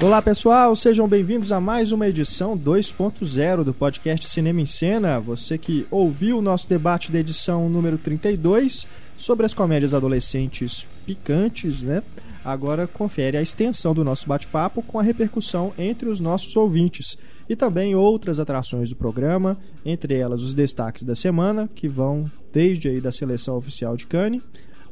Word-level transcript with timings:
Olá 0.00 0.22
pessoal, 0.22 0.76
sejam 0.76 1.08
bem-vindos 1.08 1.50
a 1.50 1.60
mais 1.60 1.90
uma 1.90 2.06
edição 2.06 2.56
2.0 2.56 3.64
do 3.64 3.74
podcast 3.74 4.28
Cinema 4.28 4.60
em 4.60 4.66
Cena. 4.66 5.18
Você 5.18 5.58
que 5.58 5.88
ouviu 5.90 6.38
o 6.38 6.42
nosso 6.42 6.68
debate 6.68 7.10
da 7.10 7.18
edição 7.18 7.68
número 7.68 7.98
32 7.98 8.86
sobre 9.16 9.44
as 9.44 9.52
comédias 9.52 9.92
adolescentes 9.92 10.88
picantes, 11.04 11.82
né? 11.82 12.00
Agora 12.44 12.86
confere 12.86 13.36
a 13.36 13.42
extensão 13.42 13.92
do 13.92 14.04
nosso 14.04 14.28
bate-papo 14.28 14.82
com 14.82 15.00
a 15.00 15.02
repercussão 15.02 15.72
entre 15.76 16.08
os 16.08 16.20
nossos 16.20 16.56
ouvintes 16.56 17.18
e 17.48 17.56
também 17.56 17.96
outras 17.96 18.38
atrações 18.38 18.90
do 18.90 18.96
programa, 18.96 19.58
entre 19.84 20.14
elas 20.14 20.42
os 20.42 20.54
destaques 20.54 21.02
da 21.02 21.16
semana, 21.16 21.68
que 21.74 21.88
vão 21.88 22.30
desde 22.52 22.88
aí 22.88 23.00
da 23.00 23.10
seleção 23.10 23.56
oficial 23.56 23.96
de 23.96 24.06
Cannes 24.06 24.42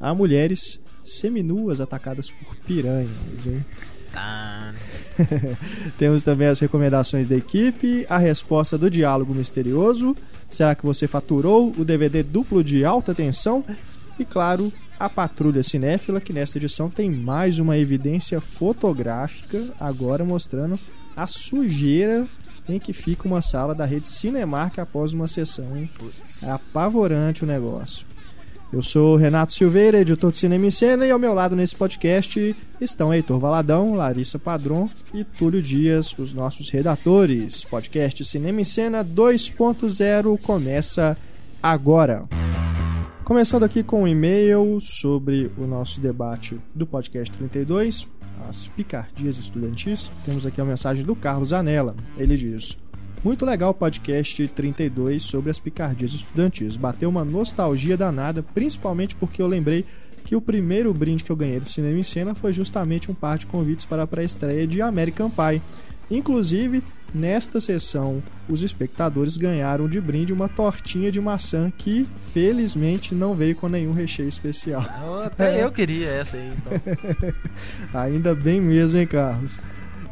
a 0.01 0.12
mulheres 0.12 0.80
seminuas 1.05 1.80
atacadas 1.80 2.29
por 2.29 2.57
piranhas, 2.57 3.47
hein? 3.47 3.65
Temos 5.98 6.23
também 6.23 6.48
as 6.48 6.61
recomendações 6.61 7.27
da 7.27 7.37
equipe, 7.37 8.06
a 8.09 8.19
resposta 8.19 8.77
do 8.77 8.91
diálogo 8.91 9.34
misterioso. 9.34 10.16
Será 10.48 10.75
que 10.75 10.84
você 10.84 11.06
faturou 11.06 11.75
o 11.77 11.84
DVD 11.84 12.23
duplo 12.23 12.62
de 12.62 12.84
alta 12.84 13.15
tensão? 13.15 13.65
E 14.19 14.25
claro, 14.25 14.73
a 14.98 15.09
Patrulha 15.09 15.62
Cinéfila, 15.62 16.20
que 16.20 16.33
nesta 16.33 16.59
edição 16.59 16.89
tem 16.89 17.11
mais 17.11 17.59
uma 17.59 17.77
evidência 17.77 18.41
fotográfica, 18.41 19.73
agora 19.79 20.25
mostrando 20.25 20.78
a 21.14 21.27
sujeira 21.27 22.27
em 22.69 22.78
que 22.78 22.92
fica 22.92 23.28
uma 23.28 23.41
sala 23.41 23.75
da 23.75 23.84
rede 23.84 24.09
Cinemark 24.09 24.78
após 24.78 25.12
uma 25.12 25.28
sessão. 25.28 25.77
Hein? 25.77 25.91
É 26.42 26.51
apavorante 26.51 27.45
o 27.45 27.47
negócio. 27.47 28.06
Eu 28.73 28.83
sou 28.83 29.15
Renato 29.15 29.52
Silveira, 29.52 30.01
editor 30.01 30.33
de 30.33 30.38
Cinema 30.38 30.66
em 30.66 30.70
Cena, 30.70 31.06
e 31.06 31.11
ao 31.12 31.20
meu 31.20 31.33
lado 31.33 31.55
nesse 31.55 31.77
podcast 31.77 32.55
estão 32.81 33.14
Heitor 33.14 33.39
Valadão, 33.39 33.95
Larissa 33.95 34.41
Padron 34.41 34.91
e 35.14 35.22
Túlio 35.22 35.62
Dias, 35.62 36.12
os 36.19 36.33
nossos 36.33 36.69
redatores. 36.70 37.64
Podcast 37.64 38.25
Cinema 38.25 38.61
em 38.61 38.64
Cena 38.64 39.05
2.0 39.05 40.37
começa 40.42 41.17
agora. 41.62 42.28
Começando 43.25 43.62
aqui 43.62 43.84
com 43.84 44.03
um 44.03 44.09
e-mail 44.09 44.78
sobre 44.81 45.50
o 45.56 45.64
nosso 45.64 46.00
debate 46.00 46.59
do 46.75 46.87
podcast 46.87 47.31
32, 47.39 48.09
as 48.48 48.67
picardias 48.69 49.39
estudantis. 49.39 50.11
Temos 50.25 50.44
aqui 50.44 50.61
a 50.61 50.64
mensagem 50.64 51.05
do 51.05 51.14
Carlos 51.14 51.53
Anela. 51.53 51.94
Ele 52.19 52.37
diz: 52.37 52.77
muito 53.27 53.44
legal 53.44 53.70
o 53.70 53.74
podcast 53.74 54.46
32 54.46 55.20
sobre 55.20 55.50
as 55.50 55.58
picardias 55.58 56.12
estudantis. 56.12 56.77
Bateu 56.77 57.08
uma 57.08 57.24
nostalgia 57.24 57.96
danada, 57.96 58.41
principalmente 58.41 59.16
porque 59.16 59.42
eu 59.42 59.48
lembrei 59.48 59.84
que 60.24 60.36
o 60.36 60.41
primeiro 60.41 60.94
brinde 60.94 61.24
que 61.24 61.32
eu 61.32 61.34
ganhei 61.34 61.58
do 61.58 61.69
Cinema 61.69 61.98
em 61.98 62.04
Cena 62.04 62.36
foi 62.36 62.52
justamente 62.52 63.10
um 63.10 63.14
par 63.14 63.36
de 63.36 63.48
convites 63.48 63.84
para 63.84 64.04
a 64.04 64.06
pré-estreia 64.06 64.64
de 64.64 64.80
American 64.80 65.28
Pie. 65.28 65.60
Inclusive, 66.08 66.84
nesta 67.12 67.60
sessão, 67.60 68.22
os 68.48 68.62
espectadores 68.62 69.36
ganharam 69.36 69.88
de 69.88 70.00
brinde 70.00 70.32
uma 70.32 70.48
tortinha 70.48 71.10
de 71.10 71.20
maçã 71.20 71.69
que, 71.77 72.06
felizmente, 72.32 73.12
não 73.12 73.34
veio 73.34 73.56
com 73.56 73.69
nenhum 73.69 73.92
recheio 73.92 74.28
especial. 74.28 74.84
Até 75.24 75.64
eu 75.64 75.72
queria 75.72 76.10
essa 76.10 76.36
aí, 76.36 76.52
então. 76.56 77.32
Ainda 77.92 78.36
bem 78.36 78.60
mesmo, 78.60 79.00
hein, 79.00 79.06
Carlos? 79.08 79.58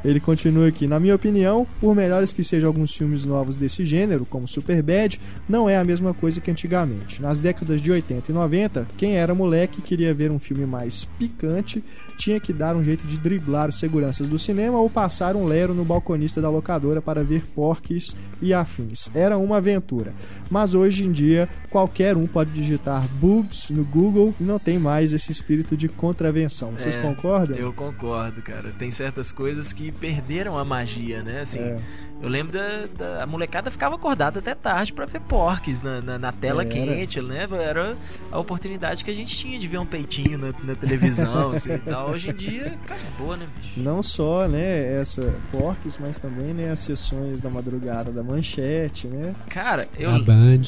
Ele 0.04 0.20
continua 0.20 0.68
aqui. 0.68 0.86
Na 0.86 1.00
minha 1.00 1.14
opinião, 1.14 1.66
por 1.80 1.94
melhores 1.94 2.32
que 2.32 2.44
sejam 2.44 2.68
alguns 2.68 2.94
filmes 2.94 3.24
novos 3.24 3.56
desse 3.56 3.84
gênero, 3.84 4.26
como 4.26 4.46
Superbad, 4.46 5.20
não 5.48 5.68
é 5.68 5.76
a 5.78 5.84
mesma 5.84 6.12
coisa 6.12 6.40
que 6.40 6.50
antigamente. 6.50 7.22
Nas 7.22 7.40
décadas 7.40 7.80
de 7.80 7.90
80 7.90 8.30
e 8.30 8.34
90, 8.34 8.86
quem 8.96 9.16
era 9.16 9.34
moleque 9.34 9.78
e 9.78 9.82
queria 9.82 10.12
ver 10.12 10.30
um 10.30 10.38
filme 10.38 10.66
mais 10.66 11.04
picante 11.18 11.82
tinha 12.16 12.38
que 12.38 12.52
dar 12.52 12.76
um 12.76 12.84
jeito 12.84 13.06
de 13.06 13.18
driblar 13.18 13.68
os 13.68 13.78
seguranças 13.78 14.28
do 14.28 14.38
cinema 14.38 14.78
ou 14.78 14.88
passar 14.88 15.34
um 15.34 15.46
lero 15.46 15.74
no 15.74 15.84
balconista 15.84 16.40
da 16.40 16.48
locadora 16.48 17.02
para 17.02 17.24
ver 17.24 17.42
porques 17.54 18.14
e 18.40 18.52
afins. 18.52 19.10
Era 19.14 19.36
uma 19.38 19.56
aventura. 19.56 20.12
Mas 20.50 20.74
hoje 20.74 21.04
em 21.04 21.10
dia, 21.12 21.48
qualquer 21.70 22.16
um 22.16 22.26
pode 22.26 22.50
digitar 22.50 23.08
boobs 23.20 23.70
no 23.70 23.84
Google 23.84 24.34
e 24.40 24.44
não 24.44 24.58
tem 24.58 24.78
mais 24.78 25.12
esse 25.12 25.32
espírito 25.32 25.76
de 25.76 25.88
contravenção. 25.88 26.72
Vocês 26.72 26.94
É, 26.96 27.02
concordam? 27.02 27.56
Eu 27.56 27.72
concordo, 27.72 28.42
cara. 28.42 28.70
Tem 28.78 28.90
certas 28.90 29.32
coisas 29.32 29.72
que 29.72 29.90
perderam 29.94 30.58
a 30.58 30.64
magia, 30.64 31.22
né? 31.22 31.40
Assim, 31.40 31.60
É. 31.60 31.78
eu 32.22 32.28
lembro 32.28 32.52
da, 32.52 32.86
da- 32.96 33.22
A 33.22 33.26
molecada 33.26 33.70
ficava 33.70 33.94
acordada 33.94 34.38
até 34.40 34.54
tarde 34.54 34.92
pra 34.92 35.06
ver 35.06 35.20
porques 35.20 35.80
na, 35.82 36.00
na, 36.00 36.18
na 36.18 36.32
tela 36.32 36.62
Era. 36.62 36.70
quente, 36.70 37.20
né? 37.22 37.46
Era 37.50 37.96
a 38.30 38.38
oportunidade 38.38 39.04
que 39.04 39.10
a 39.10 39.14
gente 39.14 39.36
tinha 39.36 39.58
de 39.58 39.66
ver 39.68 39.78
um 39.78 39.86
peitinho 39.86 40.36
na, 40.38 40.52
na 40.62 40.74
televisão, 40.74 41.52
assim 41.52 41.72
e 41.74 41.78
tal. 41.78 42.10
Hoje 42.10 42.30
em 42.30 42.34
dia, 42.34 42.78
acabou, 42.84 43.36
né, 43.36 43.46
bicho? 43.56 43.80
Não 43.80 44.02
só, 44.02 44.46
né, 44.48 45.00
essa 45.00 45.34
porques, 45.50 45.98
mas 45.98 46.18
também, 46.18 46.52
né, 46.54 46.70
as 46.70 46.80
sessões 46.80 47.40
da 47.40 47.48
madrugada 47.50 48.10
da 48.12 48.22
manchete, 48.22 49.06
né? 49.06 49.34
Cara, 49.48 49.88
eu, 49.98 50.10
Na 50.12 50.18
Band. 50.18 50.62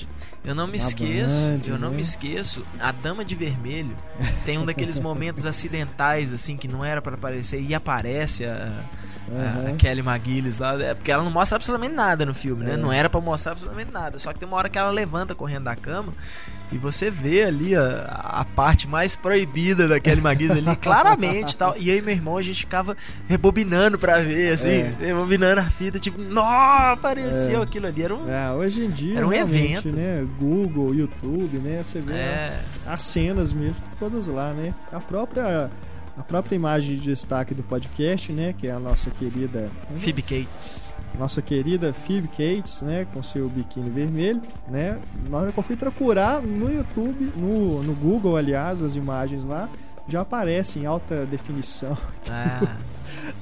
eu 0.44 0.54
não 0.54 0.66
me 0.66 0.78
Na 0.78 0.84
esqueço, 0.84 1.34
Band, 1.34 1.60
eu 1.66 1.78
não 1.78 1.90
né? 1.90 1.96
me 1.96 2.02
esqueço, 2.02 2.64
a 2.80 2.92
Dama 2.92 3.24
de 3.24 3.34
Vermelho 3.34 3.94
tem 4.44 4.58
um 4.58 4.64
daqueles 4.64 4.98
momentos 4.98 5.44
acidentais, 5.46 6.32
assim, 6.32 6.56
que 6.56 6.68
não 6.68 6.84
era 6.84 7.02
pra 7.02 7.14
aparecer 7.14 7.60
e 7.60 7.74
aparece 7.74 8.44
a, 8.44 8.80
a- 9.30 9.40
Aham. 9.60 9.68
a 9.70 9.76
Kelly 9.76 10.00
McGillis 10.02 10.58
lá, 10.58 10.80
é, 10.82 10.94
porque 10.94 11.10
ela 11.10 11.22
não 11.24 11.30
mostra 11.30 11.56
absolutamente 11.56 11.94
nada 11.94 12.24
no 12.26 12.34
filme, 12.34 12.64
né? 12.64 12.74
É. 12.74 12.76
Não 12.76 12.92
era 12.92 13.08
pra 13.08 13.20
mostrar 13.20 13.52
absolutamente 13.52 13.90
nada, 13.92 14.18
só 14.18 14.32
que 14.32 14.38
tem 14.38 14.46
uma 14.48 14.56
hora 14.56 14.68
que 14.68 14.78
ela 14.78 14.90
levanta 14.90 15.34
correndo 15.34 15.64
da 15.64 15.74
cama 15.76 16.12
e 16.72 16.76
você 16.78 17.10
vê 17.12 17.44
ali 17.44 17.76
a, 17.76 18.06
a 18.40 18.44
parte 18.44 18.88
mais 18.88 19.14
proibida 19.14 19.86
da 19.86 20.00
Kelly 20.00 20.20
McGillis 20.20 20.56
ali, 20.66 20.74
claramente 20.82 21.52
e 21.52 21.56
tal. 21.56 21.74
E 21.78 21.88
eu 21.90 21.98
e 21.98 22.02
meu 22.02 22.12
irmão, 22.14 22.36
a 22.36 22.42
gente 22.42 22.60
ficava 22.60 22.96
rebobinando 23.28 23.96
pra 23.98 24.18
ver, 24.20 24.52
assim, 24.52 24.70
É. 24.80 24.92
rebobinando 24.98 25.60
a 25.60 25.64
fita, 25.64 25.98
tipo, 25.98 26.20
nó, 26.20 26.92
apareceu 26.92 27.60
É. 27.60 27.62
aquilo 27.62 27.86
ali, 27.86 28.02
era 28.02 28.14
um... 28.14 28.24
É, 28.28 28.50
hoje 28.52 28.84
em 28.84 28.90
dia, 28.90 29.18
Era 29.18 29.26
um 29.26 29.32
evento. 29.32 29.90
né, 29.90 30.26
Google, 30.40 30.92
YouTube, 30.94 31.58
né, 31.58 31.82
você 31.84 32.00
vê 32.00 32.12
É, 32.14 32.60
as 32.86 33.02
cenas 33.02 33.52
mesmo, 33.52 33.76
todas 33.98 34.26
lá, 34.26 34.52
né? 34.52 34.74
A 34.92 34.98
própria 34.98 35.70
a 36.16 36.22
própria 36.22 36.56
imagem 36.56 36.96
de 36.96 37.02
destaque 37.02 37.54
do 37.54 37.62
podcast, 37.62 38.32
né, 38.32 38.54
que 38.56 38.66
é 38.66 38.70
a 38.72 38.78
nossa 38.78 39.10
querida 39.10 39.70
Phoebe 39.98 40.22
Cates. 40.22 40.94
nossa 41.18 41.42
querida 41.42 41.92
Phoebe 41.92 42.28
Cates, 42.28 42.82
né, 42.82 43.06
com 43.12 43.22
seu 43.22 43.48
biquíni 43.48 43.90
vermelho, 43.90 44.40
né? 44.68 44.98
Na 45.28 45.38
hora 45.38 45.52
que 45.52 45.58
eu 45.58 45.62
fui 45.62 45.76
procurar 45.76 46.40
no 46.42 46.72
YouTube, 46.72 47.32
no, 47.36 47.82
no 47.82 47.94
Google, 47.94 48.36
aliás, 48.36 48.82
as 48.82 48.96
imagens 48.96 49.44
lá 49.44 49.68
já 50.08 50.20
aparecem 50.22 50.82
em 50.82 50.86
alta 50.86 51.26
definição. 51.26 51.96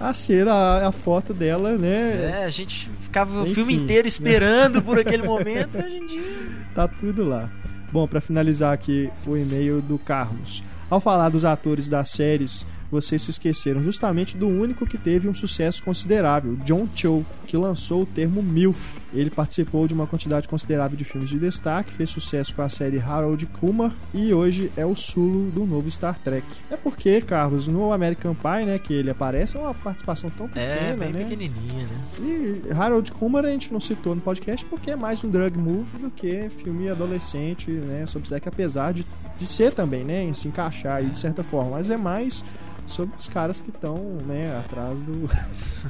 Ah, 0.01 0.09
A 0.09 0.15
ser 0.15 0.47
a, 0.49 0.89
a 0.89 0.93
foto 0.93 1.33
dela, 1.35 1.77
né? 1.79 2.41
é, 2.41 2.45
a 2.45 2.51
gente 2.51 2.89
ficava 3.01 3.41
o 3.41 3.43
Enfim, 3.43 3.55
filme 3.55 3.75
inteiro 3.75 4.05
né? 4.05 4.09
esperando 4.09 4.83
por 4.83 4.99
aquele 4.99 5.23
momento, 5.23 5.79
hoje 5.79 5.97
em 5.97 6.06
dia... 6.06 6.23
Tá 6.75 6.87
tudo 6.89 7.25
lá. 7.25 7.51
Bom, 7.93 8.06
para 8.09 8.21
finalizar 8.21 8.73
aqui 8.75 9.09
o 9.27 9.37
e-mail 9.37 9.81
do 9.81 9.99
Carlos. 9.99 10.62
Ao 10.91 11.00
falar 11.00 11.28
dos 11.28 11.45
atores 11.45 11.89
das 11.89 12.11
séries, 12.11 12.67
vocês 12.91 13.22
se 13.22 13.31
esqueceram 13.31 13.83
justamente 13.83 14.37
do 14.37 14.47
único 14.47 14.87
que 14.87 14.99
teve 14.99 15.28
um 15.28 15.34
sucesso 15.34 15.83
considerável, 15.83 16.56
John 16.65 16.87
Cho, 16.95 17.25
que 17.47 17.56
lançou 17.56 18.03
o 18.03 18.06
termo 18.06 18.43
MILF. 18.43 19.03
Ele 19.14 19.30
participou 19.30 19.86
de 19.86 19.94
uma 19.94 20.06
quantidade 20.06 20.48
considerável 20.48 20.97
de 20.97 21.04
filmes 21.04 21.30
de 21.30 21.38
destaque, 21.38 21.92
fez 21.92 22.10
sucesso 22.10 22.54
com 22.54 22.62
a 22.62 22.69
série 22.69 22.98
Harold 22.98 23.47
Kumar 23.47 23.92
e 24.12 24.34
hoje 24.34 24.72
é 24.76 24.84
o 24.84 24.94
Sulu 24.94 25.50
do 25.50 25.64
novo 25.64 25.88
Star 25.91 26.19
Trek. 26.19 26.47
É 26.70 26.76
porque, 26.76 27.20
Carlos, 27.20 27.66
no 27.69 27.92
American 27.92 28.34
Pie, 28.34 28.66
né, 28.66 28.78
que 28.78 28.92
ele 28.92 29.10
aparece, 29.10 29.56
é 29.56 29.60
uma 29.60 29.72
participação 29.72 30.28
tão 30.30 30.48
pequena, 30.48 30.64
É, 30.66 30.97
bem 30.97 31.12
né? 31.12 31.22
pequenininha, 31.22 31.86
né? 31.86 32.00
E 32.20 32.72
Harold 32.72 33.12
Kumar 33.12 33.44
a 33.44 33.48
gente 33.50 33.72
não 33.72 33.80
citou 33.80 34.14
no 34.14 34.20
podcast 34.20 34.66
porque 34.66 34.91
é 34.91 34.97
mais 34.97 35.22
um 35.22 35.31
drug 35.31 35.56
movie 35.56 35.98
do 35.98 36.10
que 36.10 36.48
filme 36.50 36.88
adolescente, 36.88 37.70
né, 37.70 38.04
sobre 38.06 38.28
sexo, 38.28 38.48
apesar 38.48 38.92
de, 38.92 39.04
de 39.38 39.46
ser 39.46 39.72
também, 39.72 40.05
né, 40.05 40.32
se 40.34 40.49
encaixar 40.49 40.96
aí 40.96 41.06
de 41.06 41.19
certa 41.19 41.44
forma, 41.44 41.72
mas 41.72 41.88
é 41.90 41.96
mais 41.96 42.44
sobre 42.87 43.17
os 43.17 43.28
caras 43.28 43.60
que 43.60 43.70
estão, 43.70 43.96
né, 44.26 44.56
atrás 44.58 45.02
do, 45.05 45.28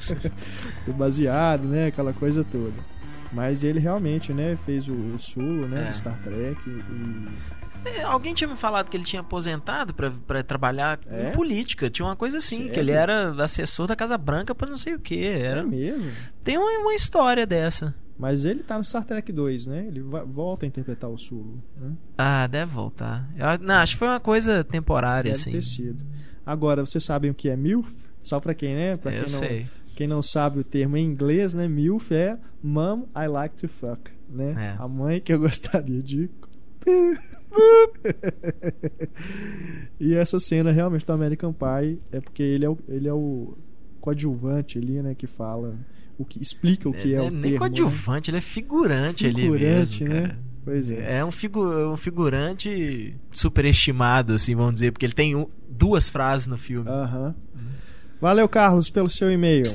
do 0.87 0.93
baseado, 0.93 1.65
né, 1.65 1.87
aquela 1.87 2.13
coisa 2.13 2.45
toda. 2.45 2.73
Mas 3.35 3.65
ele 3.65 3.79
realmente, 3.81 4.33
né, 4.33 4.57
fez 4.57 4.89
o, 4.89 4.93
o 4.93 5.67
né, 5.69 5.87
É. 5.87 5.91
do 5.91 5.97
Star 5.97 6.19
Trek 6.23 6.59
e 6.71 7.89
É, 7.89 8.03
alguém 8.05 8.33
tinha 8.33 8.49
me 8.49 8.57
falado 8.57 8.89
que 8.89 8.97
ele 8.97 9.05
tinha 9.05 9.21
aposentado 9.21 9.93
pra 9.93 10.43
trabalhar 10.43 10.99
É? 11.07 11.29
em 11.29 11.33
política. 11.33 11.91
Tinha 11.91 12.07
uma 12.07 12.17
coisa 12.17 12.39
assim, 12.39 12.63
que 12.69 12.75
Sério? 12.77 12.81
ele 12.81 12.93
era 12.93 13.31
assessor 13.45 13.87
da 13.87 13.95
Casa 13.97 14.17
Branca 14.17 14.55
pra 14.55 14.69
não 14.71 14.77
sei 14.77 14.95
o 14.95 14.99
que. 15.01 15.19
é 15.27 15.41
Era... 15.41 15.65
mesmo. 15.65 16.11
Tem 16.43 16.57
uma, 16.57 16.71
uma 16.81 16.95
história 16.95 17.45
dessa. 17.47 17.95
Mas 18.17 18.45
ele 18.45 18.63
tá 18.63 18.79
no 18.79 18.85
Star 18.85 19.05
Trek 19.05 19.31
2, 19.33 19.67
né? 19.67 19.87
Ele 19.89 20.01
volta 20.01 20.65
a 20.65 20.69
interpretar 20.69 21.11
o 21.11 21.19
Sulo, 21.19 21.61
né? 21.77 21.91
Ah, 22.17 22.47
deve 22.47 22.71
voltar. 22.73 23.29
Eu, 23.37 23.59
não, 23.67 23.75
acho 23.75 23.95
que 23.95 23.99
foi 23.99 24.07
uma 24.09 24.21
coisa 24.21 24.63
temporária, 24.63 25.33
Deve 25.33 25.41
assim. 25.43 25.51
ter 25.51 25.63
sido. 25.63 26.05
Agora, 26.47 26.87
vocês 26.87 27.03
sabem 27.03 27.31
o 27.31 27.35
que 27.35 27.49
é 27.49 27.57
MILF? 27.57 27.93
Só 28.23 28.39
pra 28.39 28.55
quem, 28.55 28.75
né? 28.77 28.97
Pra 28.97 29.11
Eu 29.13 29.25
quem 29.25 29.33
não, 29.33 29.39
sei. 29.41 29.67
Quem 29.95 30.07
não 30.07 30.23
sabe 30.23 30.59
o 30.59 30.65
termo 30.65 30.97
em 30.97 31.05
inglês, 31.05 31.55
né? 31.55 31.69
MILF 31.69 32.13
é 32.13 32.37
Mom 32.63 33.05
I 33.17 33.27
Like 33.29 33.55
to 33.57 33.69
Fuck, 33.69 34.11
né? 34.29 34.75
É. 34.77 34.83
A 34.83 34.89
mãe 34.89 35.21
que 35.21 35.33
eu 35.33 35.39
gostaria 35.39 36.03
de... 36.03 36.29
e 39.99 40.15
essa 40.15 40.39
cena 40.39 40.71
realmente 40.71 41.07
do 41.07 41.13
American 41.13 41.53
Pie 41.53 41.99
é 42.13 42.21
porque 42.21 42.43
ele 42.43 42.65
é 42.65 42.69
o, 42.69 42.79
ele 42.89 43.09
é 43.09 43.13
o 43.13 43.57
coadjuvante 44.01 44.79
ali, 44.79 45.01
né? 45.03 45.15
Que 45.15 45.27
fala, 45.27 45.77
o 46.19 46.25
que 46.25 46.41
explica 46.43 46.89
o 46.89 46.93
que 46.93 47.15
é, 47.15 47.19
é 47.19 47.23
o 47.23 47.29
nem 47.31 47.41
termo. 47.41 47.59
coadjuvante, 47.59 48.31
né? 48.31 48.39
ele 48.39 48.39
é 48.39 48.47
figurante, 48.47 49.27
Figurante, 49.27 50.05
ali 50.05 50.09
mesmo, 50.09 50.09
né? 50.09 50.21
cara. 50.23 50.39
Pois 50.65 50.91
é. 50.91 51.19
É 51.19 51.25
um, 51.25 51.31
figu 51.31 51.63
um 51.63 51.97
figurante 51.97 53.15
superestimado, 53.31 54.33
assim, 54.33 54.55
vamos 54.55 54.73
dizer, 54.75 54.93
porque 54.93 55.05
ele 55.05 55.13
tem 55.13 55.37
um- 55.37 55.47
duas 55.69 56.09
frases 56.09 56.47
no 56.47 56.57
filme. 56.57 56.89
Aham. 56.89 57.35
Valeu, 58.25 58.49
Carlos, 58.49 58.89
pelo 58.89 59.11
seu 59.11 59.31
e-mail. 59.31 59.71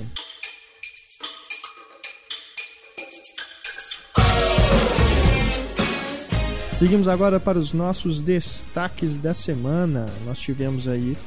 Seguimos 6.74 7.08
agora 7.08 7.40
para 7.40 7.60
os 7.60 7.74
nossos 7.74 8.22
destaques 8.22 9.18
da 9.18 9.34
semana. 9.34 10.08
Nós 10.26 10.40
tivemos 10.40 10.88
aí 10.88 11.18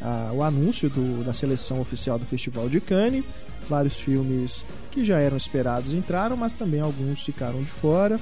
ah, 0.00 0.30
o 0.34 0.42
anúncio 0.42 0.88
do- 0.90 1.24
da 1.24 1.32
seleção 1.32 1.80
oficial 1.80 2.18
do 2.18 2.26
Festival 2.26 2.68
de 2.68 2.80
Cannes. 2.80 3.24
Vários 3.68 3.98
filmes 4.00 4.64
que 4.90 5.04
já 5.04 5.18
eram 5.18 5.36
esperados 5.36 5.94
entraram, 5.94 6.36
mas 6.36 6.52
também 6.52 6.80
alguns 6.80 7.22
ficaram 7.22 7.62
de 7.62 7.70
fora. 7.70 8.18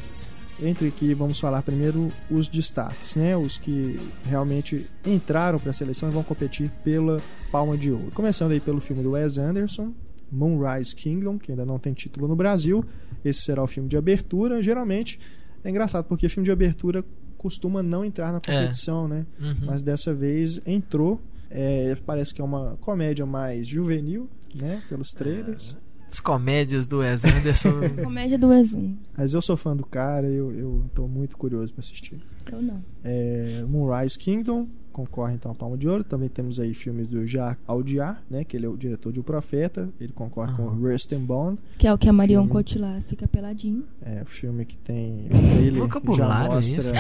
Entre 0.62 0.91
que 0.91 1.12
vamos 1.12 1.38
falar 1.38 1.61
primeiro 1.62 2.11
os 2.31 2.49
destaques, 2.49 3.14
né? 3.14 3.37
Os 3.37 3.58
que 3.58 4.00
realmente 4.25 4.87
entraram 5.05 5.58
para 5.58 5.70
a 5.70 5.75
seleção 5.75 6.08
e 6.08 6.12
vão 6.12 6.23
competir 6.23 6.70
pela 6.82 7.19
Palma 7.53 7.76
de 7.76 7.93
Ouro. 7.93 8.11
Começando 8.14 8.53
aí 8.53 8.61
pelo 8.61 8.81
filme 8.81 9.03
do 9.03 9.11
Wes 9.11 9.37
Anderson, 9.37 9.93
Moonrise 10.32 10.94
Kingdom, 10.94 11.38
que 11.38 11.53
ainda 11.53 11.67
não 11.67 11.79
tem 11.79 11.93
título 11.93 12.26
no 12.26 12.35
Brasil. 12.35 12.85
Esse 13.25 13.43
será 13.43 13.62
o 13.62 13.67
filme 13.67 13.88
de 13.88 13.97
abertura. 13.97 14.62
Geralmente 14.62 15.20
é 15.62 15.69
engraçado 15.70 16.05
porque 16.05 16.29
filme 16.29 16.44
de 16.44 16.50
abertura 16.50 17.05
costuma 17.37 17.82
não 17.82 18.05
entrar 18.05 18.32
na 18.32 18.41
competição, 18.41 19.06
né? 19.06 19.26
Uhum. 19.41 19.67
Mas 19.67 19.82
dessa 19.82 20.14
vez 20.14 20.61
entrou. 20.67 21.20
É, 21.49 21.97
parece 22.05 22.35
que 22.35 22.41
é 22.41 22.44
uma 22.44 22.76
comédia 22.81 23.25
mais 23.25 23.67
juvenil, 23.67 24.29
né? 24.55 24.82
Pelos 24.88 25.12
trailers. 25.12 25.76
As 26.11 26.20
comédias 26.20 26.87
do 26.87 26.99
Wes 26.99 27.25
Anderson. 27.25 27.73
Comédia 28.03 28.38
do 28.38 28.53
Exum. 28.53 28.97
Mas 29.17 29.35
eu 29.35 29.43
sou 29.43 29.56
fã 29.56 29.76
do 29.76 29.85
cara 29.85 30.29
e 30.29 30.37
eu, 30.37 30.53
eu 30.53 30.85
tô 30.94 31.06
muito 31.08 31.37
curioso 31.37 31.73
para 31.75 31.81
assistir. 31.81 32.19
Eu 32.50 32.62
não. 32.62 32.82
É, 33.05 33.64
Moonrise 33.69 34.19
Kingdom 34.19 34.69
concorre 34.93 35.35
então 35.35 35.50
a 35.50 35.55
Palma 35.55 35.76
de 35.76 35.87
Ouro. 35.88 36.05
Também 36.05 36.29
temos 36.29 36.58
aí 36.61 36.73
filmes 36.73 37.08
do 37.08 37.26
Jacques 37.26 37.62
Audiard, 37.67 38.20
né? 38.31 38.44
Que 38.44 38.56
ele 38.56 38.64
é 38.67 38.69
o 38.69 38.76
diretor 38.76 39.12
de 39.12 39.20
O 39.20 39.23
Profeta. 39.25 39.91
Ele 40.00 40.12
concorre 40.12 40.55
com 40.55 40.69
Aham. 40.69 40.79
Rust 40.91 41.12
and 41.12 41.20
Bone. 41.25 41.58
Que 41.76 41.87
é 41.87 41.93
o 41.93 41.99
que 41.99 42.09
a 42.09 42.12
Marion 42.12 42.43
Filme. 42.43 42.52
Cotillard 42.52 43.05
fica 43.09 43.26
peladinho. 43.29 43.85
É 44.00 44.23
o 44.23 44.26
filme 44.26 44.64
que 44.64 44.76
tem 44.79 45.26
o 45.26 45.29
trailer 45.49 45.73
já 45.75 45.81
Vocabulário, 45.81 46.52
é 46.52 46.55
mostra. 46.55 46.93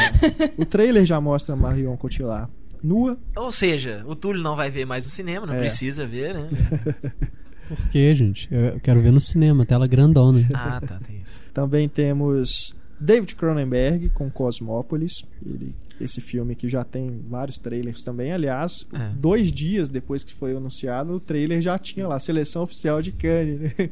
o 0.58 0.64
trailer 0.66 1.04
já 1.06 1.20
mostra 1.20 1.54
Marion 1.56 1.96
Cotillard 1.96 2.50
nua. 2.82 3.16
Ou 3.36 3.50
seja, 3.50 4.04
o 4.06 4.14
Túlio 4.14 4.42
não 4.42 4.54
vai 4.56 4.70
ver 4.70 4.84
mais 4.84 5.04
no 5.04 5.10
cinema, 5.10 5.46
não 5.46 5.54
É. 5.54 5.60
precisa 5.60 6.06
ver, 6.06 6.34
né? 6.34 6.48
Por 7.68 7.88
quê, 7.88 8.14
gente? 8.14 8.48
Eu 8.50 8.78
quero 8.80 9.00
ver 9.02 9.10
no 9.12 9.20
cinema, 9.20 9.64
tela 9.66 9.86
grandona. 9.86 10.40
Ah, 10.54 10.80
tá, 10.80 10.98
tem 11.06 11.20
isso. 11.22 11.42
Também 11.52 11.88
temos 11.88 12.74
David 13.00 13.34
Cronenberg 13.36 14.08
com 14.10 14.30
Cosmópolis. 14.30 15.24
Ele, 15.44 15.74
esse 16.00 16.20
filme 16.20 16.54
que 16.54 16.68
já 16.68 16.84
tem 16.84 17.22
vários 17.28 17.58
trailers 17.58 18.02
também. 18.02 18.30
Aliás, 18.32 18.86
É. 18.92 19.10
dois 19.16 19.50
dias 19.50 19.88
depois 19.88 20.22
que 20.22 20.34
foi 20.34 20.54
anunciado, 20.54 21.14
o 21.14 21.20
trailer 21.20 21.60
já 21.62 21.78
tinha 21.78 22.06
lá, 22.06 22.18
seleção 22.20 22.62
oficial 22.62 23.00
de 23.02 23.12
Cannes. 23.12 23.60
Né? 23.60 23.90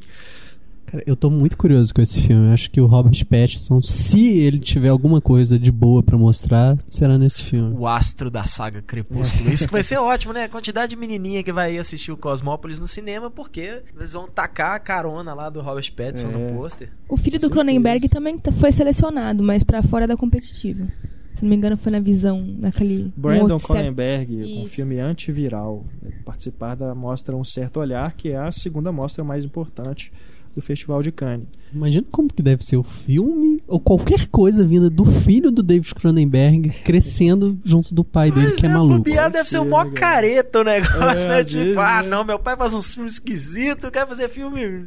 Cara, 0.86 1.02
eu 1.06 1.16
tô 1.16 1.30
muito 1.30 1.56
curioso 1.56 1.92
com 1.94 2.00
esse 2.02 2.20
filme. 2.20 2.48
Eu 2.48 2.52
acho 2.52 2.70
que 2.70 2.80
o 2.80 2.86
Robert 2.86 3.24
Pattinson, 3.26 3.80
se 3.80 4.28
ele 4.38 4.58
tiver 4.58 4.88
alguma 4.90 5.20
coisa 5.20 5.58
de 5.58 5.72
boa 5.72 6.02
pra 6.02 6.16
mostrar, 6.18 6.76
será 6.90 7.16
nesse 7.18 7.42
filme. 7.42 7.74
O 7.76 7.86
astro 7.86 8.30
da 8.30 8.44
saga 8.44 8.82
Crepúsculo. 8.82 9.52
Isso 9.52 9.66
que 9.66 9.72
vai 9.72 9.82
ser 9.82 9.98
ótimo, 9.98 10.32
né? 10.32 10.44
A 10.44 10.48
quantidade 10.48 10.90
de 10.90 10.96
menininha 10.96 11.42
que 11.42 11.52
vai 11.52 11.78
assistir 11.78 12.12
o 12.12 12.16
Cosmópolis 12.16 12.78
no 12.78 12.86
cinema, 12.86 13.30
porque 13.30 13.82
eles 13.96 14.12
vão 14.12 14.28
tacar 14.28 14.74
a 14.74 14.78
carona 14.78 15.34
lá 15.34 15.48
do 15.50 15.60
Robert 15.60 15.90
Pattinson 15.94 16.28
É. 16.28 16.32
no 16.32 16.56
pôster. 16.56 16.90
O 17.08 17.16
filho 17.16 17.40
Com 17.40 17.46
do 17.46 17.50
Cronenberg 17.50 18.08
também 18.08 18.38
tá- 18.38 18.52
foi 18.52 18.70
selecionado, 18.70 19.42
mas 19.42 19.64
pra 19.64 19.82
fora 19.82 20.06
da 20.06 20.16
competitiva. 20.16 20.86
Se 21.34 21.42
não 21.42 21.50
me 21.50 21.56
engano, 21.56 21.76
foi 21.76 21.90
na 21.90 21.98
visão, 21.98 22.46
naquele. 22.60 23.12
Brandon 23.16 23.40
outro 23.42 23.58
certo- 23.58 23.72
Cronenberg, 23.72 24.54
com 24.54 24.62
um 24.62 24.66
filme 24.66 25.00
antiviral. 25.00 25.84
Participar 26.24 26.76
da 26.76 26.94
mostra 26.94 27.34
Um 27.36 27.42
Certo 27.42 27.80
Olhar, 27.80 28.12
que 28.14 28.28
é 28.28 28.36
a 28.36 28.52
segunda 28.52 28.92
mostra 28.92 29.24
mais 29.24 29.44
importante 29.44 30.12
do 30.54 30.62
Festival 30.62 31.02
de 31.02 31.10
Cannes. 31.10 31.46
Imagina 31.72 32.06
como 32.10 32.28
que 32.32 32.42
deve 32.42 32.64
ser 32.64 32.76
o 32.76 32.82
filme 32.84 33.60
ou 33.66 33.80
qualquer 33.80 34.28
coisa 34.28 34.64
vinda 34.64 34.88
do 34.88 35.04
filho 35.04 35.50
do 35.50 35.62
David 35.62 35.92
Cronenberg 35.94 36.70
crescendo 36.84 37.58
junto 37.64 37.92
do 37.94 38.04
pai 38.04 38.30
dele, 38.30 38.50
Mas, 38.50 38.60
que 38.60 38.66
é 38.66 38.68
né, 38.68 38.74
maluco. 38.76 38.98
bobear 38.98 39.30
deve 39.30 39.48
ser 39.48 39.58
o 39.58 39.64
maior 39.64 39.90
careta 39.92 40.60
o 40.60 40.64
negócio, 40.64 41.26
É, 41.26 41.28
né? 41.28 41.44
Tipo, 41.44 41.58
vezes, 41.58 41.76
ah, 41.78 42.02
né? 42.02 42.08
não, 42.08 42.24
meu 42.24 42.38
pai 42.38 42.56
faz 42.56 42.72
uns 42.74 42.94
filmes 42.94 43.14
esquisitos, 43.14 43.90
quer 43.90 44.06
fazer 44.06 44.28
filme. 44.28 44.86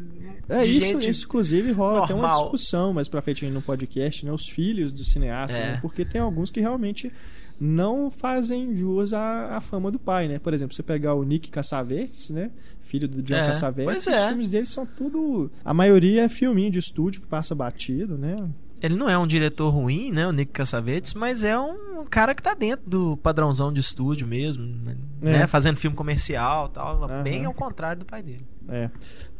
É 0.49 0.65
isso, 0.65 0.93
gente 0.93 1.09
isso 1.09 1.25
inclusive 1.25 1.71
rola 1.73 2.05
até 2.05 2.13
uma 2.13 2.29
discussão 2.29 2.93
mais 2.93 3.09
pra 3.09 3.21
frente 3.21 3.43
aí 3.45 3.51
no 3.51 3.61
podcast, 3.61 4.25
né? 4.25 4.31
Os 4.31 4.47
filhos 4.47 4.93
dos 4.93 5.11
cineastas, 5.11 5.57
É. 5.59 5.71
né? 5.71 5.79
Porque 5.81 6.05
tem 6.05 6.21
alguns 6.21 6.49
que 6.49 6.61
realmente 6.61 7.11
não 7.59 8.09
fazem 8.11 8.75
jus 8.75 9.13
à, 9.13 9.57
à 9.57 9.61
fama 9.61 9.91
do 9.91 9.97
pai, 9.99 10.27
né? 10.27 10.39
Por 10.39 10.53
exemplo, 10.53 10.75
você 10.75 10.83
pegar 10.83 11.13
o 11.15 11.23
Nick 11.23 11.49
Cassavetes, 11.49 12.29
né? 12.29 12.51
Filho 12.81 13.07
do 13.07 13.21
John 13.21 13.35
É, 13.35 13.47
Cassavetes, 13.47 14.07
os 14.07 14.13
é. 14.13 14.27
filmes 14.27 14.49
deles 14.49 14.69
são 14.69 14.85
tudo... 14.85 15.51
A 15.65 15.73
maioria 15.73 16.23
é 16.23 16.29
filminho 16.29 16.71
de 16.71 16.79
estúdio 16.79 17.21
que 17.21 17.27
passa 17.27 17.53
batido, 17.55 18.17
né? 18.17 18.47
Ele 18.79 18.95
não 18.95 19.09
é 19.09 19.17
um 19.17 19.25
diretor 19.25 19.69
ruim, 19.71 20.11
né, 20.11 20.27
o 20.27 20.31
Nick 20.31 20.51
Cassavetes, 20.51 21.15
mas 21.15 21.43
é 21.43 21.57
um 21.57 22.05
cara 22.07 22.35
que 22.35 22.43
tá 22.43 22.53
dentro 22.53 22.87
do 22.87 23.17
padrãozão 23.17 23.73
de 23.73 23.79
estúdio 23.79 24.27
mesmo, 24.27 24.63
né? 24.63 24.95
É. 25.23 25.25
né, 25.39 25.47
Fazendo 25.47 25.77
filme 25.77 25.97
comercial 25.97 26.69
tal, 26.69 27.03
Aham. 27.05 27.23
bem 27.23 27.45
ao 27.45 27.53
contrário 27.55 28.01
do 28.01 28.05
pai 28.05 28.21
dele. 28.21 28.45
É. 28.69 28.91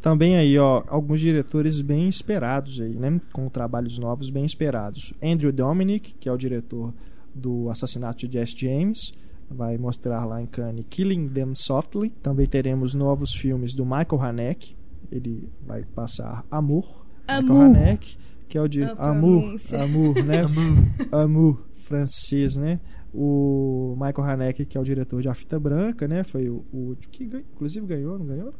Também 0.02 0.36
aí, 0.36 0.58
ó, 0.58 0.82
alguns 0.88 1.20
diretores 1.20 1.80
bem 1.82 2.08
esperados 2.08 2.80
aí, 2.80 2.94
né? 2.94 3.20
Com 3.32 3.48
trabalhos 3.48 3.96
novos 3.96 4.28
bem 4.28 4.44
esperados. 4.44 5.14
Andrew 5.22 5.52
Dominic, 5.52 6.14
que 6.18 6.28
é 6.28 6.32
o 6.32 6.36
diretor 6.36 6.92
do 7.34 7.68
Assassinato 7.70 8.26
de 8.26 8.32
Jesse 8.32 8.56
James, 8.58 9.12
vai 9.50 9.78
mostrar 9.78 10.24
lá 10.24 10.42
em 10.42 10.46
Cannes 10.46 10.84
Killing 10.90 11.28
Them 11.28 11.54
Softly. 11.54 12.10
Também 12.22 12.46
teremos 12.46 12.94
novos 12.94 13.34
filmes 13.34 13.74
do 13.74 13.84
Michael 13.84 14.20
Haneke. 14.20 14.76
Ele 15.10 15.48
vai 15.66 15.84
passar 15.84 16.44
Amor. 16.50 17.06
Michael 17.28 17.44
Amour. 17.60 17.64
Haneke, 17.76 18.16
que 18.48 18.58
é 18.58 18.60
o 18.62 18.68
de 18.68 18.82
A 18.82 19.10
Amour, 19.10 19.40
pronúncia. 19.42 19.82
Amour, 19.82 20.14
né? 20.24 20.36
Amour, 21.12 21.62
francês, 21.74 22.56
né? 22.56 22.80
O 23.14 23.94
Michael 23.98 24.28
Haneke, 24.28 24.64
que 24.66 24.76
é 24.76 24.80
o 24.80 24.84
diretor 24.84 25.22
de 25.22 25.28
A 25.28 25.34
Fita 25.34 25.58
Branca, 25.58 26.06
né? 26.06 26.22
Foi 26.24 26.48
o, 26.48 26.64
o 26.72 26.96
que 27.10 27.24
ganhou- 27.24 27.46
inclusive 27.54 27.86
ganhou, 27.86 28.18
não 28.18 28.26
ganhou? 28.26 28.54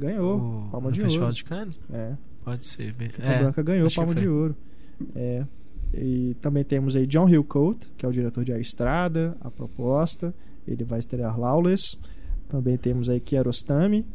Ganhou, 0.00 0.38
O- 0.66 0.68
Palma 0.70 0.90
de 0.90 1.00
Festival 1.00 1.26
Ouro. 1.26 1.36
de 1.36 1.44
Cannes? 1.44 1.78
É, 1.92 2.14
Pode 2.44 2.66
ser. 2.66 2.92
bem- 2.94 3.08
Fita 3.08 3.26
é, 3.28 3.38
Branca 3.38 3.62
ganhou 3.62 3.88
Palma 3.94 4.14
de 4.14 4.26
Ouro. 4.28 4.56
É. 5.14 5.44
E 5.96 6.34
também 6.40 6.64
temos 6.64 6.96
aí 6.96 7.06
John 7.06 7.28
Hillcoat, 7.28 7.88
que 7.96 8.04
é 8.04 8.08
o 8.08 8.12
diretor 8.12 8.44
de 8.44 8.52
A 8.52 8.58
Estrada, 8.58 9.36
A 9.40 9.50
Proposta. 9.50 10.34
Ele 10.66 10.84
vai 10.84 10.98
estrear 10.98 11.38
Lawless. 11.38 11.96
Também 12.48 12.76
temos 12.76 13.08
aí 13.08 13.20
Kiarostami, 13.20 14.06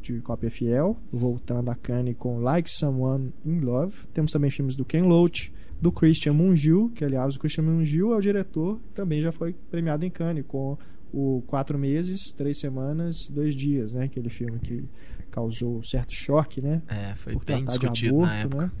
de 0.00 0.20
Cópia 0.20 0.50
Fiel, 0.50 0.96
voltando 1.12 1.70
a 1.70 1.74
Cannes 1.74 2.16
com 2.18 2.40
Like 2.40 2.70
Someone 2.70 3.32
in 3.44 3.60
Love. 3.60 3.94
Temos 4.12 4.32
também 4.32 4.50
filmes 4.50 4.74
do 4.76 4.84
Ken 4.84 5.02
Loach, 5.02 5.52
do 5.80 5.90
Christian 5.90 6.32
Mungiu, 6.32 6.90
que 6.94 7.04
aliás 7.04 7.36
o 7.36 7.38
Christian 7.38 7.64
Mungiu 7.64 8.12
é 8.12 8.16
o 8.16 8.20
diretor, 8.20 8.80
também 8.94 9.20
já 9.20 9.32
foi 9.32 9.54
premiado 9.70 10.04
em 10.04 10.10
Cannes 10.10 10.44
com 10.46 10.76
o 11.12 11.42
Quatro 11.46 11.78
Meses, 11.78 12.32
Três 12.32 12.58
Semanas, 12.58 13.28
Dois 13.28 13.54
Dias, 13.54 13.92
né? 13.92 14.04
Aquele 14.04 14.28
filme 14.28 14.58
que 14.58 14.84
causou 15.30 15.82
certo 15.82 16.12
choque, 16.12 16.60
né? 16.60 16.82
É, 16.88 17.14
foi 17.16 17.34
por 17.34 17.44
bem 17.44 17.64
tratar 17.64 17.78
discutido 17.78 18.14
de 18.14 18.20
na 18.20 18.40
aborto, 18.40 18.56
época. 18.56 18.62
né? 18.64 18.72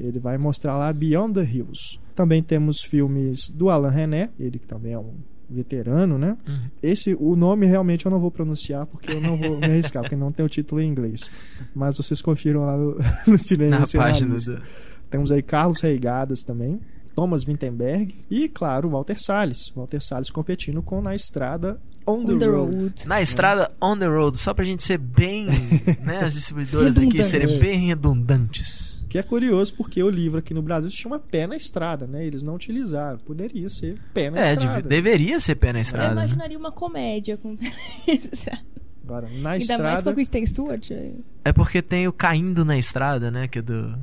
Ele 0.00 0.18
vai 0.18 0.38
mostrar 0.38 0.76
lá 0.76 0.92
Beyond 0.92 1.34
the 1.34 1.44
Hills. 1.44 1.98
Também 2.14 2.42
temos 2.42 2.80
filmes 2.82 3.48
do 3.48 3.70
Alain 3.70 3.92
René, 3.92 4.30
ele 4.38 4.58
que 4.58 4.66
também 4.66 4.92
é 4.92 4.98
um 4.98 5.14
veterano, 5.48 6.18
né? 6.18 6.36
Uhum. 6.46 6.60
Esse, 6.82 7.16
o 7.18 7.36
nome 7.36 7.66
realmente 7.66 8.06
eu 8.06 8.10
não 8.10 8.18
vou 8.18 8.30
pronunciar 8.30 8.86
porque 8.86 9.12
eu 9.12 9.20
não 9.20 9.36
vou 9.36 9.58
me 9.58 9.66
arriscar, 9.66 10.02
porque 10.02 10.16
não 10.16 10.30
tem 10.30 10.44
o 10.44 10.48
título 10.48 10.80
em 10.80 10.88
inglês. 10.88 11.30
Mas 11.74 11.96
vocês 11.96 12.22
confiram 12.22 12.64
lá 12.64 12.76
no, 12.76 12.96
no 13.26 13.38
Cinema 13.38 13.80
Na 13.80 13.86
página 13.86 14.34
do... 14.34 14.62
Temos 15.10 15.30
aí 15.30 15.42
Carlos 15.42 15.80
Reigadas 15.80 16.42
também, 16.42 16.80
Thomas 17.14 17.46
Wittenberg 17.46 18.14
e, 18.30 18.48
claro, 18.48 18.88
Walter 18.88 19.20
Salles. 19.20 19.70
Walter 19.76 20.00
Salles 20.00 20.30
competindo 20.30 20.82
com 20.82 21.02
Na 21.02 21.14
Estrada 21.14 21.78
On 22.06 22.24
the, 22.24 22.32
On 22.32 22.38
the 22.38 22.46
Road. 22.46 22.84
road. 22.84 23.08
Na 23.08 23.20
estrada 23.20 23.70
On 23.80 23.96
The 23.96 24.06
Road, 24.06 24.38
só 24.38 24.52
pra 24.52 24.64
gente 24.64 24.82
ser 24.82 24.98
bem, 24.98 25.46
né, 26.02 26.24
as 26.24 26.34
distribuidoras 26.34 26.94
daqui 26.94 27.22
serem 27.22 27.58
bem 27.58 27.86
redundantes. 27.86 29.01
Que 29.12 29.18
é 29.18 29.22
curioso 29.22 29.74
porque 29.74 30.02
o 30.02 30.08
livro 30.08 30.38
aqui 30.38 30.54
no 30.54 30.62
Brasil 30.62 30.88
se 30.88 30.96
chama 30.96 31.18
Pé 31.18 31.46
na 31.46 31.54
Estrada, 31.54 32.06
né? 32.06 32.24
Eles 32.26 32.42
não 32.42 32.54
utilizaram. 32.54 33.18
Poderia 33.18 33.68
ser 33.68 33.98
Pé 34.14 34.30
na 34.30 34.38
É, 34.40 34.52
Estrada. 34.54 34.76
deve- 34.76 34.88
deveria 34.88 35.38
ser 35.38 35.54
pé 35.56 35.70
na 35.72 35.80
Eu 35.80 35.82
estrada. 35.82 36.14
né? 36.14 36.20
imaginaria 36.22 36.58
uma 36.58 36.72
comédia 36.72 37.36
com. 37.36 37.56
Agora, 39.04 39.28
na 39.28 39.28
Ainda 39.28 39.42
mais 39.50 39.66
com 39.66 39.72
estrada. 39.74 40.10
a 40.10 40.14
Kristen 40.14 40.46
Stewart. 40.46 40.90
é. 40.92 41.12
É 41.44 41.52
porque 41.52 41.82
tem 41.82 42.08
o 42.08 42.12
Caindo 42.12 42.64
na 42.64 42.78
Estrada, 42.78 43.30
né, 43.30 43.48
que 43.48 43.58
é 43.58 43.62
do... 43.62 43.94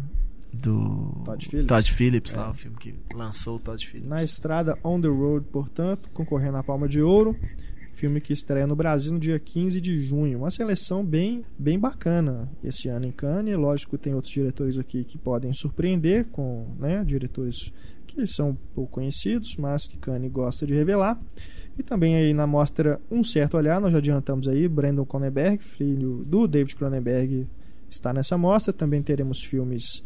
Do 0.52 1.22
Todd 1.26 1.48
Phillips. 1.48 1.68
Todd 1.68 1.92
Phillips, 1.94 2.34
lá, 2.34 2.48
É. 2.48 2.50
o 2.50 2.54
filme 2.54 2.78
que 2.78 2.96
lançou 3.14 3.56
o 3.58 3.60
Todd 3.60 3.86
Phillips. 3.88 4.10
Na 4.10 4.24
estrada 4.24 4.78
On 4.84 5.00
the 5.00 5.08
Road, 5.08 5.46
portanto, 5.52 6.10
concorrendo 6.14 6.58
à 6.58 6.64
Palma 6.64 6.88
de 6.88 7.02
Ouro. 7.02 7.36
Filme 8.00 8.22
que 8.22 8.32
estreia 8.32 8.66
no 8.66 8.78
Brasil 8.78 9.12
no 9.12 9.20
dia 9.20 9.38
15 9.38 9.82
de 9.82 10.00
junho. 10.00 10.38
Uma 10.38 10.50
seleção 10.50 11.06
bem, 11.06 11.44
bem 11.58 11.78
bacana 11.78 12.50
esse 12.64 12.88
ano 12.88 13.06
em 13.06 13.12
Cannes. 13.12 13.58
Lógico, 13.58 13.98
tem 13.98 14.16
outros 14.16 14.34
diretores 14.34 14.78
aqui 14.78 15.04
que 15.04 15.18
podem 15.18 15.52
surpreender 15.52 16.26
com 16.28 16.66
né, 16.80 17.04
diretores 17.04 17.74
que 18.08 18.26
são 18.26 18.58
pouco 18.74 18.94
conhecidos, 18.94 19.58
mas 19.60 19.86
que 19.86 19.98
Cannes 19.98 20.32
gosta 20.32 20.66
de 20.66 20.74
revelar. 20.74 21.22
E 21.78 21.84
também 21.84 22.16
aí 22.16 22.34
na 22.34 22.48
mostra 22.48 23.02
Um 23.12 23.22
Certo 23.22 23.58
Olhar, 23.58 23.82
nós 23.82 23.92
já 23.92 23.98
adiantamos 23.98 24.48
aí, 24.48 24.66
Brandon 24.68 25.06
Cronenberg, 25.06 25.62
filho 25.62 26.24
do 26.26 26.48
David 26.48 26.78
Cronenberg, 26.78 27.48
está 27.90 28.14
nessa 28.14 28.38
mostra. 28.38 28.72
Também 28.72 29.04
teremos 29.04 29.44
filmes 29.44 30.04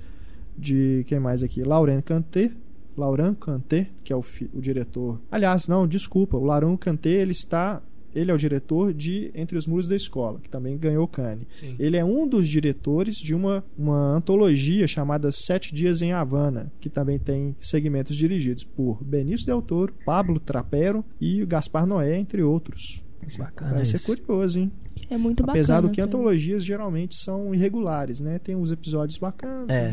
de 0.57 1.03
quem 1.05 1.19
mais 1.19 1.43
aqui? 1.43 1.63
Laurent 1.63 2.01
Canté, 2.01 2.51
Laurent 2.97 3.35
Canté, 3.35 3.89
que 4.03 4.11
é 4.11 4.15
o, 4.15 4.23
o 4.53 4.61
diretor. 4.61 5.19
Aliás, 5.31 5.67
não, 5.67 5.87
desculpa, 5.87 6.37
o 6.37 6.45
Laurent 6.45 6.77
Canté, 6.77 7.09
ele 7.09 7.31
está 7.31 7.81
ele 8.15 8.29
é 8.29 8.33
o 8.33 8.37
diretor 8.37 8.93
de 8.93 9.31
Entre 9.33 9.57
os 9.57 9.65
Muros 9.65 9.87
da 9.87 9.95
Escola, 9.95 10.39
que 10.39 10.49
também 10.49 10.77
ganhou 10.77 11.03
o 11.03 11.07
Cannes. 11.07 11.47
Sim. 11.51 11.75
Ele 11.79 11.97
é 11.97 12.05
um 12.05 12.27
dos 12.27 12.47
diretores 12.47 13.17
de 13.17 13.33
uma, 13.33 13.63
uma 13.77 14.15
antologia 14.15 14.87
chamada 14.87 15.31
Sete 15.31 15.73
Dias 15.73 16.01
em 16.01 16.13
Havana, 16.13 16.71
que 16.79 16.89
também 16.89 17.17
tem 17.17 17.55
segmentos 17.59 18.15
dirigidos 18.15 18.63
por 18.63 19.03
Benício 19.03 19.47
Del 19.47 19.61
Toro, 19.61 19.93
Pablo 20.05 20.39
Trapero 20.39 21.03
e 21.19 21.43
Gaspar 21.45 21.85
Noé, 21.85 22.17
entre 22.17 22.43
outros. 22.43 23.03
Bacana 23.37 23.75
Vai 23.75 23.85
ser 23.85 23.95
isso. 23.95 24.05
curioso, 24.05 24.59
hein? 24.59 24.71
É 25.09 25.17
muito 25.17 25.43
Apesar 25.43 25.75
bacana. 25.75 25.87
do 25.89 25.91
que 25.93 26.01
também. 26.01 26.07
antologias 26.19 26.63
geralmente 26.63 27.15
são 27.15 27.53
irregulares, 27.53 28.19
né? 28.21 28.39
Tem 28.39 28.55
uns 28.55 28.71
episódios 28.71 29.17
bacanas. 29.17 29.69
É. 29.69 29.91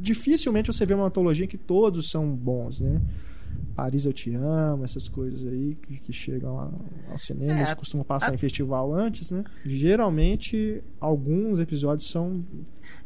Dificilmente 0.00 0.72
você 0.72 0.84
vê 0.86 0.94
uma 0.94 1.06
antologia 1.06 1.46
que 1.46 1.58
todos 1.58 2.10
são 2.10 2.28
bons, 2.34 2.80
né? 2.80 3.00
Paris 3.74 4.04
Eu 4.06 4.12
Te 4.12 4.34
Amo, 4.34 4.84
essas 4.84 5.08
coisas 5.08 5.46
aí 5.46 5.76
que, 5.80 5.98
que 6.00 6.12
chegam 6.12 6.58
a- 6.58 6.70
ao 7.12 7.16
cinema, 7.18 7.52
É, 7.52 7.56
eles 7.58 7.72
costumam 7.74 8.04
passar 8.04 8.32
a- 8.32 8.34
em 8.34 8.36
festival 8.36 8.92
antes, 8.92 9.30
né? 9.30 9.44
Geralmente, 9.64 10.82
alguns 11.00 11.60
episódios 11.60 12.10
são. 12.10 12.44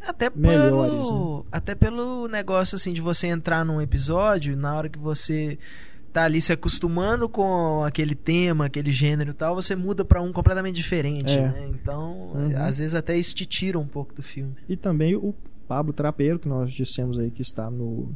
Até 0.06 0.30
melhores, 0.34 1.06
pelo, 1.06 1.46
até 1.52 1.74
pelo 1.74 2.26
negócio 2.26 2.74
assim 2.76 2.92
de 2.92 3.00
você 3.00 3.26
entrar 3.28 3.64
num 3.64 3.80
episódio, 3.80 4.56
na 4.56 4.74
hora 4.74 4.88
que 4.88 4.98
você 4.98 5.58
tá 6.12 6.24
ali 6.24 6.40
se 6.40 6.52
acostumando 6.52 7.28
com 7.28 7.82
aquele 7.84 8.14
tema, 8.14 8.66
aquele 8.66 8.90
gênero 8.92 9.30
e 9.30 9.34
tal, 9.34 9.54
você 9.54 9.74
muda 9.74 10.04
pra 10.04 10.20
um 10.20 10.32
completamente 10.32 10.76
diferente, 10.76 11.32
É. 11.32 11.48
né? 11.48 11.70
Então, 11.70 12.32
Uhum. 12.34 12.52
às 12.56 12.78
vezes 12.78 12.94
até 12.94 13.16
isso 13.16 13.34
te 13.34 13.46
tira 13.46 13.78
um 13.78 13.86
pouco 13.86 14.14
do 14.14 14.22
filme. 14.22 14.54
E 14.68 14.76
também 14.76 15.16
o 15.16 15.34
Pablo 15.66 15.92
Trapeiro, 15.92 16.38
que 16.38 16.46
nós 16.48 16.72
dissemos 16.72 17.18
aí 17.18 17.30
que 17.30 17.40
está 17.42 17.70
no. 17.70 18.10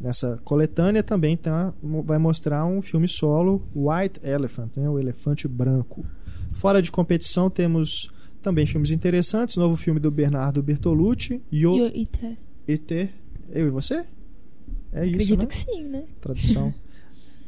Nessa 0.00 0.36
coletânea 0.44 1.02
também 1.02 1.36
tá, 1.36 1.72
vai 2.04 2.18
mostrar 2.18 2.64
um 2.64 2.82
filme 2.82 3.06
solo, 3.06 3.62
White 3.74 4.18
Elephant, 4.24 4.70
né? 4.76 4.88
o 4.88 4.98
elefante 4.98 5.46
branco. 5.46 6.04
Fora 6.52 6.82
de 6.82 6.90
competição 6.90 7.48
temos 7.48 8.10
também 8.42 8.66
filmes 8.66 8.90
interessantes, 8.90 9.56
novo 9.56 9.76
filme 9.76 10.00
do 10.00 10.10
Bernardo 10.10 10.60
Bertolucci, 10.62 11.40
Yo 11.52 11.76
Yo 11.76 11.86
Ite. 11.94 12.38
Ete, 12.66 13.10
eu 13.50 13.68
e 13.68 13.70
você? 13.70 14.04
É 14.92 15.06
isso, 15.06 15.14
Acredito 15.14 15.40
né? 15.42 15.46
que 15.46 15.54
sim, 15.54 15.82
né? 15.84 16.04
Tradução. 16.20 16.74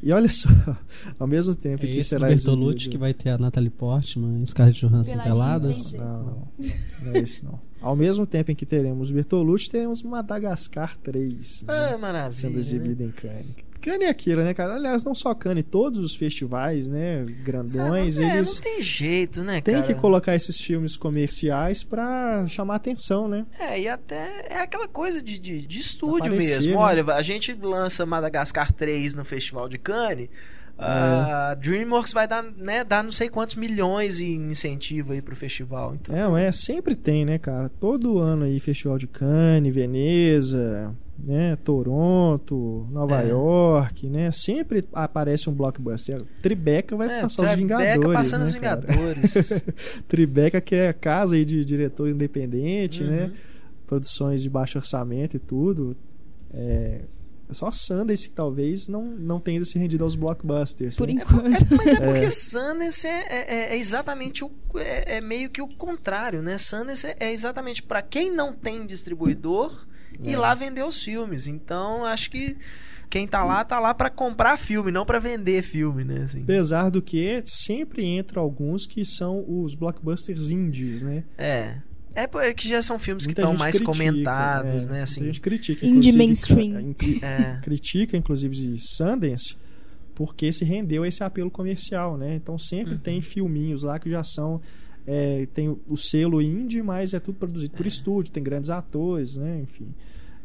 e 0.05 0.13
olha 0.13 0.29
só, 0.29 0.51
ao 1.19 1.27
mesmo 1.27 1.55
tempo 1.55 1.83
É 1.83 1.89
que 1.89 2.03
será 2.03 2.29
Bertolucci 2.29 2.91
que 2.91 2.99
vai 2.99 3.15
ter 3.15 3.31
a 3.31 3.39
Natalie 3.39 3.71
Portman 3.71 4.45
Scarlett 4.45 4.87
Johansson 4.87 5.17
peladas. 5.17 5.93
Não, 5.93 6.25
não. 6.25 6.49
Não 7.03 7.13
é 7.15 7.19
esse 7.21 7.43
não. 7.43 7.59
Ao 7.81 7.97
mesmo 7.97 8.27
tempo 8.27 8.51
em 8.51 8.55
que 8.55 8.67
teremos 8.67 9.11
Bertolucci, 9.11 9.71
teremos 9.71 10.03
Madagascar 10.03 10.99
3. 11.03 11.65
né? 11.67 11.95
Ah, 11.95 11.99
maravilha. 11.99 12.33
sendo 12.33 12.53
né? 12.55 12.59
exibido 12.59 13.03
em 13.03 13.11
Cannes. 13.13 13.57
Cannes 13.85 14.07
é 14.07 14.11
aquilo, 14.11 14.43
né, 14.43 14.55
cara? 14.55 14.75
Aliás, 14.75 15.05
não 15.05 15.15
só 15.15 15.35
Cannes, 15.35 15.65
todos 15.71 15.99
os 16.01 16.15
festivais, 16.17 16.89
né, 16.89 17.25
grandões, 17.45 18.19
Ah, 18.19 18.23
não, 18.23 18.29
é, 18.31 18.37
eles 18.39 18.55
não 18.57 18.63
tem 18.63 18.81
jeito, 18.83 19.43
né, 19.43 19.61
têm 19.61 19.75
cara? 19.75 19.87
que 19.87 19.95
colocar 19.95 20.35
esses 20.35 20.59
filmes 20.59 20.97
comerciais 20.97 21.85
pra 21.85 22.47
chamar 22.49 22.77
atenção, 22.77 23.29
né? 23.29 23.45
É, 23.61 23.81
e 23.81 23.89
até 23.89 24.47
é 24.49 24.61
aquela 24.61 24.89
coisa 24.89 25.23
de, 25.23 25.39
de, 25.39 25.67
de 25.67 25.79
estúdio 25.79 26.33
Aparecer, 26.33 26.57
mesmo. 26.57 26.73
né? 26.73 26.79
Olha, 26.79 27.05
a 27.15 27.23
gente 27.23 27.53
lança 27.53 28.07
Madagascar 28.07 28.73
3 28.73 29.15
no 29.15 29.25
Festival 29.25 29.69
de 29.69 29.77
Cannes. 29.79 30.29
A 30.77 31.55
DreamWorks 31.61 32.13
vai 32.13 32.27
dar, 32.27 32.43
né, 32.43 32.83
dar 32.83 33.05
não 33.05 33.13
sei 33.13 33.29
quantos 33.29 33.55
milhões 33.55 34.21
em 34.21 34.51
incentivo 34.51 35.13
aí 35.13 35.23
pro 35.23 35.37
festival. 35.37 35.95
Então, 35.95 36.37
É, 36.37 36.47
é, 36.47 36.53
sempre 36.53 36.97
tem, 36.97 37.25
né, 37.25 37.39
cara? 37.39 37.69
Todo 37.69 38.19
ano 38.19 38.45
aí, 38.45 38.59
Festival 38.59 38.99
de 38.99 39.07
Cannes, 39.07 39.73
Veneza, 39.73 40.93
né, 41.19 41.57
Toronto, 41.57 42.87
Nova 42.91 43.23
É. 43.23 43.29
York, 43.29 44.09
né? 44.09 44.31
Sempre 44.33 44.85
aparece 44.93 45.49
um 45.49 45.53
blockbuster. 45.53 46.23
Tribeca 46.43 46.97
vai 46.97 47.09
é, 47.09 47.21
passar 47.23 47.43
os 47.45 47.51
Tribeca 47.51 47.79
Vingadores, 47.79 48.13
passando 48.13 48.41
né, 48.41 48.47
os? 48.47 48.53
Vingadores. 48.55 49.63
Tribeca 50.09 50.61
que 50.61 50.75
é 50.75 50.89
a 50.89 50.95
casa 50.95 51.35
aí 51.35 51.45
de 51.45 51.65
diretor 51.65 52.09
independente, 52.09 53.03
né? 53.05 53.25
Uhum. 53.27 53.33
produções 53.87 54.43
de 54.43 54.51
baixo 54.51 54.79
orçamento 54.79 55.37
e 55.37 55.41
tudo. 55.41 55.97
É, 56.53 57.03
só 57.51 57.71
Sundance 57.71 58.29
que 58.29 58.35
talvez 58.35 58.89
não, 58.89 59.05
não 59.05 59.39
tenha 59.39 59.65
se 59.65 59.79
rendido 59.79 60.03
aos 60.05 60.17
blockbusters. 60.17 60.97
Por 60.97 61.07
né? 61.07 61.15
enquanto. 61.15 61.47
É, 61.47 61.77
mas 61.77 61.87
é 61.89 61.97
porque 62.01 62.27
É. 62.27 62.31
Sundance 62.31 63.07
é, 63.07 63.27
é- 63.29 63.75
é 63.75 63.79
exatamente 63.79 64.45
o. 64.45 64.51
É, 64.77 65.17
é 65.17 65.21
meio 65.21 65.51
que 65.51 65.63
o 65.63 65.69
contrário, 65.69 66.43
né? 66.43 66.59
Sundance 66.59 67.07
é, 67.07 67.17
é 67.21 67.33
exatamente 67.33 67.83
pra 67.83 68.03
quem 68.03 68.33
não 68.33 68.53
tem 68.53 68.87
distribuidor 68.87 69.87
ir 70.23 70.33
É. 70.35 70.39
lá 70.39 70.55
vender 70.55 70.85
os 70.85 71.03
filmes. 71.03 71.47
Então, 71.47 72.05
acho 72.05 72.31
que 72.31 72.57
quem 73.11 73.27
tá 73.29 73.45
lá, 73.45 73.65
tá 73.65 73.79
lá 73.79 73.95
pra 73.95 74.11
comprar 74.11 74.57
filme, 74.59 74.91
não 74.91 75.05
pra 75.07 75.19
vender 75.19 75.63
filme, 75.63 76.05
né? 76.05 76.23
Assim. 76.23 76.43
Apesar 76.43 76.91
do 76.91 77.01
que 77.01 77.43
sempre 77.45 78.05
entra 78.05 78.41
alguns 78.41 78.87
que 78.87 79.05
são 79.05 79.45
os 79.47 79.75
blockbusters 79.75 80.51
indies, 80.51 81.03
né? 81.03 81.25
É. 81.39 81.77
É 82.17 82.27
po- 82.29 82.39
é 82.41 82.55
que 82.55 82.69
já 82.69 82.81
são 82.81 82.99
filmes 82.99 83.25
que 83.27 83.31
Muita 83.31 83.41
estão 83.43 83.53
gente 83.53 83.61
mais 83.61 83.77
critica, 83.77 83.93
comentados, 83.93 84.87
é, 84.87 84.91
né? 84.91 85.03
Assim. 85.03 85.21
Muita 85.21 85.33
gente 85.35 85.41
critica, 85.41 85.85
Indie 85.87 86.11
inclusive, 86.11 86.19
mainstream. 86.19 86.81
incri- 86.81 87.21
É. 87.23 87.59
critica, 87.63 88.17
inclusive, 88.17 88.77
Sundance 88.79 89.57
porque 90.15 90.53
se 90.53 90.65
rendeu 90.65 91.03
a 91.03 91.09
esse 91.09 91.25
apelo 91.25 91.51
comercial, 91.51 92.17
né? 92.17 92.37
Então 92.37 92.57
sempre 92.57 92.93
Uhum. 92.95 93.01
tem 93.01 93.21
filminhos 93.21 93.83
lá 93.83 93.99
que 93.99 94.09
já 94.09 94.23
são 94.23 94.61
é, 95.07 95.47
tem 95.53 95.77
o 95.87 95.97
selo 95.97 96.41
indie, 96.41 96.83
mas 96.83 97.13
é 97.15 97.21
tudo 97.21 97.39
produzido 97.39 97.77
por 97.77 97.87
estúdio, 97.87 98.33
tem 98.33 98.43
grandes 98.43 98.71
atores, 98.71 99.37
né? 99.37 99.61
Enfim, 99.63 99.93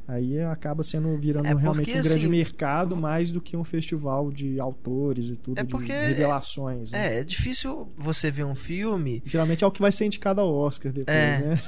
aí 0.08 0.40
acaba 0.42 0.82
sendo 0.84 1.16
virando 1.18 1.46
É 1.46 1.50
porque, 1.52 1.62
realmente 1.62 1.90
um 1.92 2.02
grande 2.02 2.18
assim, 2.20 2.28
mercado 2.28 2.98
mais 2.98 3.32
do 3.32 3.40
que 3.40 3.56
um 3.56 3.64
festival 3.64 4.32
de 4.32 4.60
autores 4.60 5.28
e 5.30 5.36
tudo, 5.38 5.60
É 5.60 5.64
porque- 5.64 5.94
de 5.94 6.08
revelações. 6.08 6.92
né? 6.92 7.16
É, 7.16 7.20
é 7.20 7.24
difícil 7.24 7.90
você 7.98 8.30
ver 8.32 8.44
um 8.44 8.56
filme 8.56 9.22
Geralmente 9.26 9.64
é 9.64 9.68
o 9.68 9.72
que 9.72 9.82
vai 9.82 9.92
ser 9.92 10.06
indicado 10.06 10.42
ao 10.42 10.54
Oscar 10.54 10.92
depois, 10.92 11.16
É. 11.16 11.40
né? 11.42 11.60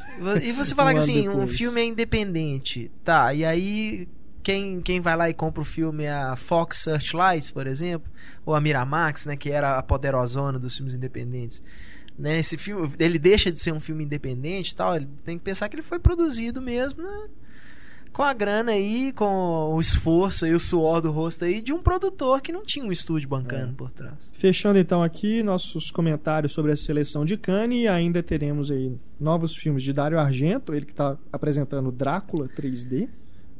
e 0.43 0.51
você 0.51 0.74
falar 0.75 0.91
Um 0.91 0.93
que 0.95 1.00
assim, 1.00 1.29
um 1.29 1.33
depois. 1.33 1.57
filme 1.57 1.79
é 1.81 1.86
independente. 1.86 2.91
Tá, 3.03 3.33
e 3.33 3.45
aí 3.45 4.07
quem, 4.43 4.81
quem 4.81 5.00
vai 5.00 5.15
lá 5.15 5.29
e 5.29 5.36
compra 5.36 5.62
o 5.62 5.65
filme 5.65 6.05
é 6.05 6.12
a 6.12 6.36
Fox 6.36 6.77
Searchlight, 6.79 7.53
por 7.53 7.67
exemplo, 7.67 8.12
ou 8.43 8.55
a 8.55 8.60
Miramax, 8.60 9.27
né, 9.27 9.36
que 9.38 9.51
era 9.51 9.77
a 9.77 9.83
poderosona 9.83 10.57
dos 10.57 10.75
filmes 10.75 10.95
independentes. 10.95 11.62
Né, 12.20 12.38
esse 12.39 12.58
filme, 12.58 12.88
ele 13.00 13.18
deixa 13.18 13.51
de 13.51 13.60
ser 13.60 13.72
um 13.74 13.80
filme 13.80 14.03
independente, 14.03 14.75
tal, 14.75 14.96
ele 14.96 15.08
tem 15.25 15.38
que 15.38 15.44
pensar 15.44 15.68
que 15.70 15.75
ele 15.75 15.82
foi 15.82 15.98
produzido 15.98 16.62
mesmo, 16.62 17.01
né, 17.01 17.27
com 18.13 18.22
a 18.22 18.34
grana 18.34 18.74
aí, 18.74 19.12
com 19.13 19.74
o 19.74 19.80
esforço 19.80 20.46
e 20.46 20.53
o 20.53 20.60
suor 20.60 21.01
do 21.01 21.10
rosto 21.12 21.46
aí 21.46 21.62
de 21.62 21.72
um 21.74 21.82
produtor 21.82 22.41
que 22.41 22.51
não 22.51 22.63
tinha 22.63 22.86
um 22.86 22.91
estúdio 22.91 23.27
bancando 23.30 23.72
É. 23.72 23.75
por 23.75 23.89
trás. 23.89 24.30
Fechando 24.34 24.77
então 24.77 25.01
aqui 25.01 25.41
nossos 25.41 25.89
comentários 25.89 26.53
sobre 26.53 26.74
a 26.74 26.75
seleção 26.75 27.24
de 27.25 27.38
Cannes, 27.38 27.84
e 27.84 27.88
ainda 27.88 28.22
teremos 28.22 28.70
aí 28.70 28.96
novos 29.20 29.56
filmes 29.56 29.82
de 29.82 29.94
Dario 29.94 30.20
Argento, 30.20 30.74
ele 30.74 30.86
que 30.86 30.91
está 30.91 31.18
apresentando 31.32 31.91
Drácula 31.91 32.48
3D. 32.50 33.08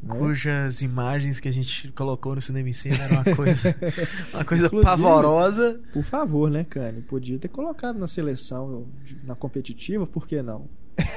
Né? 0.04 0.16
Cujas 0.16 0.82
imagens 0.82 1.40
que 1.40 1.48
a 1.48 1.52
gente 1.54 1.92
colocou 1.92 2.36
no 2.36 2.42
cinema 2.42 2.70
em 2.70 2.74
cena 2.74 3.04
era 3.04 3.14
uma 3.14 3.36
coisa, 3.36 3.76
uma 4.34 4.44
coisa 4.46 4.70
pavorosa. 4.70 5.80
Por 5.94 6.04
favor, 6.04 6.50
né, 6.50 6.64
Cannes? 6.64 7.04
Podia 7.06 7.38
ter 7.38 7.48
colocado 7.50 7.98
na 8.00 8.08
seleção, 8.08 8.88
na 9.24 9.36
competitiva, 9.36 10.06
por 10.08 10.28
que 10.28 10.42
não? 10.42 10.68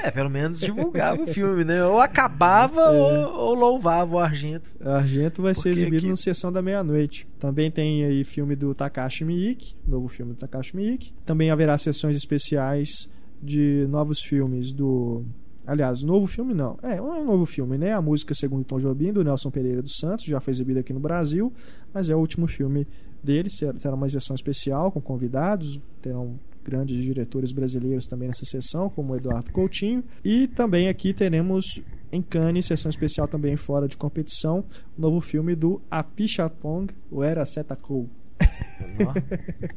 É, 0.03 0.11
pelo 0.11 0.31
menos 0.31 0.61
divulgava 0.61 1.23
o 1.23 1.27
filme, 1.27 1.65
né? 1.65 1.85
Ou 1.85 2.01
acabava 2.01 2.81
É. 2.81 3.27
ou, 3.27 3.35
ou 3.49 3.55
louvava 3.55 4.15
o 4.15 4.19
Argento. 4.19 4.71
Argento 4.81 5.43
vai 5.43 5.53
ser 5.53 5.71
exibido 5.71 5.97
aqui- 5.99 6.09
no 6.09 6.17
Sessão 6.17 6.51
da 6.53 6.63
Meia-Noite. 6.63 7.27
Também 7.39 7.71
tem 7.71 8.05
aí 8.05 8.25
filme 8.25 8.55
do 8.57 8.75
Takashi 8.75 9.25
Miike, 9.25 9.75
novo 9.87 10.09
filme 10.09 10.33
do 10.33 10.39
Takashi 10.39 10.77
Miike. 10.77 11.13
Também 11.27 11.51
haverá 11.51 11.77
sessões 11.77 12.17
especiais 12.17 13.09
de 13.43 13.87
novos 13.91 14.21
filmes 14.21 14.73
do. 14.73 15.25
Aliás, 15.67 16.03
novo 16.03 16.27
filme 16.27 16.53
não. 16.53 16.79
É, 16.83 16.97
não 16.97 17.15
é 17.17 17.19
um 17.21 17.25
novo 17.25 17.47
filme, 17.47 17.79
né? 17.79 17.93
A 17.93 18.03
música 18.03 18.35
Segundo 18.35 18.65
Tom 18.65 18.79
Jobim, 18.79 19.13
do 19.13 19.25
Nelson 19.25 19.51
Pereira 19.51 19.81
dos 19.81 19.97
Santos, 19.97 20.25
já 20.27 20.39
foi 20.41 20.51
exibida 20.53 20.81
aqui 20.81 20.93
no 20.93 21.01
Brasil, 21.01 21.53
mas 21.93 22.11
é 22.11 22.15
o 22.15 22.19
último 22.19 22.47
filme 22.47 22.87
dele. 23.23 23.49
Será 23.51 23.95
uma 23.95 24.09
sessão 24.09 24.35
especial 24.35 24.93
com 24.93 25.01
convidados, 25.01 25.81
terão 26.03 26.39
grandes 26.63 26.97
diretores 27.03 27.53
brasileiros 27.53 28.07
também 28.07 28.29
nessa 28.29 28.45
sessão, 28.45 28.89
como 28.91 29.13
o 29.13 29.17
Eduardo 29.17 29.51
Coutinho. 29.53 30.03
E 30.25 30.47
também 30.49 30.89
aqui 30.89 31.13
teremos 31.15 31.81
em 32.13 32.23
Cannes, 32.23 32.67
sessão 32.67 32.89
especial 32.91 33.27
também 33.27 33.57
fora 33.57 33.89
de 33.89 33.97
competição, 33.97 34.65
o 34.97 35.01
novo 35.01 35.21
filme 35.21 35.55
do 35.55 35.81
Apichatpong, 35.91 36.93
o 37.11 37.23
Era 37.23 37.45
Setakou. 37.45 38.09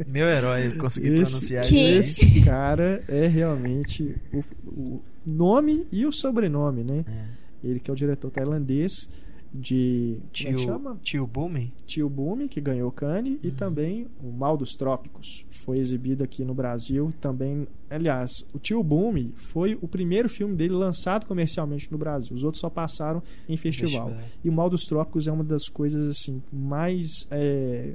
Meu 0.07 0.27
herói, 0.27 0.67
eu 0.67 0.77
consegui 0.77 1.07
Esse- 1.09 1.31
pronunciar 1.31 1.65
isso. 1.65 1.73
aí. 1.75 1.93
Esse 1.97 2.41
cara 2.41 3.03
é 3.07 3.27
realmente 3.27 4.15
o, 4.33 4.43
o 4.67 5.01
nome 5.27 5.87
e 5.91 6.05
o 6.05 6.11
sobrenome, 6.11 6.83
né? 6.83 7.05
É. 7.07 7.67
Ele 7.67 7.79
que 7.79 7.89
é 7.89 7.93
o 7.93 7.95
diretor 7.95 8.31
tailandês 8.31 9.09
de 9.53 10.19
é 10.19 10.27
Tio, 10.31 10.59
chama? 10.59 10.99
tio 11.01 11.25
Bumi? 11.25 11.73
Tio 11.85 12.09
Bumi, 12.09 12.47
que 12.47 12.61
ganhou 12.61 12.91
Cannes, 12.91 13.39
e 13.43 13.51
também 13.51 14.07
O 14.23 14.31
Mal 14.31 14.57
dos 14.57 14.75
Trópicos. 14.75 15.45
Foi 15.49 15.77
exibido 15.79 16.23
aqui 16.23 16.43
no 16.43 16.53
Brasil 16.53 17.13
também. 17.19 17.67
Aliás, 17.89 18.45
o 18.53 18.59
Tio 18.59 18.83
Bumi 18.83 19.33
foi 19.35 19.77
o 19.81 19.87
primeiro 19.87 20.27
filme 20.27 20.55
dele 20.55 20.73
lançado 20.73 21.25
comercialmente 21.25 21.91
no 21.91 21.97
Brasil. 21.97 22.35
Os 22.35 22.43
outros 22.43 22.59
só 22.61 22.69
passaram 22.69 23.23
em 23.47 23.57
festival. 23.57 24.13
E 24.43 24.49
O 24.49 24.53
Mal 24.53 24.69
dos 24.69 24.85
Trópicos 24.85 25.27
é 25.27 25.31
uma 25.31 25.43
das 25.43 25.69
coisas 25.69 26.05
assim 26.09 26.41
mais. 26.51 27.27
é, 27.31 27.93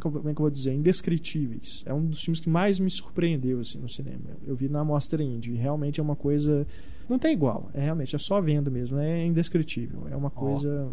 como 0.00 0.18
é 0.18 0.34
que 0.34 0.40
eu 0.40 0.44
vou 0.44 0.50
dizer? 0.50 0.72
Indescritíveis. 0.72 1.82
É 1.86 1.92
um 1.92 2.04
dos 2.04 2.20
filmes 2.22 2.40
que 2.40 2.48
mais 2.48 2.78
me 2.78 2.90
surpreendeu 2.90 3.60
assim, 3.60 3.78
no 3.78 3.88
cinema. 3.88 4.20
Eu 4.46 4.56
vi 4.56 4.68
na 4.68 4.84
Mostra 4.84 5.22
Indie. 5.22 5.54
Realmente 5.54 6.00
é 6.00 6.02
uma 6.02 6.16
coisa. 6.16 6.66
Não 7.08 7.18
tem 7.18 7.32
igual. 7.32 7.70
É 7.74 7.80
realmente, 7.80 8.14
é 8.14 8.18
só 8.18 8.40
vendo 8.40 8.70
mesmo. 8.70 8.98
É 8.98 9.24
indescritível. 9.24 10.06
É 10.10 10.16
uma 10.16 10.30
coisa. 10.30 10.88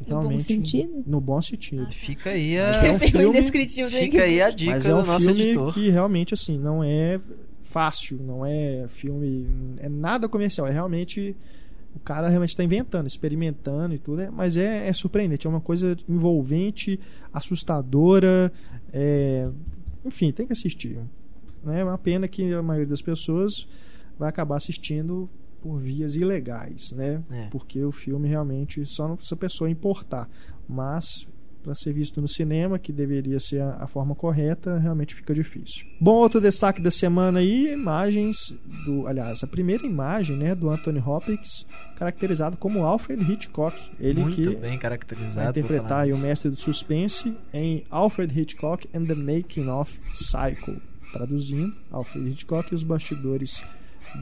bom 0.00 0.06
Realmente. 0.06 0.42
sentido? 0.44 1.02
No 1.06 1.20
bom 1.20 1.40
sentido. 1.40 1.86
Fica 1.92 2.30
aí 2.30 2.58
a, 2.58 2.66
Mas 2.66 2.82
é 2.82 2.92
um 2.92 2.98
filme- 2.98 3.42
fica 3.42 4.08
que- 4.10 4.18
aí 4.20 4.42
a 4.42 4.50
dica 4.50 4.72
Mas 4.72 4.86
é 4.86 4.94
um 4.94 5.00
do 5.00 5.06
nosso 5.06 5.24
filme 5.26 5.40
editor. 5.42 5.72
que 5.72 5.88
realmente 5.88 6.34
assim 6.34 6.58
não 6.58 6.82
é 6.84 7.18
fácil, 7.62 8.18
não 8.22 8.44
é 8.44 8.86
filme, 8.88 9.46
é 9.78 9.88
nada 9.88 10.28
comercial, 10.28 10.66
é 10.66 10.70
realmente 10.72 11.34
o 11.94 11.98
cara 12.00 12.28
realmente 12.28 12.50
está 12.50 12.62
inventando, 12.62 13.06
experimentando 13.06 13.94
e 13.94 13.98
tudo, 13.98 14.20
é- 14.20 14.30
mas 14.30 14.56
é, 14.58 14.86
é 14.86 14.92
surpreendente, 14.92 15.46
é 15.46 15.50
uma 15.50 15.60
coisa 15.62 15.96
envolvente, 16.08 17.00
assustadora, 17.32 18.52
é, 18.92 19.48
enfim, 20.04 20.30
tem 20.30 20.46
que 20.46 20.52
assistir. 20.52 20.98
né? 21.64 21.80
É 21.80 21.84
uma 21.84 21.98
pena 21.98 22.28
que 22.28 22.52
a 22.52 22.62
maioria 22.62 22.86
das 22.86 23.02
pessoas 23.02 23.66
vai 24.18 24.28
acabar 24.28 24.56
assistindo 24.56 25.28
por 25.60 25.78
vias 25.78 26.14
ilegais, 26.14 26.92
né? 26.92 27.22
É. 27.30 27.48
Porque 27.50 27.82
o 27.82 27.92
filme 27.92 28.28
realmente 28.28 28.84
só 28.86 29.08
não 29.08 29.18
se 29.18 29.32
a 29.34 29.36
pessoa 29.36 29.68
importar, 29.68 30.28
mas 30.68 31.26
para 31.66 31.74
ser 31.74 31.92
visto 31.92 32.20
no 32.20 32.28
cinema, 32.28 32.78
que 32.78 32.92
deveria 32.92 33.40
ser 33.40 33.60
a, 33.60 33.70
a 33.80 33.86
forma 33.88 34.14
correta, 34.14 34.78
realmente 34.78 35.16
fica 35.16 35.34
difícil. 35.34 35.84
Bom, 36.00 36.12
outro 36.12 36.40
destaque 36.40 36.80
da 36.80 36.92
semana 36.92 37.40
aí, 37.40 37.72
imagens 37.72 38.56
do, 38.84 39.04
aliás, 39.04 39.42
a 39.42 39.48
primeira 39.48 39.84
imagem, 39.84 40.36
né, 40.36 40.54
do 40.54 40.70
Anthony 40.70 41.00
Hopkins, 41.04 41.66
caracterizado 41.96 42.56
como 42.56 42.84
Alfred 42.84 43.20
Hitchcock, 43.20 43.76
ele 43.98 44.20
Muito 44.20 44.36
que 44.36 44.44
bem 44.50 44.60
vai 44.60 44.78
caracterizado. 44.78 45.52
por 45.52 45.58
interpretar 45.58 46.06
o 46.06 46.18
mestre 46.18 46.52
do 46.52 46.56
suspense 46.56 47.36
em 47.52 47.82
Alfred 47.90 48.40
Hitchcock 48.40 48.88
and 48.94 49.06
the 49.06 49.16
Making 49.16 49.68
of 49.68 50.00
Psycho. 50.14 50.80
Traduzindo, 51.12 51.74
Alfred 51.90 52.30
Hitchcock 52.30 52.70
e 52.70 52.76
os 52.76 52.84
bastidores 52.84 53.64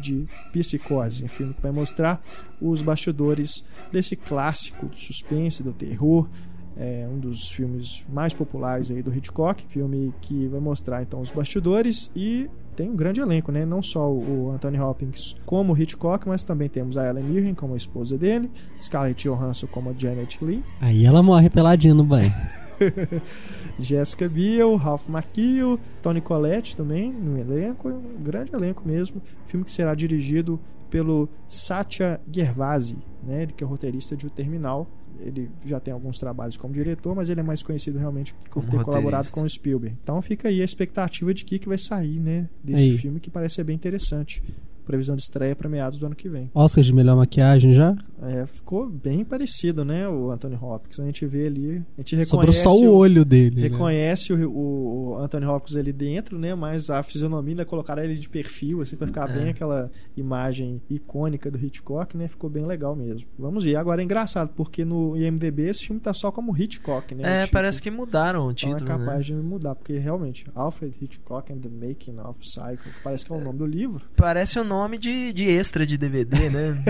de 0.00 0.26
Psicose. 0.52 1.24
Um 1.24 1.28
filme 1.28 1.54
que 1.54 1.62
vai 1.62 1.72
mostrar 1.72 2.22
os 2.60 2.82
bastidores 2.82 3.64
desse 3.90 4.16
clássico 4.16 4.86
do 4.86 4.96
suspense, 4.96 5.62
do 5.62 5.72
terror. 5.72 6.28
É 6.76 7.08
um 7.08 7.18
dos 7.20 7.52
filmes 7.52 8.04
mais 8.12 8.34
populares 8.34 8.90
aí 8.90 9.02
do 9.02 9.14
Hitchcock. 9.14 9.64
Filme 9.68 10.12
que 10.20 10.48
vai 10.48 10.60
mostrar 10.60 11.02
então 11.02 11.20
os 11.20 11.30
bastidores 11.30 12.10
e 12.16 12.50
tem 12.74 12.90
um 12.90 12.96
grande 12.96 13.20
elenco, 13.20 13.52
né? 13.52 13.64
Não 13.64 13.80
só 13.80 14.10
o 14.10 14.50
Anthony 14.50 14.80
Hopkins 14.80 15.36
como 15.46 15.76
Hitchcock, 15.76 16.26
mas 16.26 16.42
também 16.42 16.68
temos 16.68 16.96
a 16.96 17.08
Ellen 17.08 17.24
Mirren 17.24 17.54
como 17.54 17.74
a 17.74 17.76
esposa 17.76 18.18
dele, 18.18 18.50
Scarlett 18.80 19.28
Johansson 19.28 19.68
como 19.68 19.90
a 19.90 19.92
Janet 19.96 20.44
Leigh, 20.44 20.64
Aí 20.80 21.04
ela 21.04 21.22
morre 21.22 21.48
peladinha 21.48 21.94
no 21.94 22.04
banho. 22.04 22.32
Jessica 23.78 24.28
Biel, 24.28 24.74
Ralph 24.76 25.08
Macchio, 25.08 25.78
Tony 26.02 26.20
Collette 26.20 26.76
também 26.76 27.12
no 27.12 27.38
elenco, 27.38 27.88
um 27.88 28.22
grande 28.22 28.54
elenco 28.54 28.86
mesmo. 28.86 29.20
Filme 29.46 29.64
que 29.64 29.72
será 29.72 29.94
dirigido 29.94 30.60
pelo 30.90 31.28
Satya 31.48 32.20
Gervasi, 32.30 32.96
né? 33.22 33.42
Ele 33.42 33.52
que 33.52 33.64
é 33.64 33.66
roteirista 33.66 34.16
de 34.16 34.26
O 34.26 34.30
Terminal. 34.30 34.88
Ele 35.20 35.50
já 35.64 35.78
tem 35.78 35.94
alguns 35.94 36.18
trabalhos 36.18 36.56
como 36.56 36.72
diretor, 36.72 37.14
mas 37.14 37.30
ele 37.30 37.40
é 37.40 37.42
mais 37.42 37.62
conhecido 37.62 37.98
realmente 37.98 38.34
por 38.50 38.64
ter 38.64 38.82
colaborado 38.82 39.30
com 39.30 39.42
o 39.42 39.48
Spielberg. 39.48 39.96
Então 40.02 40.20
fica 40.20 40.48
aí 40.48 40.60
a 40.60 40.64
expectativa 40.64 41.32
de 41.32 41.44
que, 41.44 41.58
que 41.58 41.68
vai 41.68 41.78
sair, 41.78 42.18
né, 42.18 42.48
desse 42.62 42.90
Aí. 42.90 42.98
filme 42.98 43.20
que 43.20 43.30
parece 43.30 43.56
ser 43.56 43.64
bem 43.64 43.76
interessante. 43.76 44.42
Previsão 44.84 45.16
de 45.16 45.22
estreia 45.22 45.56
para 45.56 45.68
meados 45.68 45.98
do 45.98 46.06
ano 46.06 46.14
que 46.14 46.28
vem. 46.28 46.50
Oscar 46.54 46.84
de 46.84 46.92
melhor 46.92 47.16
maquiagem 47.16 47.72
já? 47.74 47.96
É, 48.22 48.46
ficou 48.46 48.88
bem 48.88 49.24
parecido, 49.24 49.84
né, 49.84 50.08
o 50.08 50.30
Anthony 50.30 50.56
Hopkins. 50.60 50.98
A 51.00 51.04
gente 51.04 51.26
vê 51.26 51.46
ali, 51.46 51.82
a 51.96 52.00
gente 52.00 52.24
Sobrou 52.26 52.50
reconhece 52.52 52.62
só 52.62 52.70
o 52.74 52.94
olho 52.94 53.24
dele. 53.24 53.56
né? 53.56 53.68
reconhece 53.68 54.32
o, 54.32 54.50
o, 54.50 55.10
o 55.12 55.18
Anthony 55.18 55.46
Hopkins 55.46 55.76
ali 55.76 55.92
dentro, 55.92 56.38
né? 56.38 56.54
Mas 56.54 56.88
a 56.90 57.02
fisionomia 57.02 57.52
ainda 57.52 57.64
colocaram 57.64 58.02
ele 58.02 58.14
de 58.16 58.28
perfil, 58.28 58.80
assim, 58.80 58.96
pra 58.96 59.06
ficar 59.06 59.28
É. 59.28 59.32
bem 59.32 59.48
aquela 59.50 59.90
imagem 60.16 60.80
icônica 60.88 61.50
do 61.50 61.58
Hitchcock, 61.58 62.16
né? 62.16 62.28
Ficou 62.28 62.48
bem 62.48 62.64
legal 62.64 62.94
mesmo. 62.96 63.28
Vamos 63.38 63.64
ver. 63.64 63.76
Agora 63.76 64.00
é 64.00 64.04
engraçado, 64.04 64.50
porque 64.54 64.84
no 64.84 65.16
IMDB 65.16 65.68
esse 65.68 65.86
filme 65.86 66.00
tá 66.00 66.12
só 66.14 66.30
como 66.30 66.56
Hitchcock, 66.56 67.14
né? 67.14 67.22
o 67.22 67.26
É, 67.26 67.46
parece 67.46 67.80
que 67.82 67.90
mudaram 67.90 68.46
o 68.46 68.50
Então 68.52 68.54
título. 68.76 68.84
é 68.84 68.86
capaz 68.98 69.18
né? 69.30 69.36
de 69.36 69.42
mudar, 69.42 69.74
porque 69.74 69.98
realmente, 69.98 70.46
Alfred 70.54 70.94
Hitchcock 71.00 71.52
and 71.52 71.58
the 71.58 71.68
Making 71.68 72.18
of 72.20 72.38
Psycho, 72.40 72.88
parece 73.02 73.24
que 73.26 73.32
é 73.32 73.36
o 73.36 73.40
nome 73.40 73.58
do 73.58 73.66
livro. 73.66 74.04
Parece 74.16 74.58
o 74.58 74.64
nome 74.64 74.73
de, 74.98 75.32
de 75.32 75.44
extra 75.44 75.84
de 75.86 75.96
DVD, 75.98 76.48
né? 76.50 76.82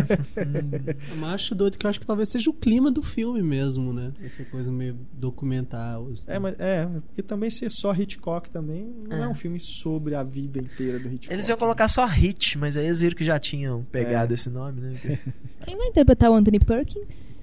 Mas 1.18 1.34
acho 1.34 1.54
doido 1.54 1.76
que 1.78 1.86
eu 1.86 1.90
acho 1.90 2.00
que 2.00 2.06
talvez 2.06 2.28
seja 2.28 2.50
o 2.50 2.52
clima 2.52 2.90
do 2.90 3.02
filme 3.02 3.42
mesmo, 3.42 3.92
né? 3.92 4.12
Essa 4.22 4.44
coisa 4.44 4.70
meio 4.70 4.96
documental. 5.12 6.08
assim. 6.12 6.24
É, 6.26 6.38
mas 6.38 6.58
é, 6.58 6.86
porque 6.86 7.22
também 7.22 7.50
ser 7.50 7.70
só 7.70 7.92
Hitchcock 7.94 8.50
também 8.50 8.92
não 9.08 9.16
é, 9.16 9.24
É. 9.24 9.28
um 9.28 9.34
filme 9.34 9.58
sobre 9.58 10.14
a 10.14 10.22
vida 10.22 10.58
inteira 10.58 10.98
do 10.98 11.08
Hitchcock. 11.08 11.32
Eles 11.32 11.48
iam 11.48 11.56
colocar 11.58 11.88
só 11.88 12.04
Hit, 12.06 12.58
mas 12.58 12.76
aí 12.76 12.86
eles 12.86 13.00
viram 13.00 13.16
que 13.16 13.24
já 13.24 13.38
tinham 13.38 13.82
pegado 13.90 14.32
É. 14.32 14.34
esse 14.34 14.50
nome, 14.50 14.80
né? 14.80 14.98
Quem 15.64 15.76
vai 15.76 15.86
interpretar 15.88 16.30
o 16.30 16.34
Anthony 16.34 16.58
Perkins? 16.60 17.34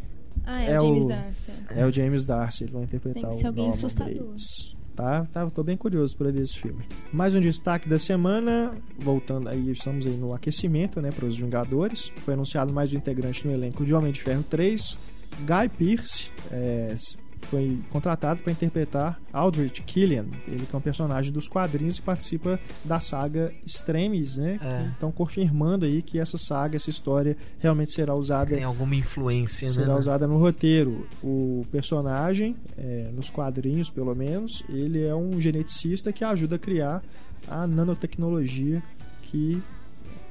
Ah, 0.44 0.64
é, 0.64 0.72
É 0.72 0.80
o 0.80 0.82
James 0.82 1.06
Darcy. 1.06 1.52
É 1.70 1.86
o 1.86 1.92
James 1.92 2.26
Darcy, 2.26 2.64
ele 2.64 2.72
vai 2.74 2.84
interpretar 2.84 3.22
Tem 3.22 3.30
que 3.30 3.36
o 3.36 3.40
ser 3.40 3.48
alguém 3.48 3.64
Norman 3.66 3.78
assustador. 3.78 4.24
Bates. 4.28 4.76
Tá, 5.02 5.26
tá, 5.26 5.50
tô 5.50 5.64
bem 5.64 5.76
curioso 5.76 6.16
para 6.16 6.30
ver 6.30 6.44
esse 6.44 6.60
filme. 6.60 6.86
Mais 7.12 7.34
um 7.34 7.40
destaque 7.40 7.90
da 7.90 7.98
semana, 7.98 8.72
voltando 9.00 9.50
aí, 9.50 9.72
estamos 9.72 10.06
aí 10.06 10.16
no 10.16 10.32
aquecimento, 10.32 11.02
né, 11.02 11.10
para 11.10 11.26
os 11.26 11.36
Vingadores. 11.36 12.14
Foi 12.18 12.36
anunciado 12.36 12.72
mais 12.72 12.94
um 12.94 12.98
integrante 12.98 13.48
no 13.48 13.52
elenco 13.52 13.84
de 13.84 13.96
Homem 13.96 14.12
de 14.12 14.22
Ferro 14.22 14.46
3, 14.48 15.00
Guy 15.40 15.70
Pearce, 15.76 16.30
é, 16.52 16.94
foi 17.42 17.80
contratado 17.90 18.42
para 18.42 18.52
interpretar 18.52 19.20
Aldrich 19.32 19.82
Killian, 19.84 20.26
ele 20.48 20.66
que 20.66 20.76
é 20.76 20.78
um 20.78 20.82
personagem 20.82 21.32
dos 21.32 21.48
quadrinhos 21.48 21.98
e 21.98 22.02
participa 22.02 22.60
da 22.84 23.00
saga 23.00 23.54
Extremis, 23.66 24.38
né? 24.38 24.60
É. 24.62 24.92
Então 24.98 25.12
confirmando 25.12 25.86
aí 25.86 26.02
que 26.02 26.20
essa 26.20 26.38
saga, 26.38 26.76
essa 26.76 26.90
história 26.90 27.36
realmente 27.60 27.92
será 27.92 28.16
usada 28.16 28.56
Tem 28.56 28.64
alguma 28.64 28.96
influência, 28.96 29.68
né? 29.68 29.74
será 29.74 29.98
usada 29.98 30.28
no 30.28 30.38
roteiro. 30.38 31.08
O 31.24 31.66
personagem, 31.72 32.56
é, 32.78 33.12
nos 33.14 33.30
quadrinhos 33.30 33.90
pelo 33.90 34.16
menos, 34.16 34.64
ele 34.70 35.04
é 35.04 35.16
um 35.16 35.40
geneticista 35.42 36.12
que 36.14 36.24
ajuda 36.24 36.56
a 36.56 36.60
criar 36.60 37.02
a 37.48 37.66
nanotecnologia 37.66 38.82
que 39.24 39.62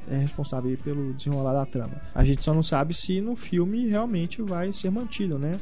é 0.09 0.17
responsável 0.17 0.77
pelo 0.79 1.13
desenrolar 1.15 1.53
da 1.53 1.65
trama. 1.65 2.01
A 2.15 2.25
gente 2.25 2.43
só 2.43 2.53
não 2.53 2.63
sabe 2.63 2.95
se 2.95 3.21
no 3.21 3.37
filme 3.37 3.87
realmente 3.89 4.43
vai 4.43 4.73
ser 4.73 4.91
mantido, 4.91 5.39
né? 5.39 5.59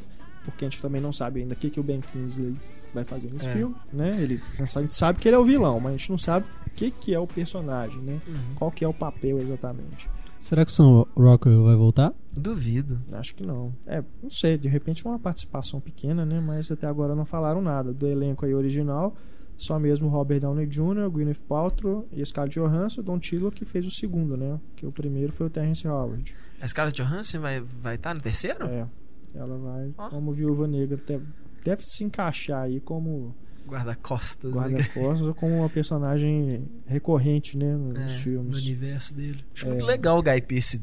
Porque 0.49 0.65
a 0.65 0.69
gente 0.69 0.81
também 0.81 1.01
não 1.01 1.11
sabe 1.13 1.41
ainda 1.41 1.53
o 1.53 1.57
que, 1.57 1.69
que 1.69 1.79
o 1.79 1.83
Ben 1.83 2.01
Kingsley 2.01 2.55
vai 2.93 3.03
fazer 3.03 3.31
nesse 3.31 3.47
É. 3.47 3.53
filme, 3.53 3.75
né? 3.93 4.19
Ele, 4.21 4.41
a 4.53 4.79
gente 4.81 4.93
sabe 4.93 5.19
que 5.19 5.27
ele 5.27 5.35
é 5.35 5.39
o 5.39 5.43
vilão, 5.43 5.79
mas 5.79 5.93
a 5.93 5.97
gente 5.97 6.09
não 6.09 6.17
sabe 6.17 6.45
o 6.65 6.69
que, 6.71 6.89
que 6.91 7.13
é 7.13 7.19
o 7.19 7.27
personagem, 7.27 7.99
né? 8.01 8.19
Uhum. 8.27 8.55
Qual 8.55 8.71
que 8.71 8.83
é 8.83 8.87
o 8.87 8.93
papel 8.93 9.39
exatamente. 9.39 10.09
Será 10.39 10.63
que 10.63 10.71
o 10.71 10.73
Sam 10.73 11.05
Rockwell 11.17 11.65
vai 11.65 11.75
voltar? 11.75 12.13
Duvido. 12.31 12.99
Acho 13.11 13.35
que 13.35 13.45
não. 13.45 13.73
É, 13.85 14.01
não 14.23 14.29
sei, 14.29 14.57
de 14.57 14.69
repente 14.69 15.05
uma 15.05 15.19
participação 15.19 15.81
pequena, 15.81 16.25
né? 16.25 16.39
Mas 16.39 16.71
até 16.71 16.87
agora 16.87 17.13
não 17.13 17.25
falaram 17.25 17.61
nada. 17.61 17.93
Do 17.93 18.07
elenco 18.07 18.45
aí 18.45 18.53
original, 18.55 19.13
só 19.57 19.77
mesmo 19.77 20.07
Robert 20.07 20.39
Downey 20.39 20.65
Jr., 20.65 21.09
Gwyneth 21.11 21.41
Paltrow 21.47 22.07
e 22.13 22.25
Scarlett 22.25 22.57
Johansson, 22.57 23.03
Don 23.03 23.19
Tilo 23.19 23.51
que 23.51 23.65
fez 23.65 23.85
o 23.85 23.91
segundo, 23.91 24.37
né? 24.37 24.57
Que 24.77 24.85
o 24.85 24.91
primeiro 24.91 25.33
foi 25.33 25.47
o 25.47 25.49
Terrence 25.49 25.85
Howard. 25.85 26.33
A 26.61 26.67
Scarlett 26.67 27.01
Johansson 27.01 27.41
vai 27.41 27.57
estar 27.57 27.67
vai 27.81 27.97
tá 27.97 28.13
no 28.13 28.21
terceiro? 28.21 28.65
É, 28.65 28.87
ela 29.35 29.57
vai 29.57 29.91
Ó. 29.97 30.09
como 30.09 30.31
viúva 30.33 30.67
negra, 30.67 30.97
deve, 31.05 31.25
deve 31.63 31.83
se 31.85 32.03
encaixar 32.03 32.63
aí 32.63 32.79
como 32.79 33.35
Guarda-costas, 33.67 34.51
né? 34.51 34.57
guarda-costas 34.57 35.27
ou 35.27 35.33
como 35.35 35.57
uma 35.57 35.69
personagem 35.69 36.63
recorrente, 36.87 37.55
né? 37.57 37.75
Nos 37.75 37.97
É, 37.97 38.01
no 38.01 38.09
filmes. 38.09 38.63
universo 38.65 39.13
dele. 39.13 39.39
Acho 39.53 39.65
É. 39.65 39.69
muito 39.69 39.85
legal 39.85 40.17
o 40.17 40.23
Guy 40.23 40.41
Pearce 40.41 40.81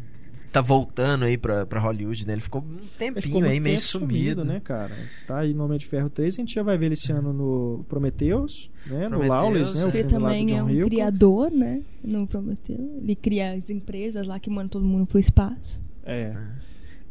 tá 0.52 0.60
voltando 0.62 1.24
aí 1.24 1.36
pra, 1.36 1.66
pra 1.66 1.80
Hollywood, 1.80 2.26
né? 2.26 2.32
Ele 2.34 2.40
ficou 2.40 2.62
um 2.62 2.78
Ele 2.78 2.88
tempinho 2.96 3.22
ficou 3.22 3.42
aí 3.42 3.60
meio 3.60 3.64
tempo 3.76 3.80
sumido. 3.80 4.44
né, 4.44 4.60
cara? 4.60 4.94
Tá 5.26 5.38
aí 5.40 5.52
no 5.52 5.64
Homem 5.64 5.76
de 5.78 5.84
Ferro 5.86 6.08
3, 6.08 6.32
a 6.32 6.36
gente 6.36 6.54
já 6.54 6.62
vai 6.62 6.78
ver 6.78 6.86
ele 6.86 6.94
esse 6.94 7.10
ano 7.12 7.32
no 7.32 7.84
Prometheus, 7.88 8.70
né? 8.86 9.08
No 9.08 9.18
Prometheus, 9.18 9.28
Lawless, 9.28 9.74
né? 9.74 9.84
O 9.84 9.88
Ele 9.88 9.92
filme 9.92 10.12
lá 10.12 10.18
do 10.18 10.24
também 10.24 10.46
John 10.46 10.54
é 10.56 10.62
um 10.62 10.88
criador, 10.88 11.50
né? 11.50 11.82
No 12.04 12.26
Prometeu. 12.26 12.98
Ele 13.02 13.16
cria 13.16 13.52
as 13.52 13.68
empresas 13.68 14.26
lá 14.26 14.38
que 14.38 14.48
mandam 14.48 14.68
todo 14.68 14.84
mundo 14.86 15.06
pro 15.06 15.18
espaço. 15.18 15.82
É. 16.04 16.34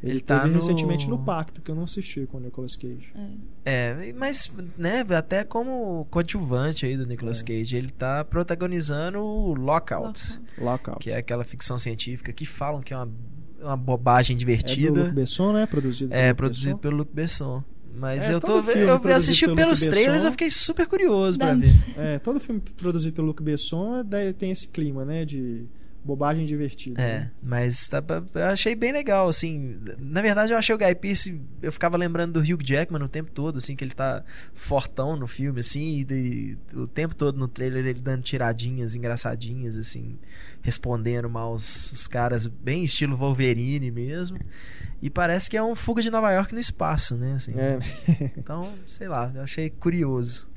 Ele, 0.05 0.13
Ele 0.15 0.19
tá 0.21 0.39
teve 0.39 0.53
no- 0.53 0.59
recentemente 0.61 1.09
no 1.09 1.17
Pacto, 1.17 1.61
que 1.61 1.69
eu 1.71 1.75
não 1.75 1.83
assisti 1.83 2.25
com 2.27 2.37
o 2.37 2.39
Nicolas 2.39 2.75
Cage. 2.75 3.11
É. 3.65 3.91
É, 3.91 4.13
mas, 4.13 4.51
né, 4.77 5.05
até 5.17 5.43
como 5.43 6.05
coadjuvante 6.11 6.85
aí 6.85 6.95
do 6.95 7.05
Nicolas 7.05 7.41
É. 7.41 7.45
Cage, 7.45 7.75
ele 7.75 7.89
tá 7.89 8.23
protagonizando 8.23 9.19
o 9.19 9.53
Lockout, 9.55 10.39
Lockout. 10.57 10.99
que 10.99 11.09
é 11.11 11.17
aquela 11.17 11.43
ficção 11.43 11.77
científica 11.79 12.31
que 12.31 12.45
falam 12.45 12.81
que 12.81 12.93
é 12.93 12.97
uma, 12.97 13.09
uma 13.61 13.77
bobagem 13.77 14.35
É 14.35 14.37
do 14.37 14.39
divertida. 14.39 15.03
Luc 15.05 15.13
Besson, 15.13 15.51
né? 15.53 15.65
Produzido 15.65 16.13
É, 16.13 16.27
Luc 16.29 16.37
produzido 16.37 16.69
Besson. 16.75 16.81
pelo 16.81 16.97
Luc 16.97 17.09
Besson. 17.13 17.63
Mas 17.97 18.29
É, 18.29 18.33
eu 18.33 18.41
tô 18.41 18.61
filme 18.61 18.81
eu 18.85 19.15
assisti 19.15 19.45
pelo 19.45 19.55
pelos 19.55 19.81
Luc 19.81 19.89
trailers, 19.89 20.13
Besson. 20.15 20.27
eu 20.27 20.31
fiquei 20.31 20.49
super 20.49 20.85
curioso 20.85 21.37
pra 21.37 21.53
Dá- 21.53 21.55
ver. 21.55 21.73
É, 21.97 22.19
todo 22.19 22.39
filme 22.41 22.61
produzido 22.75 23.15
pelo 23.15 23.27
Luc 23.27 23.41
Besson 23.41 24.03
daí 24.03 24.33
tem 24.33 24.51
esse 24.51 24.67
clima, 24.67 25.05
né? 25.05 25.23
De 25.23 25.65
bobagem 26.05 26.45
divertida. 26.45 27.01
É, 27.01 27.19
né? 27.19 27.31
mas 27.41 27.87
tá, 27.87 28.01
eu 28.35 28.43
achei 28.45 28.75
bem 28.75 28.91
legal, 28.93 29.27
assim. 29.27 29.79
Na 29.97 30.21
verdade, 30.21 30.53
eu 30.53 30.57
achei 30.57 30.73
o 30.75 30.77
Guy 30.77 30.93
Pearce. 30.93 31.41
Eu 31.61 31.71
ficava 31.71 31.97
lembrando 31.97 32.33
do 32.33 32.39
Hugh 32.39 32.61
Jackman 32.63 33.01
o 33.03 33.09
tempo 33.09 33.31
todo, 33.31 33.57
assim, 33.57 33.75
que 33.75 33.83
ele 33.83 33.93
tá 33.95 34.23
fortão 34.53 35.17
no 35.17 35.25
filme, 35.27 35.59
assim, 35.59 35.99
e 35.99 36.03
de- 36.03 36.57
o 36.75 36.87
tempo 36.87 37.15
todo 37.15 37.37
no 37.39 37.47
trailer 37.47 37.85
ele 37.85 37.99
dando 37.99 38.21
tiradinhas 38.21 38.95
engraçadinhas, 38.95 39.75
assim, 39.77 40.19
respondendo 40.61 41.29
mal 41.29 41.53
os, 41.53 41.91
os 41.91 42.07
caras, 42.07 42.45
bem 42.45 42.83
estilo 42.83 43.17
Wolverine 43.17 43.89
mesmo. 43.89 44.37
E 45.01 45.09
parece 45.09 45.49
que 45.49 45.57
é 45.57 45.63
um 45.63 45.75
fuga 45.75 46.01
de 46.01 46.09
Nova 46.11 46.31
York 46.31 46.53
no 46.53 46.59
espaço, 46.59 47.15
né? 47.15 47.33
Assim. 47.33 47.53
É. 47.57 47.79
Então, 48.37 48.73
sei 48.87 49.07
lá, 49.07 49.31
eu 49.35 49.41
achei 49.41 49.69
curioso. 49.69 50.47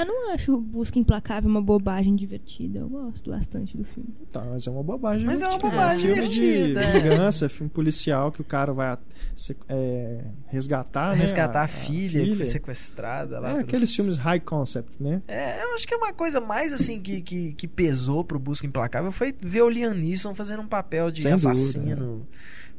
Eu 0.00 0.06
não 0.06 0.32
acho 0.32 0.54
o 0.54 0.60
Busca 0.60 0.98
Implacável 0.98 1.50
uma 1.50 1.60
bobagem 1.60 2.14
divertida. 2.14 2.78
Eu 2.80 2.88
gosto 2.88 3.30
bastante 3.30 3.76
do 3.76 3.84
filme. 3.84 4.08
Tá, 4.30 4.44
mas 4.44 4.66
é 4.66 4.70
uma 4.70 4.82
bobagem. 4.82 5.26
Mas 5.26 5.42
é 5.42 5.46
uma 5.46 5.58
divertida. 5.58 5.76
bobagem 5.76 6.00
filme 6.14 6.28
divertida, 6.28 6.80
de 6.80 6.86
é. 6.86 7.00
vingança, 7.00 7.48
filme 7.48 7.70
policial 7.70 8.30
que 8.30 8.40
o 8.40 8.44
cara 8.44 8.72
vai 8.72 8.96
se- 9.34 9.56
é, 9.68 10.24
resgatar, 10.46 11.10
né? 11.16 11.22
Resgatar 11.22 11.62
a, 11.62 11.68
filha, 11.68 12.20
que 12.20 12.24
filha. 12.26 12.36
foi 12.36 12.46
sequestrada 12.46 13.40
lá. 13.40 13.48
É, 13.48 13.52
pelos- 13.54 13.68
aqueles 13.68 13.94
filmes 13.96 14.18
high 14.18 14.40
concept, 14.40 15.02
né? 15.02 15.22
É, 15.26 15.62
eu 15.64 15.74
acho 15.74 15.86
que 15.86 15.94
é 15.94 15.96
uma 15.96 16.12
coisa 16.12 16.40
mais 16.40 16.72
assim 16.72 17.00
que, 17.00 17.20
que, 17.20 17.52
que 17.54 17.66
pesou 17.66 18.22
pro 18.24 18.38
Busca 18.38 18.66
Implacável 18.66 19.10
foi 19.10 19.34
ver 19.40 19.62
o 19.62 19.68
Liam 19.68 19.94
Neeson 19.94 20.34
fazendo 20.34 20.62
um 20.62 20.68
papel 20.68 21.10
de 21.10 21.22
Sem 21.22 21.32
dúvida, 21.32 21.50
assassino 21.52 22.26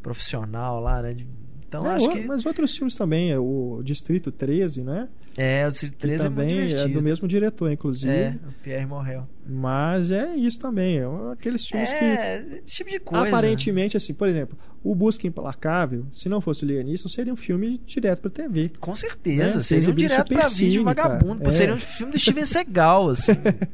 profissional 0.02 0.80
lá, 0.80 1.02
né? 1.02 1.14
De- 1.14 1.28
Então 1.70 1.86
É, 1.86 1.96
acho 1.96 2.08
o- 2.08 2.12
que. 2.12 2.22
Mas 2.26 2.46
outros 2.48 2.76
filmes 2.76 2.96
também, 2.96 3.32
é 3.32 3.38
o 3.38 3.80
Distrito 3.84 4.32
13, 4.32 4.84
né? 4.84 5.08
É, 5.38 5.66
o 5.68 5.70
Distrito 5.70 5.92
Que 5.94 6.00
13 6.00 6.26
é 6.26 6.30
também 6.30 6.50
é, 6.60 6.66
divertido. 6.66 6.94
do 6.96 7.02
mesmo 7.04 7.28
diretor, 7.28 7.72
inclusive. 7.72 8.12
É, 8.12 8.36
o 8.48 8.52
Pierre 8.64 8.86
Morrel. 8.88 9.24
Mas 9.48 10.10
é 10.10 10.36
isso 10.36 10.60
também. 10.60 10.98
É 10.98 11.04
aqueles 11.32 11.64
filmes 11.66 11.94
que 11.94 12.04
É, 12.04 12.62
esse 12.66 12.78
tipo 12.78 12.90
de 12.90 13.00
coisa. 13.00 13.28
aparentemente, 13.28 13.96
assim, 13.96 14.14
por 14.16 14.28
exemplo, 14.28 14.58
o 14.84 14.96
Busca 14.96 15.28
Implacável, 15.28 16.06
se 16.12 16.28
não 16.28 16.42
fosse 16.42 16.66
o 16.66 16.68
Liam 16.68 16.84
Neeson, 16.84 17.08
seria 17.08 17.32
um 17.32 17.36
filme 17.38 17.80
direto 17.86 18.22
pra 18.22 18.32
TV. 18.32 18.72
Com 18.80 18.96
certeza, 18.96 19.58
Né? 19.58 19.62
seria 19.62 19.80
um 19.82 19.84
Exibido 19.84 20.08
direto 20.10 20.28
pra 20.28 20.38
Supercine, 20.42 20.70
vídeo 20.70 20.84
vagabundo. 20.84 21.26
cara. 21.36 21.40
Pô, 21.40 21.48
É. 21.50 21.52
Seria 21.52 21.76
um 21.76 21.80
filme 21.80 22.12
do 22.14 22.20
Steven 22.20 22.46
Seagal, 22.46 23.10
assim. 23.10 23.32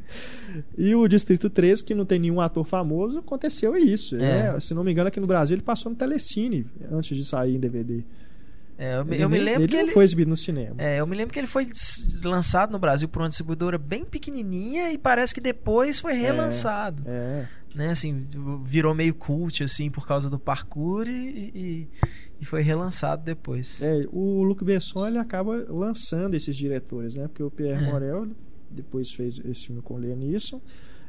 E 0.78 0.94
o 0.96 1.08
Distrito 1.08 1.50
13, 1.50 1.84
que 1.84 1.94
não 1.96 2.06
tem 2.06 2.20
nenhum 2.20 2.40
ator 2.42 2.64
famoso, 2.66 3.20
aconteceu 3.20 3.76
isso. 3.76 4.16
É. 4.16 4.54
né? 4.54 4.60
Se 4.60 4.74
não 4.74 4.84
me 4.84 4.92
engano, 4.92 5.08
aqui 5.08 5.20
no 5.20 5.28
Brasil 5.28 5.56
ele 5.56 5.64
passou 5.64 5.90
no 5.92 5.96
Telecine 5.98 6.66
antes 6.92 7.16
de 7.16 7.24
sair 7.26 7.56
em 7.56 7.60
DVD. 7.60 8.04
É, 8.78 8.98
eu, 8.98 9.06
me- 9.06 9.16
Ele 9.16 9.24
eu 9.24 9.30
me 9.30 9.40
lembro 9.40 9.62
ele 9.62 9.68
que 9.70 9.74
não 9.76 9.84
ele. 9.84 9.92
foi 9.92 10.04
exibido 10.04 10.30
no 10.30 10.36
cinema. 10.36 10.76
É, 10.78 11.00
eu 11.00 11.08
me 11.08 11.16
lembro 11.16 11.32
que 11.34 11.40
ele 11.40 11.48
foi 11.48 11.66
lançado 12.24 12.72
no 12.72 12.80
Brasil 12.80 13.08
por 13.08 13.22
uma 13.22 13.30
distribuidora 13.30 13.78
bem 13.78 14.04
pequenininha 14.04 14.92
e 14.92 14.98
parece 14.98 15.34
que 15.34 15.40
depois 15.40 16.00
foi 16.00 16.12
relançado. 16.14 17.02
É. 17.06 17.48
né, 17.74 17.90
assim, 17.92 18.28
virou 18.66 18.94
meio 18.94 19.14
cult, 19.14 19.64
assim, 19.64 19.90
por 19.90 20.06
causa 20.06 20.30
do 20.30 20.38
parkour 20.38 21.08
e, 21.08 21.52
e, 21.56 21.88
e 22.42 22.46
foi 22.46 22.62
relançado 22.62 23.24
depois. 23.24 23.82
É, 23.82 24.06
o 24.12 24.44
Luc 24.44 24.62
Besson 24.64 25.08
ele 25.08 25.20
acaba 25.20 25.66
lançando 25.70 26.36
esses 26.36 26.56
diretores, 26.56 27.16
né? 27.16 27.28
Porque 27.30 27.44
o 27.44 27.50
Pierre 27.52 27.82
É. 27.86 27.92
Morel 27.92 28.28
depois 28.70 29.12
fez 29.12 29.40
esse 29.46 29.68
filme 29.68 29.82
com 29.82 29.96
o 29.96 30.00
Liam. 30.00 30.20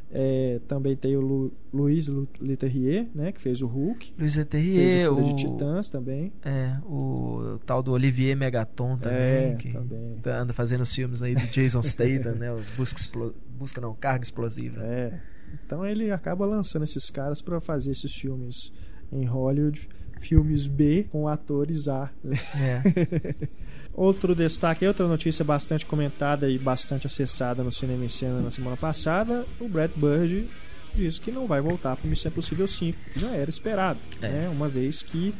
É, 0.08 0.60
também 0.68 0.94
tem 0.94 1.16
o 1.16 1.20
Lu, 1.20 1.52
Luiz 1.72 2.06
Lu- 2.06 2.28
Leterrier, 2.40 3.08
né? 3.12 3.32
Que 3.32 3.40
fez 3.40 3.60
o 3.60 3.66
Hulk. 3.66 4.14
Luiz 4.16 4.34
Fez 4.34 4.38
Eterrier, 4.46 5.10
o 5.12 5.16
Fúria 5.16 5.32
o, 5.32 5.34
de 5.34 5.42
Titãs 5.44 5.90
também. 5.90 6.32
é, 6.44 6.76
o 6.84 7.58
tal 7.66 7.82
do 7.82 7.90
Olivier 7.90 8.36
Megaton 8.36 8.96
também, 8.98 9.18
é, 9.18 9.56
que 9.58 9.72
também. 9.72 10.16
tá- 10.22 10.38
anda 10.38 10.52
fazendo 10.52 10.82
os 10.82 10.94
filmes 10.94 11.22
aí 11.22 11.34
do 11.34 11.44
Jason 11.48 11.82
Statham, 11.82 12.36
né, 12.36 12.52
o 12.52 12.62
Busca, 12.76 13.00
Explo- 13.00 13.34
Busca 13.58 13.80
não, 13.80 13.94
Carga 13.94 14.22
Explosiva. 14.22 14.80
É. 14.80 15.20
Então 15.64 15.84
ele 15.84 16.10
acaba 16.12 16.46
lançando 16.46 16.84
esses 16.84 17.10
caras 17.10 17.42
para 17.42 17.60
fazer 17.60 17.90
esses 17.90 18.14
filmes 18.14 18.72
em 19.10 19.24
Hollywood, 19.24 19.88
filmes 20.20 20.68
B 20.68 21.08
com 21.10 21.26
atores 21.26 21.88
A. 21.88 22.12
É. 22.60 23.34
Outro 23.96 24.34
destaque, 24.34 24.86
outra 24.86 25.08
notícia 25.08 25.42
bastante 25.42 25.86
comentada 25.86 26.50
e 26.50 26.58
bastante 26.58 27.06
acessada 27.06 27.62
no 27.64 27.72
Cinema 27.72 28.04
em 28.04 28.08
Cena 28.10 28.40
na 28.40 28.50
semana 28.50 28.76
passada, 28.76 29.46
o 29.58 29.66
Brad 29.66 29.90
Bird 29.96 30.46
diz 30.94 31.18
que 31.18 31.30
não 31.32 31.46
vai 31.46 31.62
voltar 31.62 31.96
para 31.96 32.08
Missão 32.08 32.30
Impossível 32.30 32.68
5, 32.68 32.98
que 33.14 33.20
já 33.20 33.28
era 33.30 33.48
esperado, 33.48 33.98
É. 34.20 34.28
né? 34.28 34.48
uma 34.50 34.68
vez 34.68 35.02
que 35.02 35.34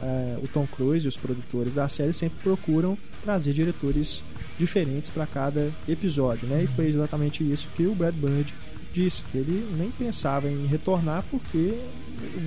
eh, 0.00 0.38
o 0.40 0.46
Tom 0.46 0.66
Cruise 0.68 1.04
e 1.04 1.08
os 1.08 1.16
produtores 1.16 1.74
da 1.74 1.88
série 1.88 2.12
sempre 2.12 2.38
procuram 2.44 2.96
trazer 3.24 3.52
diretores 3.52 4.22
diferentes 4.56 5.10
para 5.10 5.26
cada 5.26 5.72
episódio, 5.88 6.46
né? 6.46 6.62
E 6.62 6.66
foi 6.68 6.86
exatamente 6.86 7.42
isso 7.50 7.68
que 7.74 7.86
o 7.86 7.94
Brad 7.94 8.14
Bird 8.14 8.54
disse, 8.92 9.24
que 9.24 9.38
ele 9.38 9.68
nem 9.76 9.90
pensava 9.90 10.48
em 10.48 10.64
retornar 10.66 11.24
porque 11.30 11.78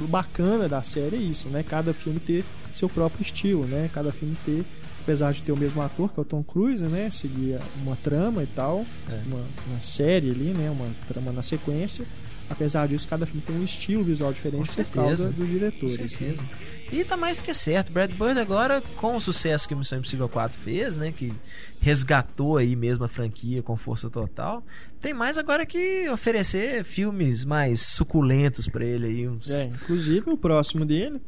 o 0.02 0.08
bacana 0.08 0.70
da 0.70 0.82
série 0.84 1.18
é 1.18 1.20
isso, 1.20 1.50
né? 1.50 1.64
Cada 1.68 1.94
filme 1.94 2.20
ter 2.20 2.46
seu 2.72 2.88
próprio 2.88 3.22
estilo, 3.22 3.66
né? 3.66 3.90
Cada 3.94 4.12
filme 4.12 4.38
ter 4.46 4.64
apesar 5.10 5.32
de 5.34 5.42
ter 5.42 5.52
o 5.52 5.58
mesmo 5.58 5.82
ator, 5.82 6.14
que 6.14 6.20
é 6.20 6.22
o 6.22 6.26
Tom 6.26 6.44
Cruise, 6.44 6.84
né? 6.86 7.10
Seguia 7.12 7.60
uma 7.84 7.96
trama 7.96 8.44
e 8.44 8.48
tal, 8.48 8.86
É. 9.10 9.20
uma, 9.28 9.44
uma 9.68 9.80
série 9.80 10.30
ali, 10.30 10.54
né? 10.54 10.70
Uma 10.70 10.88
trama 11.08 11.32
na 11.32 11.42
sequência. 11.42 12.06
Apesar 12.50 12.88
disso, 12.88 13.08
cada 13.08 13.26
filme 13.28 13.42
tem 13.46 13.56
um 13.56 13.64
estilo 13.64 14.04
visual 14.04 14.32
diferente 14.34 14.76
por 14.76 14.86
causa 14.86 15.30
dos 15.30 15.36
Com 15.38 15.46
diretores. 15.46 15.94
certeza. 15.96 16.42
né? 16.42 16.50
E 16.92 17.04
tá 17.04 17.16
mais 17.16 17.38
do 17.38 17.44
que 17.44 17.54
certo. 17.54 17.92
Brad 17.92 18.10
Bird 18.12 18.40
agora, 18.40 18.82
com 18.98 19.16
o 19.16 19.22
sucesso 19.22 19.68
que 19.68 19.76
o 19.76 19.78
Missão 19.78 20.00
Impossível 20.00 20.28
4 20.28 20.58
fez, 20.60 20.98
né? 20.98 21.12
Que 21.16 21.32
resgatou 21.80 22.58
aí 22.58 22.76
mesmo 22.76 23.04
a 23.04 23.08
franquia 23.08 23.62
com 23.62 23.78
força 23.78 24.10
total. 24.10 24.64
Tem 25.00 25.14
mais 25.14 25.38
agora 25.38 25.66
que 25.66 26.10
oferecer 26.10 26.84
filmes 26.84 27.46
mais 27.46 27.82
suculentos 27.82 28.68
pra 28.68 28.84
ele 28.84 29.06
aí. 29.06 29.28
Uns... 29.28 29.50
É, 29.50 29.66
inclusive 29.66 30.30
o 30.32 30.38
próximo 30.38 30.84
dele, 30.86 31.22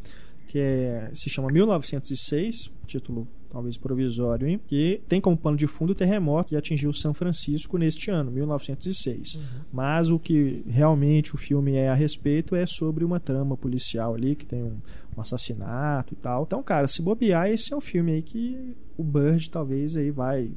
que 0.52 0.60
é, 0.60 1.10
se 1.14 1.30
chama 1.30 1.50
1906, 1.50 2.70
título 2.86 3.26
talvez 3.50 3.78
provisório, 3.78 4.46
hein? 4.46 4.60
que 4.68 5.02
tem 5.08 5.22
como 5.22 5.38
pano 5.38 5.56
de 5.56 5.66
fundo 5.66 5.92
o 5.92 5.96
terremoto 5.96 6.50
que 6.50 6.58
atingiu 6.58 6.92
São 6.92 7.14
Francisco 7.14 7.78
neste 7.78 8.12
ano, 8.12 8.30
1906. 8.30 9.36
Uhum. 9.36 9.42
Mas 9.72 10.10
o 10.10 10.20
que 10.20 10.62
realmente 10.68 11.34
o 11.34 11.38
filme 11.38 11.76
é 11.76 11.88
a 11.88 11.94
respeito 11.94 12.54
é 12.54 12.66
sobre 12.66 13.06
uma 13.06 13.18
trama 13.18 13.56
policial 13.56 14.14
ali, 14.14 14.36
que 14.36 14.46
tem 14.46 14.62
um, 14.62 14.76
um 15.16 15.22
assassinato 15.22 16.14
e 16.14 16.18
tal. 16.18 16.44
Então, 16.44 16.62
cara, 16.62 16.86
se 16.86 17.02
bobear, 17.02 17.50
esse 17.50 17.74
é 17.74 17.78
o 17.78 17.82
filme 17.82 18.12
aí 18.12 18.22
que 18.22 18.76
o 18.98 19.04
Bird 19.06 19.50
talvez 19.50 19.96
aí 19.96 20.12
vai 20.12 20.52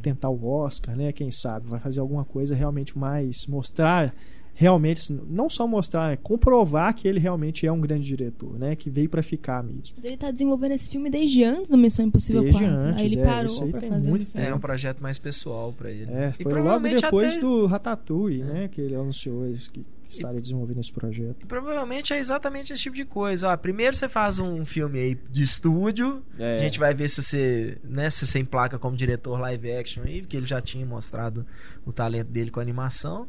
tentar 0.00 0.30
o 0.30 0.48
Oscar, 0.48 0.96
né? 0.96 1.12
Quem 1.12 1.30
sabe, 1.30 1.68
vai 1.68 1.78
fazer 1.78 2.00
alguma 2.00 2.24
coisa 2.24 2.54
realmente 2.54 2.98
mais 2.98 3.46
mostrar 3.46 4.14
realmente 4.60 5.10
não 5.26 5.48
só 5.48 5.66
mostrar, 5.66 6.12
é 6.12 6.16
comprovar 6.16 6.92
que 6.94 7.08
ele 7.08 7.18
realmente 7.18 7.66
é 7.66 7.72
um 7.72 7.80
grande 7.80 8.06
diretor, 8.06 8.58
né? 8.58 8.76
Que 8.76 8.90
veio 8.90 9.08
pra 9.08 9.22
ficar 9.22 9.62
mesmo. 9.64 9.80
Mas 9.96 10.04
ele 10.04 10.18
tá 10.18 10.30
desenvolvendo 10.30 10.72
esse 10.72 10.90
filme 10.90 11.08
desde 11.08 11.42
antes 11.42 11.70
do 11.70 11.78
Missão 11.78 12.04
Impossível 12.04 12.42
Desde 12.42 12.62
4. 12.64 12.76
antes, 12.88 13.00
aí 13.00 13.06
ele 13.06 13.20
é, 13.20 13.24
parou 13.24 13.44
isso 13.46 13.64
aí 13.64 13.70
pra 13.70 13.80
tem 13.80 13.88
fazer 13.88 14.08
muito 14.10 14.20
Missão 14.20 14.42
É 14.42 14.54
um 14.54 14.60
projeto 14.60 15.00
mais 15.02 15.18
pessoal 15.18 15.72
pra 15.72 15.90
ele. 15.90 16.10
É, 16.12 16.34
E 16.38 16.42
foi 16.42 16.60
logo 16.60 16.86
depois 16.86 17.32
até- 17.32 17.40
do 17.40 17.64
Ratatouille, 17.64 18.42
É. 18.42 18.44
né? 18.44 18.68
Que 18.68 18.82
ele 18.82 18.94
anunciou 18.94 19.48
isso, 19.50 19.70
que, 19.70 19.80
estaria 20.10 20.40
desenvolvendo 20.40 20.80
esse 20.80 20.92
projeto. 20.92 21.36
E 21.40 21.46
provavelmente 21.46 22.12
é 22.12 22.18
exatamente 22.18 22.72
esse 22.72 22.82
tipo 22.82 22.96
de 22.96 23.04
coisa. 23.04 23.48
Ó, 23.48 23.56
primeiro 23.56 23.94
você 23.96 24.08
faz 24.10 24.40
um 24.40 24.62
filme 24.64 24.98
aí 24.98 25.18
de 25.30 25.42
estúdio. 25.42 26.20
É. 26.38 26.58
A 26.58 26.62
gente 26.64 26.78
vai 26.80 26.92
ver 26.92 27.08
se 27.08 27.22
você, 27.22 27.78
né, 27.84 28.10
se 28.10 28.26
você 28.26 28.40
emplaca 28.40 28.76
como 28.78 28.94
diretor 28.96 29.38
live 29.40 29.72
action 29.72 30.02
aí, 30.04 30.20
porque 30.20 30.36
ele 30.36 30.46
já 30.46 30.60
tinha 30.60 30.84
mostrado 30.84 31.46
o 31.86 31.92
talento 31.92 32.26
dele 32.28 32.50
com 32.50 32.58
a 32.60 32.62
animação. 32.62 33.26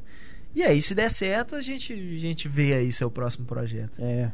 E 0.56 0.64
aí, 0.64 0.82
se 0.82 0.94
der 0.94 1.10
certo, 1.10 1.56
a 1.56 1.62
gente, 1.62 1.94
a 1.94 2.20
gente 2.20 2.48
vê 2.48 2.74
aí 2.74 2.92
seu 2.92 3.10
próximo 3.10 3.46
projeto. 3.46 4.00
É. 4.00 4.32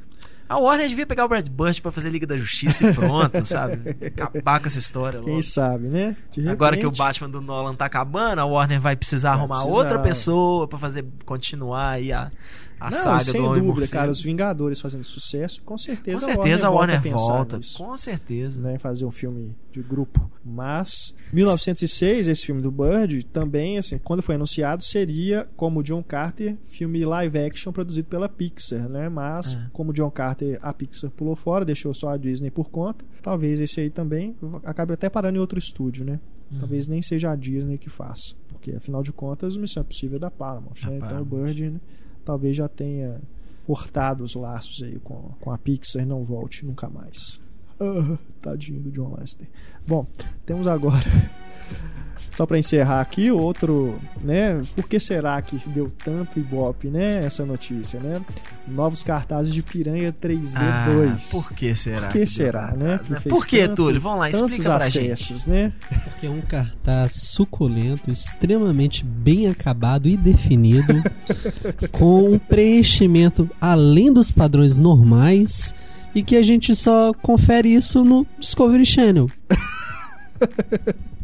A 0.49 0.57
Warner 0.57 0.87
devia 0.87 1.05
pegar 1.05 1.25
o 1.25 1.27
Brad 1.27 1.45
Bird 1.49 1.81
pra 1.81 1.91
fazer 1.91 2.09
Liga 2.09 2.25
da 2.25 2.37
Justiça 2.37 2.89
e 2.89 2.93
pronto, 2.93 3.43
sabe? 3.45 3.95
Acabar 4.15 4.61
com 4.61 4.67
essa 4.67 4.79
história 4.79 5.19
Quem 5.19 5.29
logo. 5.31 5.43
sabe, 5.43 5.87
né? 5.89 6.15
De 6.31 6.47
Agora 6.47 6.77
que 6.77 6.85
o 6.85 6.89
repente- 6.89 6.97
Batman 6.99 7.29
do 7.29 7.41
Nolan 7.41 7.75
tá 7.75 7.85
acabando, 7.85 8.39
a 8.39 8.45
Warner 8.45 8.79
vai 8.79 8.95
precisar 8.95 9.31
Vai 9.31 9.39
arrumar 9.39 9.55
precisar. 9.55 9.77
outra 9.77 9.99
pessoa 9.99 10.67
pra 10.67 10.79
fazer 10.79 11.05
continuar 11.25 11.89
aí 11.91 12.13
a, 12.13 12.31
a 12.79 12.89
Não, 12.91 12.97
saga 12.97 13.19
sem 13.23 13.41
do 13.41 13.47
Homem 13.47 13.63
dúvida, 13.63 13.87
cara, 13.87 14.11
os 14.11 14.21
Vingadores 14.21 14.79
fazendo 14.79 15.03
sucesso, 15.03 15.61
com 15.63 15.77
certeza, 15.77 16.19
Com 16.27 16.33
certeza 16.33 16.67
a 16.67 16.69
Warner 16.69 17.01
volta. 17.01 17.09
a 17.09 17.11
pensar 17.11 17.33
volta. 17.33 17.57
nisso, 17.57 17.77
Com 17.77 17.97
certeza. 17.97 18.61
Né, 18.61 18.75
em 18.75 18.77
fazer 18.77 19.05
um 19.05 19.11
filme 19.11 19.55
de 19.71 19.81
grupo. 19.81 20.29
Mas 20.45 21.13
1906, 21.33 22.27
esse 22.27 22.45
filme 22.45 22.61
do 22.61 22.71
Bird, 22.71 23.25
também, 23.25 23.77
assim, 23.77 23.97
quando 23.97 24.21
foi 24.21 24.35
anunciado, 24.35 24.83
seria 24.83 25.47
como 25.55 25.83
John 25.83 26.03
Carter, 26.03 26.55
filme 26.65 27.03
live 27.05 27.37
action 27.39 27.71
produzido 27.71 28.07
pela 28.07 28.29
Pixar, 28.29 28.87
né? 28.87 29.09
Mas 29.09 29.55
É. 29.55 29.67
como 29.73 29.91
John 29.93 30.09
Carter 30.11 30.59
a 30.61 30.73
Pixar 30.73 31.09
pulou 31.11 31.35
fora, 31.35 31.65
deixou 31.65 31.93
só 31.93 32.09
a 32.09 32.17
Disney 32.17 32.51
por 32.51 32.69
conta. 32.69 33.03
Talvez 33.21 33.59
esse 33.59 33.79
aí 33.81 33.89
também 33.89 34.35
acabe 34.63 34.93
até 34.93 35.09
parando 35.09 35.37
em 35.37 35.41
outro 35.41 35.57
estúdio, 35.59 36.05
né? 36.05 36.19
Uhum. 36.53 36.59
Talvez 36.59 36.87
nem 36.87 37.01
seja 37.01 37.31
a 37.31 37.35
Disney 37.35 37.77
que 37.77 37.89
faça. 37.89 38.33
Porque 38.47 38.71
afinal 38.71 39.03
de 39.03 39.11
contas, 39.11 39.57
Missão 39.57 39.81
Impossível 39.81 40.15
é 40.17 40.19
da 40.19 40.31
Paramount, 40.31 40.73
Da 40.83 40.89
né? 40.91 40.97
Então 41.03 41.21
o. 41.21 41.25
Bird 41.25 41.69
né, 41.71 41.79
talvez 42.27 42.57
já 42.57 42.67
tenha 42.67 43.21
cortado 43.65 44.21
os 44.21 44.35
laços 44.35 44.83
aí 44.83 44.99
com, 44.99 45.31
com 45.39 45.49
a 45.49 45.57
Pixar 45.57 46.01
e 46.01 46.05
não 46.05 46.25
volte 46.25 46.65
nunca 46.65 46.89
mais. 46.89 47.39
Ah, 47.79 48.17
tadinho 48.41 48.81
do 48.81 48.91
John 48.91 49.15
Lester. 49.17 49.47
Bom, 49.87 50.05
temos 50.45 50.67
agora. 50.67 51.05
Só 52.37 52.45
para 52.45 52.59
encerrar 52.59 53.01
aqui, 53.01 53.31
outro, 53.31 53.99
né? 54.23 54.61
Por 54.75 54.87
que 54.87 54.99
será 54.99 55.41
que 55.41 55.57
deu 55.69 55.89
tanto 55.89 56.37
ibope, 56.37 56.87
né? 56.87 57.25
Essa 57.25 57.43
notícia, 57.43 57.99
né? 57.99 58.21
Novos 58.67 59.01
cartazes 59.01 59.51
de 59.51 59.63
Piranha 59.63 60.13
3D 60.13 60.53
Ah, 60.55 60.87
2. 60.87 61.29
por 61.31 61.51
que 61.53 61.73
será? 61.73 62.01
Por 62.01 62.09
que 62.09 62.17
deu 62.19 62.27
será, 62.27 62.75
né? 62.75 62.99
Que 63.03 63.15
fez 63.19 63.23
Por 63.33 63.47
que, 63.47 63.61
tanto- 63.63 63.75
Túlio? 63.85 63.99
Vamos 63.99 64.19
lá, 64.19 64.29
explica 64.29 64.77
pra 64.77 64.87
gente. 64.87 65.11
acessos, 65.13 65.47
né? 65.47 65.73
Porque 66.03 66.27
é 66.27 66.29
um 66.29 66.41
cartaz 66.41 67.13
suculento, 67.23 68.11
extremamente 68.11 69.03
bem 69.03 69.47
acabado 69.47 70.07
e 70.07 70.15
definido, 70.15 70.93
com 71.91 72.33
um 72.33 72.37
preenchimento 72.37 73.49
além 73.59 74.13
dos 74.13 74.29
padrões 74.29 74.77
normais 74.77 75.73
e 76.13 76.21
que 76.21 76.35
a 76.35 76.43
gente 76.43 76.75
só 76.75 77.11
confere 77.15 77.73
isso 77.73 78.03
no 78.03 78.27
Discovery 78.39 78.85
Channel. 78.85 79.27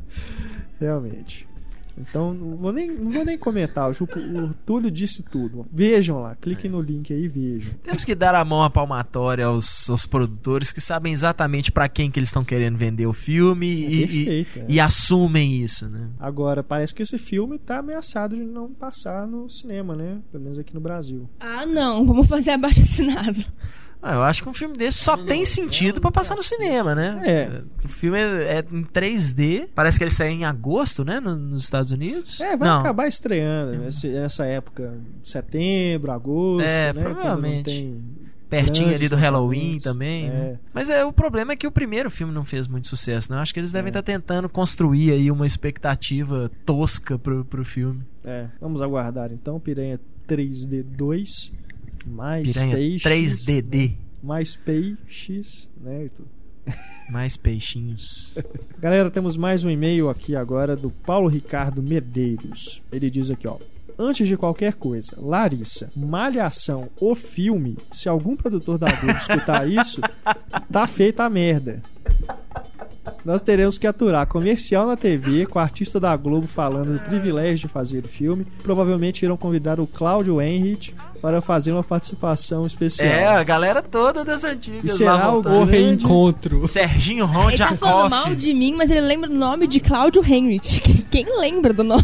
Realmente. 0.84 1.48
Então, 1.96 2.34
não 2.34 2.58
vou 2.58 2.74
nem, 2.74 2.90
não 2.92 3.12
vou 3.12 3.24
nem 3.24 3.38
comentar. 3.38 3.88
O, 3.88 3.94
o 3.94 4.54
Túlio 4.66 4.90
disse 4.90 5.22
tudo. 5.22 5.68
Vejam 5.72 6.20
lá, 6.20 6.36
cliquem 6.36 6.72
no 6.72 6.82
link 6.82 7.14
aí 7.14 7.26
e 7.26 7.28
vejam. 7.28 7.72
Temos 7.84 8.04
que 8.04 8.16
dar 8.16 8.34
a 8.34 8.44
mão 8.44 8.64
à 8.64 8.70
palmatória 8.70 9.46
aos, 9.46 9.88
aos 9.92 10.04
produtores 10.04 10.72
que 10.72 10.82
sabem 10.82 11.14
exatamente 11.14 11.72
pra 11.72 11.88
quem 11.88 12.10
que 12.10 12.18
eles 12.18 12.30
estão 12.30 12.44
querendo 12.44 12.78
vender 12.80 13.06
o 13.06 13.14
filme 13.14 13.68
É 13.68 13.90
e, 13.90 13.94
e, 14.04 14.08
perfeito. 14.08 14.60
é. 14.60 14.66
e 14.70 14.80
assumem 14.80 15.62
isso, 15.64 15.88
né? 15.88 16.10
Agora, 16.20 16.64
parece 16.64 16.96
que 16.96 17.04
esse 17.04 17.20
filme 17.20 17.60
tá 17.60 17.78
ameaçado 17.78 18.36
de 18.36 18.44
não 18.44 18.74
passar 18.74 19.28
no 19.28 19.48
cinema, 19.48 19.96
né? 19.96 20.18
Pelo 20.32 20.44
menos 20.44 20.58
aqui 20.58 20.74
no 20.74 20.82
Brasil. 20.82 21.30
Ah, 21.40 21.64
não, 21.64 22.04
vamos 22.08 22.28
fazer 22.28 22.52
abaixo 22.52 22.82
assinado. 22.82 23.46
Ah, 24.06 24.16
eu 24.16 24.24
acho 24.24 24.44
que 24.44 24.50
um 24.50 24.54
filme 24.54 24.76
desse 24.76 24.98
só 24.98 25.16
tem 25.16 25.46
sentido 25.46 26.02
pra 26.02 26.12
passar 26.12 26.36
no 26.36 26.44
cinema, 26.44 26.94
né? 26.94 27.22
É. 27.26 27.62
O 27.86 27.88
filme 27.88 28.20
é, 28.20 28.58
é 28.58 28.66
em 28.70 28.84
3D. 28.84 29.70
Parece 29.74 29.98
que 29.98 30.04
ele 30.04 30.12
estreia 30.12 30.30
em 30.32 30.44
agosto, 30.44 31.06
né? 31.06 31.22
no- 31.22 31.38
nos 31.38 31.64
Estados 31.64 31.90
Unidos. 31.92 32.42
É, 32.42 32.58
vai 32.58 32.68
Não. 32.68 32.80
acabar 32.82 33.08
estreando 33.08 33.78
nesse- 33.80 34.14
essa 34.14 34.46
época, 34.46 34.94
setembro, 35.24 36.12
agosto, 36.12 36.66
É, 36.66 36.92
né? 36.92 37.02
Não 37.02 37.14
provavelmente. 37.14 37.64
tem 37.64 38.04
Pertinho 38.50 38.94
ali 38.94 39.10
do 39.10 39.16
Halloween 39.16 39.78
também. 39.80 40.30
né? 40.30 40.36
É. 40.54 40.60
Mas 40.74 40.88
é, 40.90 41.04
o 41.04 41.12
problema 41.12 41.54
é 41.54 41.56
que 41.56 41.66
o 41.66 41.72
primeiro 41.72 42.12
filme 42.12 42.32
não 42.32 42.44
fez 42.44 42.68
muito 42.68 42.88
sucesso, 42.88 43.32
né? 43.32 43.38
Eu 43.38 43.42
acho 43.42 43.52
que 43.54 43.60
eles 43.60 43.72
devem 43.72 43.88
É. 43.88 43.90
estar 43.90 44.04
tentando 44.04 44.48
construir 44.48 45.12
aí 45.12 45.32
uma 45.32 45.46
expectativa 45.48 46.52
tosca 46.64 47.18
pro, 47.18 47.44
pro 47.46 47.66
filme. 47.66 48.02
É, 48.24 48.46
vamos 48.62 48.82
aguardar 48.82 49.32
então. 49.32 49.60
Piranha 49.60 50.00
3D 50.28 50.84
2. 50.84 51.52
Mais 52.06 52.54
Piranha 52.54 52.72
peixes. 52.74 53.46
3DD. 53.46 53.94
Mais 54.22 54.56
peixes, 54.56 55.70
né? 55.82 56.10
Mais 57.10 57.36
peixinhos. 57.36 58.36
Galera, 58.80 59.12
temos 59.12 59.36
mais 59.36 59.64
um 59.64 59.70
e-mail 59.70 60.10
aqui 60.10 60.36
agora 60.36 60.76
do 60.76 60.90
Paulo 60.90 61.28
Ricardo 61.28 61.84
Medeiros. 61.84 62.82
Ele 62.92 63.10
diz 63.10 63.30
aqui, 63.30 63.48
ó. 63.48 63.58
Antes 63.98 64.28
de 64.28 64.36
qualquer 64.36 64.74
coisa, 64.74 65.16
Larissa, 65.20 65.92
Malhação, 65.96 66.90
o 67.00 67.14
filme, 67.14 67.78
se 67.92 68.10
algum 68.10 68.36
produtor 68.36 68.80
da 68.80 68.92
Globo 68.92 69.20
escutar 69.20 69.70
isso, 69.70 70.02
tá 70.72 70.88
feita 70.88 71.24
a 71.24 71.30
merda. 71.30 71.84
Nós 73.24 73.42
teremos 73.42 73.78
que 73.78 73.86
aturar 73.86 74.26
comercial 74.28 74.88
na 74.88 74.98
TV 74.98 75.46
com 75.46 75.60
a 75.60 75.64
artista 75.64 76.00
da 76.00 76.16
Globo 76.16 76.48
falando 76.48 76.94
do 76.94 77.04
privilégio 77.04 77.68
de 77.68 77.74
fazer 77.74 78.04
o 78.04 78.08
filme. 78.08 78.46
Provavelmente 78.64 79.24
irão 79.24 79.38
convidar 79.38 79.80
o 79.80 79.86
Cláudio 79.86 80.42
Henrich 80.42 80.96
para 81.24 81.40
fazer 81.40 81.72
uma 81.72 81.86
participação 81.86 82.66
especial. 82.66 83.08
É, 83.08 83.26
a 83.26 83.44
galera 83.46 83.82
toda 83.82 84.26
das 84.26 84.44
antigas. 84.44 84.84
E 84.84 84.90
será 84.90 85.16
lá 85.16 85.34
o 85.34 85.64
reencontro. 85.64 86.68
Serginho 86.68 87.24
Ele 87.24 87.34
Ron 87.34 87.56
tá 87.56 87.76
falando 87.78 88.10
mal 88.10 88.36
de 88.36 88.54
mim, 88.54 88.76
mas 88.76 88.92
ele 88.92 89.00
lembra 89.00 89.30
o 89.30 89.34
nome 89.34 89.66
de 89.66 89.80
Cláudio 89.80 90.22
Henrich. 90.22 90.82
Quem 91.10 91.26
lembra 91.40 91.72
do 91.72 91.82
nome? 91.82 92.04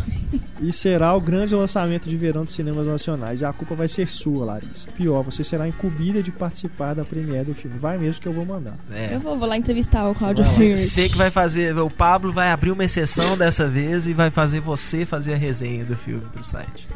E 0.62 0.72
será 0.72 1.14
o 1.14 1.20
grande 1.20 1.54
lançamento 1.54 2.08
de 2.08 2.16
verão 2.16 2.46
dos 2.46 2.54
cinemas 2.54 2.88
nacionais. 2.88 3.42
E 3.42 3.46
a 3.46 3.52
culpa 3.52 3.76
vai 3.76 3.90
ser 3.90 4.08
sua, 4.08 4.46
Larissa. 4.46 4.88
Pior, 4.92 5.22
você 5.22 5.44
será 5.44 5.68
incumbida 5.68 6.24
de 6.24 6.32
participar 6.32 6.94
da 6.94 7.04
premiere 7.04 7.44
do 7.44 7.54
filme. 7.54 7.78
Vai 7.78 7.98
mesmo 7.98 8.22
que 8.22 8.28
eu 8.28 8.34
vou 8.34 8.46
mandar. 8.46 8.78
É. 8.90 9.16
Eu 9.16 9.20
vou, 9.20 9.38
vou 9.38 9.50
lá 9.50 9.58
entrevistar 9.58 10.08
o 10.08 10.16
lá. 10.22 10.32
Henrich. 10.32 10.78
Você 10.78 11.10
que 11.10 11.18
vai 11.18 11.30
fazer. 11.30 11.78
O 11.78 11.90
Pablo 11.90 12.32
vai 12.32 12.52
abrir 12.52 12.72
uma 12.72 12.86
exceção 12.86 13.38
dessa 13.38 13.68
vez 13.68 14.08
e 14.08 14.14
vai 14.14 14.30
fazer 14.30 14.62
você 14.62 15.06
fazer 15.06 15.34
a 15.34 15.38
resenha 15.38 15.84
do 15.84 15.98
filme 15.98 16.24
pro 16.32 16.42
site. 16.42 16.88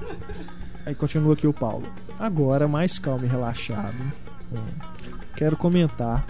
Aí 0.86 0.93
continua 0.96 1.34
aqui 1.34 1.48
o 1.48 1.54
Paulo. 1.54 1.88
Agora, 2.19 2.67
mais 2.67 3.00
calmo 3.00 3.26
e 3.26 3.28
relaxado, 3.28 3.96
hum, 4.52 4.58
quero 5.36 5.56
comentar 5.58 6.26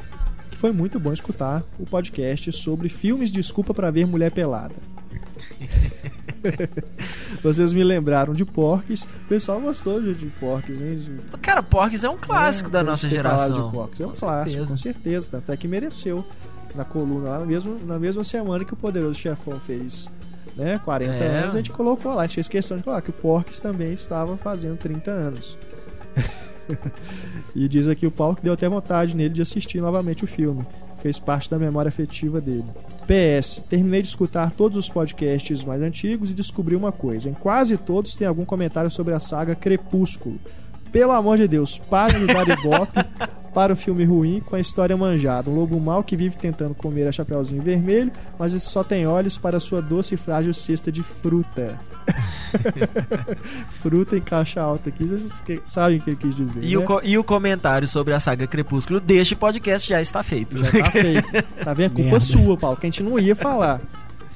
que 0.51 0.57
foi 0.57 0.71
muito 0.71 0.99
bom 0.99 1.11
escutar 1.11 1.63
o 1.79 1.85
podcast 1.85 2.51
sobre 2.51 2.87
filmes 2.89 3.31
Desculpa 3.31 3.73
pra 3.73 3.89
Ver 3.91 4.05
Mulher 4.05 4.31
Pelada. 4.31 4.75
Vocês 7.41 7.73
me 7.73 7.83
lembraram 7.83 8.33
de 8.33 8.45
Porques. 8.45 9.03
O 9.03 9.27
pessoal 9.27 9.59
gostou 9.59 10.01
de, 10.01 10.13
de 10.13 10.25
Porques, 10.27 10.81
hein? 10.81 10.97
De- 10.99 11.37
Cara, 11.39 11.61
Porques 11.63 12.03
é 12.03 12.09
um 12.09 12.17
clássico 12.17 12.69
É, 12.69 12.71
da 12.73 12.83
nossa 12.83 13.09
geração. 13.09 13.67
De 13.67 13.73
Porques. 13.73 14.01
É 14.01 14.05
um 14.05 14.09
Com 14.11 14.15
clássico, 14.15 14.49
certeza. 14.65 14.71
com 14.71 14.77
certeza. 14.77 15.29
Tanto 15.31 15.51
é 15.51 15.57
que 15.57 15.67
mereceu 15.67 16.25
na 16.75 16.83
coluna 16.85 17.29
lá, 17.29 17.39
na 17.39 17.45
mesma, 17.45 17.75
na 17.85 17.99
mesma 17.99 18.23
semana 18.23 18.63
que 18.65 18.73
o 18.73 18.77
Poderoso 18.77 19.15
Chefão 19.19 19.59
fez 19.59 20.09
né, 20.55 20.79
40 20.83 21.11
É. 21.13 21.39
anos, 21.39 21.53
a 21.55 21.57
gente 21.57 21.71
colocou 21.71 22.13
lá. 22.13 22.23
A 22.23 22.25
gente 22.27 22.35
fez 22.35 22.47
questão 22.47 22.77
de 22.77 22.83
colocar 22.83 23.01
que 23.01 23.09
o 23.09 23.13
Porques 23.13 23.59
também 23.59 23.91
estava 23.91 24.35
fazendo 24.37 24.77
30 24.77 25.11
anos. 25.11 25.57
e 27.55 27.67
diz 27.67 27.87
aqui 27.87 28.05
o 28.05 28.11
Paulo 28.11 28.35
que 28.35 28.43
deu 28.43 28.53
até 28.53 28.67
vontade 28.69 29.15
nele 29.15 29.33
de 29.33 29.41
assistir 29.41 29.81
novamente 29.81 30.23
o 30.23 30.27
filme. 30.27 30.65
Fez 31.01 31.19
parte 31.19 31.49
da 31.49 31.59
memória 31.59 31.89
afetiva 31.89 32.39
dele. 32.39 32.65
PS, 33.05 33.61
terminei 33.69 34.01
de 34.01 34.07
escutar 34.07 34.51
todos 34.51 34.77
os 34.77 34.87
podcasts 34.89 35.63
mais 35.65 35.81
antigos 35.81 36.31
e 36.31 36.33
descobri 36.33 36.75
uma 36.75 36.91
coisa. 36.93 37.29
Em 37.29 37.33
quase 37.33 37.75
todos 37.77 38.15
tem 38.15 38.25
algum 38.25 38.45
comentário 38.45 38.89
sobre 38.89 39.13
a 39.13 39.19
saga 39.19 39.55
Crepúsculo. 39.55 40.39
Pelo 40.93 41.11
amor 41.11 41.37
de 41.37 41.47
Deus, 41.47 41.77
parem 41.77 42.25
de 42.25 42.33
dar 42.33 42.47
ibope 42.47 42.99
para 43.53 43.73
o 43.73 43.75
filme 43.75 44.03
ruim 44.03 44.41
com 44.45 44.55
a 44.55 44.59
história 44.59 44.95
manjada. 44.97 45.49
Um 45.49 45.55
lobo 45.55 45.79
mau 45.79 46.03
que 46.03 46.15
vive 46.17 46.35
tentando 46.37 46.73
comer 46.73 47.07
a 47.07 47.11
Chapeuzinho 47.11 47.61
Vermelho, 47.61 48.11
mas 48.37 48.53
só 48.63 48.83
tem 48.83 49.05
olhos 49.07 49.37
para 49.37 49.59
sua 49.59 49.81
doce 49.81 50.15
e 50.15 50.17
frágil 50.17 50.53
cesta 50.53 50.91
de 50.91 51.03
fruta. 51.03 51.79
fruta 53.69 54.17
em 54.17 54.21
caixa 54.21 54.61
alta 54.61 54.89
aqui, 54.89 55.05
vocês 55.05 55.41
que- 55.41 55.61
sabem 55.63 55.97
o 55.97 56.01
que 56.01 56.09
ele 56.11 56.17
quis 56.17 56.35
dizer. 56.35 56.63
E, 56.63 56.75
né? 56.77 56.85
o, 56.85 57.01
e 57.03 57.17
o 57.17 57.23
comentário 57.23 57.87
sobre 57.87 58.13
a 58.13 58.19
saga 58.19 58.45
Crepúsculo 58.47 58.99
deste 58.99 59.35
podcast 59.35 59.87
já 59.87 60.01
está 60.01 60.21
feito. 60.23 60.57
Já 60.57 60.71
tá 60.83 60.91
feito. 60.91 61.31
Tá 61.63 61.73
vendo? 61.73 61.91
Culpa 61.95 62.09
Merda. 62.11 62.19
sua, 62.19 62.57
Paulo, 62.57 62.77
que 62.77 62.85
a 62.85 62.89
gente 62.89 63.03
não 63.03 63.17
ia 63.19 63.35
falar. 63.35 63.81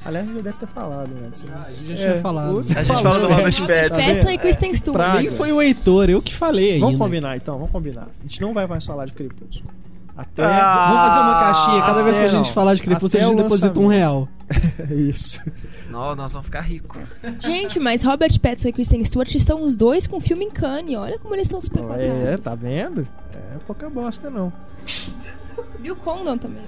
Aliás, 0.07 0.27
já 0.27 0.33
deve 0.41 0.57
ter 0.57 0.67
falado 0.67 1.09
antes. 1.25 1.43
né? 1.43 1.51
a 1.67 1.71
gente 1.71 1.87
já 1.87 1.93
É, 1.93 2.11
tinha 2.11 2.21
falado. 2.21 2.53
você 2.53 2.73
A 2.73 2.83
gente 2.83 2.87
falou, 2.87 3.03
fala 3.03 3.19
do 3.19 3.29
né? 3.29 3.35
Robert 3.35 3.53
Pattinson. 3.67 4.05
Petson 4.05 4.29
e 4.29 4.37
Kristen 4.37 4.73
Stewart. 4.73 5.15
Nem 5.15 5.31
foi 5.31 5.51
o 5.51 5.61
Heitor, 5.61 6.09
eu 6.09 6.21
que 6.21 6.33
falei 6.33 6.73
ainda. 6.73 6.85
Vamos 6.85 6.99
combinar 6.99 7.35
então, 7.35 7.55
vamos 7.57 7.71
combinar. 7.71 8.03
A 8.03 8.23
gente 8.23 8.41
não 8.41 8.53
vai 8.53 8.65
mais 8.65 8.85
falar 8.85 9.05
de 9.05 9.13
Crepúsculo. 9.13 9.69
Até. 10.15 10.43
Ah, 10.43 10.87
Vamos 10.87 11.07
fazer 11.07 11.19
uma 11.19 11.39
caixinha. 11.39 11.81
Cada 11.83 12.03
vez 12.03 12.15
que 12.17 12.25
a 12.25 12.27
gente 12.29 12.47
não. 12.47 12.53
falar 12.53 12.73
de 12.73 12.81
Crepúsculo, 12.81 13.23
a 13.23 13.27
gente 13.27 13.39
o 13.39 13.43
deposita 13.43 13.79
um 13.79 13.87
real. 13.87 14.27
É 14.89 14.93
isso. 14.95 15.41
Não, 15.89 16.15
nós 16.15 16.31
vamos 16.31 16.45
ficar 16.45 16.61
ricos. 16.61 17.01
Gente, 17.41 17.79
mas 17.79 18.01
Robert 18.03 18.39
Pattinson 18.39 18.69
e 18.69 18.73
Kristen 18.73 19.03
Stewart 19.03 19.35
estão 19.35 19.61
os 19.61 19.75
dois 19.75 20.07
com 20.07 20.19
filme 20.21 20.45
em 20.45 20.49
Cannes. 20.49 20.97
Olha 20.97 21.19
como 21.19 21.35
eles 21.35 21.47
estão 21.47 21.59
super 21.61 21.83
quadrados. 21.83 22.15
É, 22.25 22.37
tá 22.37 22.55
vendo? 22.55 23.05
É 23.33 23.57
pouca 23.67 23.89
bosta, 23.89 24.29
não. 24.29 24.51
Bill 25.79 25.95
Condon 25.97 26.37
também. 26.37 26.63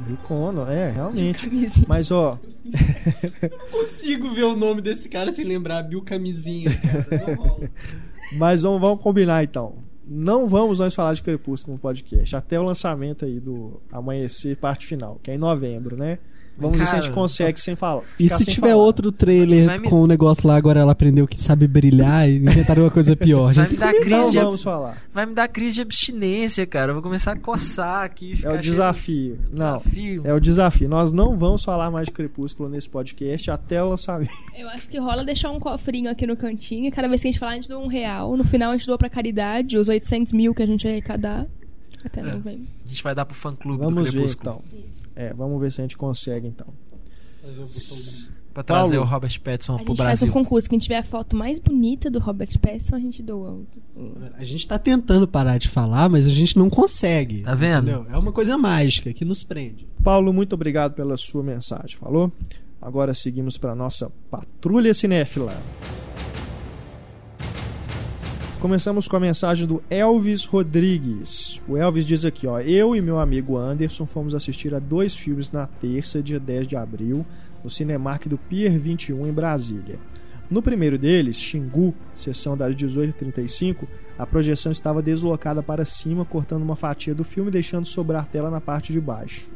Viu 0.00 0.16
Cono, 0.28 0.70
é, 0.70 0.90
realmente. 0.90 1.48
Mas, 1.88 2.10
ó, 2.10 2.38
consigo 3.70 4.30
ver 4.30 4.44
o 4.44 4.56
nome 4.56 4.80
desse 4.80 5.08
cara 5.08 5.32
sem 5.32 5.44
lembrar 5.44 5.82
Bill 5.82 6.02
Camisinha, 6.02 6.70
cara. 6.80 7.26
Não 7.26 7.34
rola. 7.34 7.70
mas 8.32 8.62
vamos, 8.62 8.80
vamos 8.80 9.02
combinar 9.02 9.44
então. 9.44 9.84
Não 10.06 10.46
vamos 10.46 10.78
nós 10.78 10.94
falar 10.94 11.14
de 11.14 11.22
Crepúsculo 11.22 11.74
no 11.74 11.80
podcast. 11.80 12.36
Até 12.36 12.58
o 12.60 12.62
lançamento 12.62 13.24
aí 13.24 13.40
do 13.40 13.82
Amanhecer, 13.90 14.56
parte 14.56 14.86
final, 14.86 15.18
que 15.22 15.30
é 15.30 15.34
em 15.34 15.38
novembro, 15.38 15.96
né? 15.96 16.18
Vamos 16.58 16.78
ver 16.78 16.86
se 16.86 16.96
a 16.96 17.00
gente 17.00 17.12
consegue 17.12 17.60
sem 17.60 17.76
falar. 17.76 18.02
E 18.18 18.28
se 18.28 18.44
tiver 18.46 18.70
falar. 18.70 18.82
outro 18.82 19.12
trailer 19.12 19.80
me- 19.80 19.88
com 19.90 20.00
o 20.02 20.06
negócio 20.06 20.48
lá, 20.48 20.56
agora 20.56 20.80
ela 20.80 20.92
aprendeu 20.92 21.26
que 21.26 21.38
sabe 21.40 21.66
brilhar 21.68 22.28
e 22.28 22.36
inventaram 22.38 22.84
uma 22.84 22.90
coisa 22.90 23.14
pior. 23.14 23.52
Vai 23.52 23.64
gente. 23.64 23.72
me 23.72 23.76
dar 23.76 23.92
Não 23.92 24.00
crise 24.00 24.30
de, 24.30 24.38
vamos 24.38 24.62
falar. 24.62 25.02
vai 25.12 25.26
me 25.26 25.34
dar 25.34 25.48
crise 25.48 25.74
de 25.76 25.82
abstinência, 25.82 26.66
cara. 26.66 26.90
Eu 26.90 26.94
vou 26.94 27.02
começar 27.02 27.32
a 27.32 27.36
coçar 27.36 28.04
aqui. 28.04 28.40
É 28.42 28.50
o 28.50 28.56
de- 28.56 28.70
desafio. 28.70 29.38
Não, 29.50 29.78
Desafio. 29.78 30.22
é 30.24 30.32
o 30.32 30.40
desafio. 30.40 30.88
Nós 30.88 31.12
não 31.12 31.36
vamos 31.36 31.62
falar 31.62 31.90
mais 31.90 32.06
de 32.06 32.12
Crepúsculo 32.12 32.68
nesse 32.68 32.88
podcast 32.88 33.50
até 33.50 33.82
o 33.82 33.90
lançamento. 33.90 34.30
Eu 34.56 34.68
acho 34.70 34.88
que 34.88 34.98
rola 34.98 35.22
deixar 35.24 35.50
um 35.50 35.60
cofrinho 35.60 36.10
aqui 36.10 36.26
no 36.26 36.36
cantinho 36.36 36.86
e 36.86 36.90
cada 36.90 37.06
vez 37.08 37.20
que 37.20 37.28
a 37.28 37.30
gente 37.30 37.38
falar, 37.38 37.52
a 37.52 37.54
gente 37.56 37.68
doa 37.68 37.78
um 37.84 37.86
real. 37.88 38.36
No 38.36 38.44
final, 38.44 38.70
a 38.70 38.76
gente 38.76 38.86
doa 38.86 38.96
pra 38.96 39.10
caridade, 39.10 39.76
os 39.76 39.88
800 39.88 40.32
mil 40.32 40.54
que 40.54 40.62
a 40.62 40.66
gente 40.66 40.84
vai 40.84 40.92
arrecadar. 40.92 41.46
Até 42.04 42.20
É. 42.20 42.22
novembro. 42.22 42.66
A 42.84 42.88
gente 42.88 43.02
vai 43.02 43.14
dar 43.14 43.24
pro 43.24 43.34
fã 43.34 43.54
clube 43.54 43.78
do 43.78 43.84
Vamos 43.84 44.04
ver 44.04 44.12
Crepúsculo. 44.12 44.62
então. 44.70 44.80
É, 45.16 45.32
vamos 45.32 45.58
ver 45.60 45.72
se 45.72 45.80
a 45.80 45.84
gente 45.84 45.96
consegue 45.96 46.46
então. 46.46 46.66
Pra 48.52 48.62
trazer 48.62 48.96
Paulo. 48.96 49.06
o 49.06 49.12
Robert 49.12 49.40
Pattinson 49.42 49.74
A 49.74 49.76
pro 49.76 49.86
gente 49.88 49.96
faz 49.98 50.20
Brasil. 50.20 50.28
um 50.28 50.32
concurso. 50.32 50.68
Quem 50.68 50.78
tiver 50.78 50.96
a 50.98 51.02
foto 51.02 51.36
mais 51.36 51.58
bonita 51.58 52.10
do 52.10 52.18
Robert 52.18 52.48
Pattinson, 52.58 52.96
a 52.96 52.98
gente 52.98 53.22
doa. 53.22 53.60
A 54.38 54.44
gente 54.44 54.66
tá 54.66 54.78
tentando 54.78 55.28
parar 55.28 55.58
de 55.58 55.68
falar, 55.68 56.08
mas 56.08 56.26
a 56.26 56.30
gente 56.30 56.56
não 56.58 56.70
consegue. 56.70 57.42
Tá 57.42 57.54
vendo? 57.54 57.90
entendeu? 57.90 58.06
É 58.10 58.16
uma 58.16 58.32
coisa 58.32 58.56
mágica 58.56 59.12
que 59.12 59.24
nos 59.24 59.42
prende. 59.42 59.86
Paulo, 60.02 60.32
muito 60.32 60.54
obrigado 60.54 60.94
pela 60.94 61.16
sua 61.16 61.42
mensagem, 61.42 61.96
falou? 61.98 62.32
Agora 62.80 63.12
seguimos 63.14 63.58
para 63.58 63.74
nossa 63.74 64.10
patrulha 64.30 64.94
cinéfila. 64.94 65.52
Começamos 68.60 69.06
com 69.06 69.16
a 69.16 69.20
mensagem 69.20 69.66
do 69.66 69.82
Elvis 69.90 70.46
Rodrigues. 70.46 71.60
O 71.68 71.76
Elvis 71.76 72.06
diz 72.06 72.24
aqui, 72.24 72.46
ó: 72.46 72.58
"Eu 72.58 72.96
e 72.96 73.02
meu 73.02 73.18
amigo 73.18 73.58
Anderson 73.58 74.06
fomos 74.06 74.34
assistir 74.34 74.74
a 74.74 74.78
dois 74.78 75.14
filmes 75.14 75.52
na 75.52 75.66
terça, 75.66 76.22
dia 76.22 76.40
10 76.40 76.66
de 76.66 76.74
abril, 76.74 77.24
no 77.62 77.68
Cinemark 77.68 78.26
do 78.26 78.38
Pier 78.38 78.78
21 78.78 79.26
em 79.26 79.32
Brasília. 79.32 79.98
No 80.50 80.62
primeiro 80.62 80.96
deles, 80.96 81.36
Xingu, 81.36 81.94
sessão 82.14 82.56
das 82.56 82.74
18h35, 82.74 83.86
a 84.18 84.24
projeção 84.24 84.72
estava 84.72 85.02
deslocada 85.02 85.62
para 85.62 85.84
cima, 85.84 86.24
cortando 86.24 86.62
uma 86.62 86.76
fatia 86.76 87.14
do 87.14 87.24
filme 87.24 87.50
e 87.50 87.52
deixando 87.52 87.84
sobrar 87.84 88.26
tela 88.26 88.50
na 88.50 88.60
parte 88.60 88.90
de 88.92 89.00
baixo. 89.00 89.50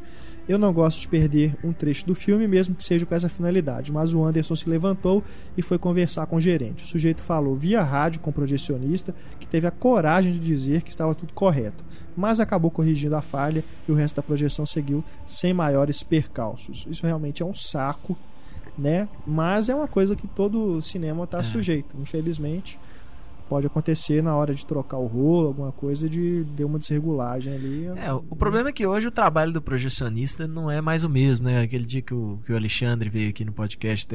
Eu 0.49 0.57
não 0.57 0.73
gosto 0.73 0.99
de 0.99 1.07
perder 1.07 1.55
um 1.63 1.71
trecho 1.71 2.05
do 2.05 2.15
filme, 2.15 2.47
mesmo 2.47 2.75
que 2.75 2.83
seja 2.83 3.05
com 3.05 3.13
essa 3.15 3.29
finalidade, 3.29 3.91
mas 3.91 4.13
o 4.13 4.23
Anderson 4.23 4.55
se 4.55 4.67
levantou 4.69 5.23
e 5.55 5.61
foi 5.61 5.77
conversar 5.77 6.25
com 6.25 6.37
o 6.37 6.41
gerente. 6.41 6.83
O 6.83 6.87
sujeito 6.87 7.21
falou 7.21 7.55
via 7.55 7.81
rádio 7.81 8.19
com 8.21 8.31
o 8.31 8.33
projecionista 8.33 9.13
que 9.39 9.47
teve 9.47 9.67
a 9.67 9.71
coragem 9.71 10.33
de 10.33 10.39
dizer 10.39 10.81
que 10.81 10.89
estava 10.89 11.13
tudo 11.15 11.31
correto, 11.33 11.83
mas 12.17 12.39
acabou 12.39 12.69
corrigindo 12.71 13.15
a 13.15 13.21
falha 13.21 13.63
e 13.87 13.91
o 13.91 13.95
resto 13.95 14.15
da 14.15 14.23
projeção 14.23 14.65
seguiu 14.65 15.03
sem 15.25 15.53
maiores 15.53 16.03
percalços. 16.03 16.85
Isso 16.89 17.05
realmente 17.05 17.41
é 17.43 17.45
um 17.45 17.53
saco, 17.53 18.17
né? 18.77 19.07
Mas 19.25 19.69
é 19.69 19.75
uma 19.75 19.87
coisa 19.87 20.15
que 20.15 20.27
todo 20.27 20.81
cinema 20.81 21.23
está 21.23 21.39
É. 21.39 21.43
sujeito, 21.43 21.95
infelizmente. 22.01 22.79
Pode 23.51 23.67
acontecer 23.67 24.23
na 24.23 24.33
hora 24.33 24.53
de 24.53 24.65
trocar 24.65 24.95
o 24.97 25.07
rolo, 25.07 25.47
alguma 25.47 25.73
coisa 25.73 26.07
de 26.09 26.45
deu 26.55 26.67
uma 26.67 26.79
desregulagem 26.79 27.53
ali. 27.53 27.85
É, 27.97 28.13
o 28.13 28.33
problema 28.33 28.69
é 28.69 28.71
que 28.71 28.87
hoje 28.87 29.07
o 29.07 29.11
trabalho 29.11 29.51
do 29.51 29.61
projecionista 29.61 30.47
não 30.47 30.71
é 30.71 30.79
mais 30.79 31.03
o 31.03 31.09
mesmo, 31.09 31.47
né? 31.47 31.61
Aquele 31.61 31.85
dia 31.85 32.01
que 32.01 32.13
o, 32.13 32.39
que 32.45 32.53
o 32.53 32.55
Alexandre 32.55 33.09
veio 33.09 33.29
aqui 33.29 33.43
no 33.43 33.51
podcast 33.51 34.07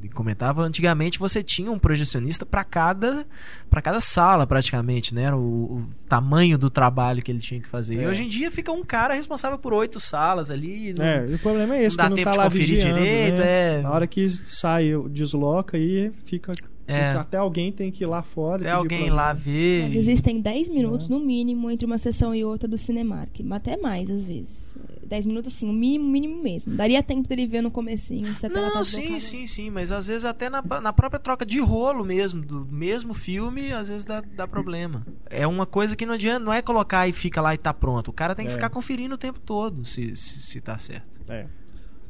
e 0.00 0.08
comentava, 0.10 0.62
antigamente 0.62 1.18
você 1.18 1.42
tinha 1.42 1.72
um 1.72 1.78
projecionista 1.78 2.46
para 2.46 2.62
cada 2.62 3.26
para 3.68 3.82
cada 3.82 3.98
sala 3.98 4.46
praticamente, 4.46 5.12
né? 5.12 5.22
Era 5.24 5.36
o, 5.36 5.40
o 5.78 5.86
tamanho 6.08 6.56
do 6.56 6.70
trabalho 6.70 7.20
que 7.20 7.32
ele 7.32 7.40
tinha 7.40 7.60
que 7.60 7.68
fazer. 7.68 7.96
E 7.96 8.04
É. 8.04 8.08
hoje 8.08 8.22
em 8.22 8.28
dia 8.28 8.48
fica 8.48 8.70
um 8.70 8.84
cara 8.84 9.12
responsável 9.14 9.58
por 9.58 9.72
oito 9.72 9.98
salas 9.98 10.52
ali. 10.52 10.94
não- 10.96 11.04
É, 11.04 11.26
e 11.28 11.34
o 11.34 11.38
problema 11.40 11.74
é 11.74 11.82
esse, 11.82 11.96
não 11.98 12.04
dá 12.04 12.04
que 12.04 12.10
não 12.10 12.16
tempo 12.16 12.24
tá 12.26 12.30
de 12.30 12.38
lá 12.38 12.44
conferir 12.44 12.66
vigiando, 12.68 12.98
direito, 13.00 13.38
né? 13.40 13.78
é. 13.78 13.82
Na 13.82 13.90
hora 13.90 14.06
que 14.06 14.28
sai, 14.28 14.92
desloca 15.10 15.76
e 15.76 16.12
fica... 16.24 16.52
É. 16.86 17.10
Até 17.12 17.36
alguém 17.38 17.72
tem 17.72 17.90
que 17.90 18.04
ir 18.04 18.06
lá 18.06 18.22
fora 18.22 18.62
e 18.62 18.66
Até 18.68 18.76
pedir 18.82 18.94
alguém 18.94 19.06
pra- 19.06 19.14
lá 19.14 19.32
ver. 19.32 19.84
Mas 19.84 19.94
existem 19.96 20.40
10 20.40 20.68
minutos 20.68 21.08
no 21.08 21.18
mínimo 21.18 21.70
entre 21.70 21.86
uma 21.86 21.96
sessão 21.98 22.34
e 22.34 22.44
outra 22.44 22.68
do 22.68 22.76
Cinemark. 22.76 23.40
Até 23.50 23.76
mais, 23.76 24.10
às 24.10 24.24
vezes. 24.24 24.76
10 25.06 25.26
minutos, 25.26 25.54
assim, 25.54 25.68
o 25.68 25.72
mínimo, 25.72 26.10
mínimo 26.10 26.42
mesmo. 26.42 26.74
Daria 26.74 27.02
tempo 27.02 27.28
dele 27.28 27.46
ver 27.46 27.60
no 27.62 27.70
comecinho, 27.70 28.34
se 28.34 28.46
a 28.46 28.50
tela 28.50 28.70
tá 28.70 28.76
Não, 28.78 28.84
sim, 28.84 28.96
deslocada. 29.00 29.20
sim, 29.20 29.46
sim, 29.46 29.70
mas 29.70 29.92
às 29.92 30.08
vezes 30.08 30.24
até 30.24 30.48
na, 30.50 30.62
na 30.80 30.92
própria 30.92 31.20
troca 31.20 31.44
de 31.46 31.60
rolo 31.60 32.04
mesmo, 32.04 32.42
do 32.44 32.66
mesmo 32.66 33.14
filme, 33.14 33.72
às 33.72 33.88
vezes 33.88 34.04
dá, 34.04 34.20
dá 34.20 34.46
problema. 34.48 35.06
É 35.30 35.46
uma 35.46 35.66
coisa 35.66 35.94
que 35.96 36.04
não 36.06 36.14
adianta, 36.14 36.40
não 36.44 36.52
é 36.52 36.60
colocar 36.62 37.06
e 37.08 37.12
fica 37.12 37.40
lá 37.40 37.54
e 37.54 37.58
tá 37.58 37.72
pronto. 37.72 38.08
O 38.08 38.12
cara 38.12 38.34
tem 38.34 38.44
que 38.46 38.52
É. 38.52 38.54
ficar 38.54 38.70
conferindo 38.70 39.14
o 39.14 39.18
tempo 39.18 39.38
todo 39.40 39.84
se, 39.84 40.16
se, 40.16 40.42
se 40.42 40.60
tá 40.60 40.76
certo. 40.78 41.20
É. 41.28 41.46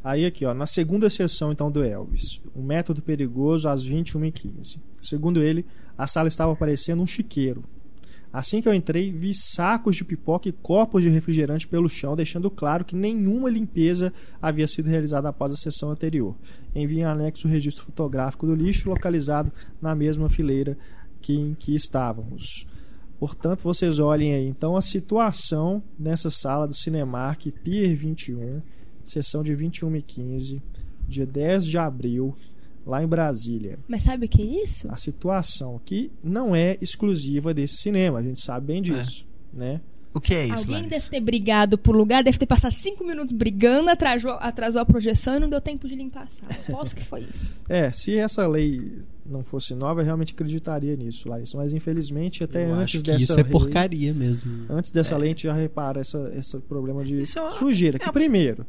Aí 0.05 0.27
aqui, 0.27 0.45
ó, 0.45 0.53
na 0.53 0.67
segunda 0.67 1.09
sessão 1.09 1.51
então 1.51 1.71
do 1.71 1.83
Elvis, 1.83 2.39
o 2.55 2.63
método 2.63 3.01
perigoso 3.01 3.67
às 3.67 3.89
21h15. 3.89 4.79
Segundo 5.01 5.43
ele, 5.43 5.65
a 5.97 6.07
sala 6.07 6.29
estava 6.29 6.55
parecendo 6.55 7.03
um 7.03 7.07
chiqueiro. 7.07 7.65
Assim 8.31 8.61
que 8.61 8.69
eu 8.69 8.75
entrei, 8.75 9.11
vi 9.11 9.33
sacos 9.33 9.97
de 9.97 10.05
pipoca 10.05 10.47
e 10.47 10.53
copos 10.53 11.03
de 11.03 11.09
refrigerante 11.09 11.67
pelo 11.67 11.89
chão, 11.89 12.15
deixando 12.15 12.51
claro 12.51 12.85
que 12.85 12.95
nenhuma 12.95 13.49
limpeza 13.49 14.13
havia 14.43 14.69
sido 14.69 14.91
realizada 14.91 15.29
após 15.29 15.53
a 15.53 15.57
sessão 15.57 15.91
anterior. 15.91 16.37
Envie 16.75 16.99
em 16.99 17.05
anexo 17.05 17.49
o 17.49 17.51
registro 17.51 17.85
fotográfico 17.85 18.47
do 18.47 18.55
lixo 18.55 18.91
localizado 18.91 19.51
na 19.81 19.95
mesma 19.95 20.29
fileira 20.29 20.77
que, 21.23 21.33
em 21.33 21.55
que 21.55 21.75
estávamos. 21.75 22.67
Portanto, 23.19 23.63
vocês 23.63 23.99
olhem 24.01 24.35
aí 24.35 24.47
então 24.47 24.77
a 24.77 24.83
situação 24.83 25.83
nessa 25.99 26.29
sala 26.29 26.67
do 26.67 26.75
Cinemark 26.75 27.47
Pier 27.63 27.97
21, 27.97 28.61
sessão 29.11 29.43
de 29.43 29.55
21 29.55 29.97
e 29.97 30.03
15, 30.03 30.63
dia 31.09 31.27
10 31.27 31.67
de 31.67 31.79
abril, 31.79 32.35
lá 32.87 33.03
em 33.03 33.07
Brasília. 33.07 33.79
Mas 33.89 34.03
sabe 34.03 34.27
o 34.27 34.29
que 34.29 34.43
é 34.43 34.63
isso? 34.63 34.87
A 34.91 34.97
situação 34.97 35.81
que 35.85 36.11
não 36.23 36.55
é 36.55 36.77
exclusiva 36.81 37.53
desse 37.55 37.77
cinema, 37.79 38.19
a 38.19 38.23
gente 38.23 38.41
sabe 38.41 38.67
bem 38.67 38.83
disso, 38.83 39.27
né? 39.53 39.81
O 40.13 40.21
que 40.21 40.33
é 40.33 40.45
isso, 40.47 40.59
Alguém 40.59 40.75
Larissa? 40.77 40.91
deve 40.91 41.11
ter 41.11 41.21
brigado 41.21 41.77
por 41.77 41.97
lugar, 41.97 42.23
deve 42.23 42.39
ter 42.39 42.47
passado 42.47 42.73
5 42.73 43.05
minutos 43.05 43.33
brigando, 43.33 43.91
atrasou, 43.91 44.31
atrasou 44.35 44.81
a 44.81 44.87
projeção 44.87 45.37
e 45.37 45.41
não 45.41 45.49
deu 45.51 45.61
tempo 45.61 45.89
de 45.89 45.97
limpar 45.97 46.23
a 46.23 46.31
sala. 46.31 46.53
Aposto 46.69 46.95
que 46.95 47.05
foi 47.05 47.23
isso. 47.23 47.61
É, 47.69 47.91
se 47.91 48.17
essa 48.17 48.47
lei 48.47 49.01
não 49.27 49.43
fosse 49.43 49.75
nova, 49.75 50.03
eu 50.03 50.05
realmente 50.05 50.33
acreditaria 50.33 50.95
nisso, 50.95 51.29
Larissa, 51.29 51.57
mas 51.57 51.73
infelizmente 51.73 52.45
até 52.45 52.65
Eu 52.65 52.75
antes 52.75 52.97
acho 52.97 53.05
que 53.05 53.11
dessa 53.11 53.23
isso 53.25 53.33
é 53.33 53.37
lei- 53.43 53.45
porcaria 53.51 54.15
mesmo. 54.15 54.67
Antes 54.71 54.93
dessa 54.93 55.17
lei, 55.17 55.31
a 55.31 55.33
gente 55.33 55.43
já 55.45 55.53
repara 55.53 56.01
essa, 56.01 56.33
esse 56.37 56.57
problema 56.61 57.03
de 57.05 57.21
é 57.37 57.41
uma- 57.41 57.51
sujeira. 57.51 57.99
Que 57.99 58.09
é- 58.09 58.13
primeiro, 58.13 58.63
o 58.63 58.67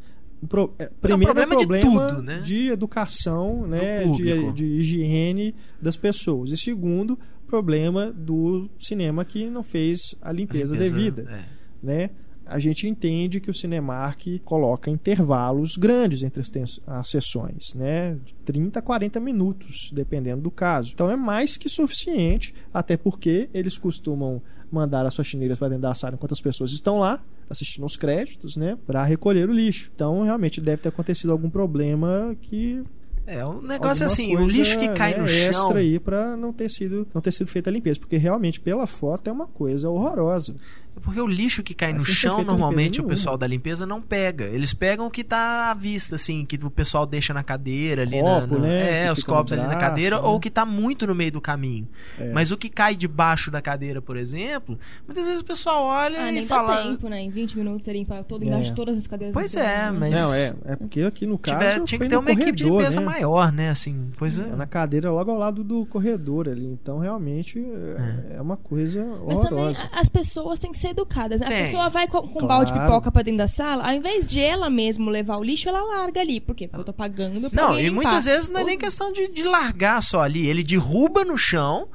pro- 0.48 0.74
é, 0.80 0.90
primeiro 1.02 1.34
problema 1.34 1.54
é 1.54 1.58
de 1.58 1.68
problema 1.68 2.10
tudo, 2.10 2.22
né? 2.22 2.40
de 2.40 2.70
educação, 2.70 3.68
né, 3.68 4.06
de, 4.08 4.52
de 4.52 4.66
higiene 4.66 5.56
das 5.82 5.98
pessoas. 5.98 6.52
E 6.52 6.58
segundo, 6.58 7.18
problema 7.46 8.12
do 8.12 8.70
cinema 8.78 9.24
que 9.24 9.50
não 9.50 9.64
fez 9.64 10.16
a 10.22 10.32
limpeza, 10.32 10.76
devida, 10.76 11.26
é. 11.30 11.44
né? 11.82 12.10
A 12.48 12.60
gente 12.60 12.88
entende 12.88 13.40
que 13.40 13.50
o 13.50 13.54
Cinemark 13.54 14.22
coloca 14.44 14.92
intervalos 14.92 15.78
grandes 15.78 16.22
entre 16.22 16.42
as, 16.42 16.80
as 16.86 17.08
sessões, 17.08 17.74
né? 17.74 18.20
De 18.24 18.36
30 18.46 18.78
a 18.78 18.82
40 18.84 19.20
minutos, 19.20 19.90
dependendo 19.92 20.44
do 20.44 20.52
caso. 20.52 20.92
Então 20.94 21.10
é 21.10 21.16
mais 21.16 21.58
que 21.58 21.68
suficiente, 21.68 22.54
até 22.72 22.96
porque 22.96 23.50
eles 23.52 23.80
costumam 23.80 24.44
mandar 24.76 25.06
as 25.06 25.16
faxineiras 25.16 25.58
para 25.58 25.70
dentro 25.70 25.84
da 25.84 25.96
sala 25.96 26.14
enquanto 26.16 26.34
as 26.34 26.42
pessoas 26.42 26.72
estão 26.72 27.00
lá 27.00 27.24
assistindo 27.50 27.86
os 27.86 27.96
créditos, 27.96 28.56
né, 28.58 28.78
para 28.86 29.04
recolher 29.04 29.50
o 29.50 29.54
lixo. 29.54 29.92
Então 29.96 30.22
realmente 30.24 30.60
deve 30.62 30.82
ter 30.82 30.90
acontecido 30.90 31.32
algum 31.32 31.50
problema 31.50 32.36
que 32.42 32.84
É, 33.28 33.44
o 33.46 33.62
negócio 33.62 34.04
é 34.04 34.06
assim, 34.06 34.36
o 34.36 34.48
lixo 34.48 34.78
que 34.78 34.88
cai 34.90 35.14
né, 35.14 35.22
no 35.22 35.28
chão. 35.28 35.38
extra 35.50 35.80
aí 35.80 36.00
para 36.00 36.38
não 36.38 36.54
ter 36.54 36.70
sido 36.70 37.08
não 37.14 37.22
ter 37.22 37.32
sido 37.32 37.48
feita 37.48 37.70
a 37.70 37.74
limpeza, 37.74 38.00
porque 38.00 38.18
realmente 38.18 38.60
pela 38.60 38.86
foto 38.86 39.28
é 39.30 39.32
uma 39.32 39.48
coisa 39.48 39.90
horrorosa. 39.90 40.56
Porque 41.02 41.20
o 41.20 41.28
lixo 41.28 41.62
que 41.62 41.74
cai 41.74 41.92
Mas 41.94 42.02
no 42.02 42.08
chão, 42.08 42.44
normalmente 42.44 43.00
o 43.02 43.04
pessoal 43.04 43.38
da 43.38 43.46
limpeza 43.46 43.86
não 43.86 44.02
pega. 44.02 44.46
Eles 44.46 44.74
pegam 44.74 45.06
o 45.08 45.12
que 45.12 45.24
tá 45.24 45.70
à 45.70 45.74
vista, 45.74 46.16
assim, 46.16 46.46
que 46.46 46.56
o 46.64 46.70
pessoal 46.72 47.06
deixa 47.06 47.34
na 47.34 47.44
cadeira 47.44 48.02
ali. 48.04 48.20
Copo, 48.20 48.56
na, 48.56 48.60
na- 48.62 48.68
né, 48.68 49.02
É, 49.02 49.06
que 49.06 49.12
os 49.12 49.24
copos 49.24 49.54
ali 49.54 49.62
na 49.62 49.68
braço, 49.70 49.82
cadeira, 49.82 50.16
né? 50.18 50.22
ou 50.24 50.40
que 50.40 50.50
tá 50.50 50.66
muito 50.66 51.06
no 51.06 51.14
meio 51.14 51.32
do 51.32 51.42
caminho. 51.42 51.88
É. 52.20 52.32
Mas 52.32 52.52
o 52.52 52.58
que 52.58 52.70
cai 52.70 52.96
debaixo 52.96 53.52
da 53.52 53.62
cadeira, 53.62 54.02
por 54.02 54.18
exemplo, 54.18 54.80
muitas 55.06 55.26
vezes 55.26 55.42
o 55.42 55.46
pessoal 55.46 55.84
olha 55.84 56.24
Ah, 56.24 56.32
e 56.32 56.36
nem 56.36 56.46
fala. 56.46 56.76
dá 56.78 56.84
tempo, 56.84 57.10
né? 57.10 57.22
Em 57.22 57.30
20 57.30 57.58
minutos 57.58 57.86
você 57.86 57.94
limpa 57.94 58.24
todo 58.24 58.44
É. 58.44 58.48
embaixo 58.48 58.70
de 58.70 58.76
todas 58.76 58.98
as 58.98 59.06
cadeiras. 59.06 59.34
Pois 59.34 59.56
é, 59.56 59.92
mas- 59.92 60.14
Não, 60.14 60.34
é, 60.34 60.54
é 60.66 60.76
porque 60.76 61.02
aqui 61.02 61.26
no 61.28 61.38
caso 61.38 61.58
Tiver, 61.60 61.84
tinha 61.84 62.00
que 62.00 62.08
ter 62.10 62.18
uma 62.18 62.32
equipe 62.32 62.52
de 62.54 62.64
corredor, 62.64 62.82
limpeza 62.82 63.00
né? 63.00 63.06
maior, 63.06 63.52
né? 63.52 63.70
Assim, 63.70 64.10
coisa. 64.18 64.44
É 64.44 64.56
na 64.56 64.66
cadeira 64.66 65.12
logo 65.12 65.30
ao 65.32 65.38
lado 65.38 65.64
do 65.64 65.86
corredor 65.86 66.48
ali. 66.50 66.66
Então, 66.66 67.00
realmente, 67.00 67.60
é, 67.60 68.38
é 68.38 68.42
uma 68.42 68.58
coisa 68.58 69.06
Mas 69.28 69.40
também 69.40 69.54
horrorosa. 69.60 69.90
as 69.92 70.10
pessoas 70.10 70.60
têm 70.60 70.72
que 70.72 70.78
ser 70.78 70.85
educadas. 70.92 71.42
né? 71.42 71.48
A 71.48 71.50
pessoa 71.50 71.90
vai 71.90 72.08
com, 72.08 72.22
com 72.22 72.28
um 72.28 72.32
Claro. 72.32 72.48
balde 72.48 72.74
de 72.74 72.80
pipoca 72.80 73.12
pra 73.12 73.22
dentro 73.22 73.40
da 73.40 73.48
sala, 73.48 73.88
ao 73.88 73.94
invés 73.94 74.26
de 74.26 74.40
ela 74.40 74.70
mesmo 74.70 75.10
levar 75.10 75.38
o 75.38 75.44
lixo, 75.44 75.68
ela 75.70 75.82
larga 75.84 76.22
ali. 76.22 76.40
Por 76.40 76.56
quê? 76.56 76.68
Porque 76.68 76.82
eu 76.82 76.86
tô 76.86 76.94
pagando 76.94 77.50
pra 77.50 77.64
Não, 77.64 77.80
e 77.80 77.84
limpar. 77.84 77.96
muitas 77.96 78.26
vezes 78.26 78.50
não 78.50 78.62
é 78.62 78.64
nem 78.64 78.78
questão 78.78 79.12
de, 79.12 79.28
de 79.30 79.44
largar 79.44 80.02
só 80.02 80.22
ali. 80.22 80.48
Ele 80.48 80.64
derruba 80.64 81.24
no 81.26 81.38
chão. 81.38 81.88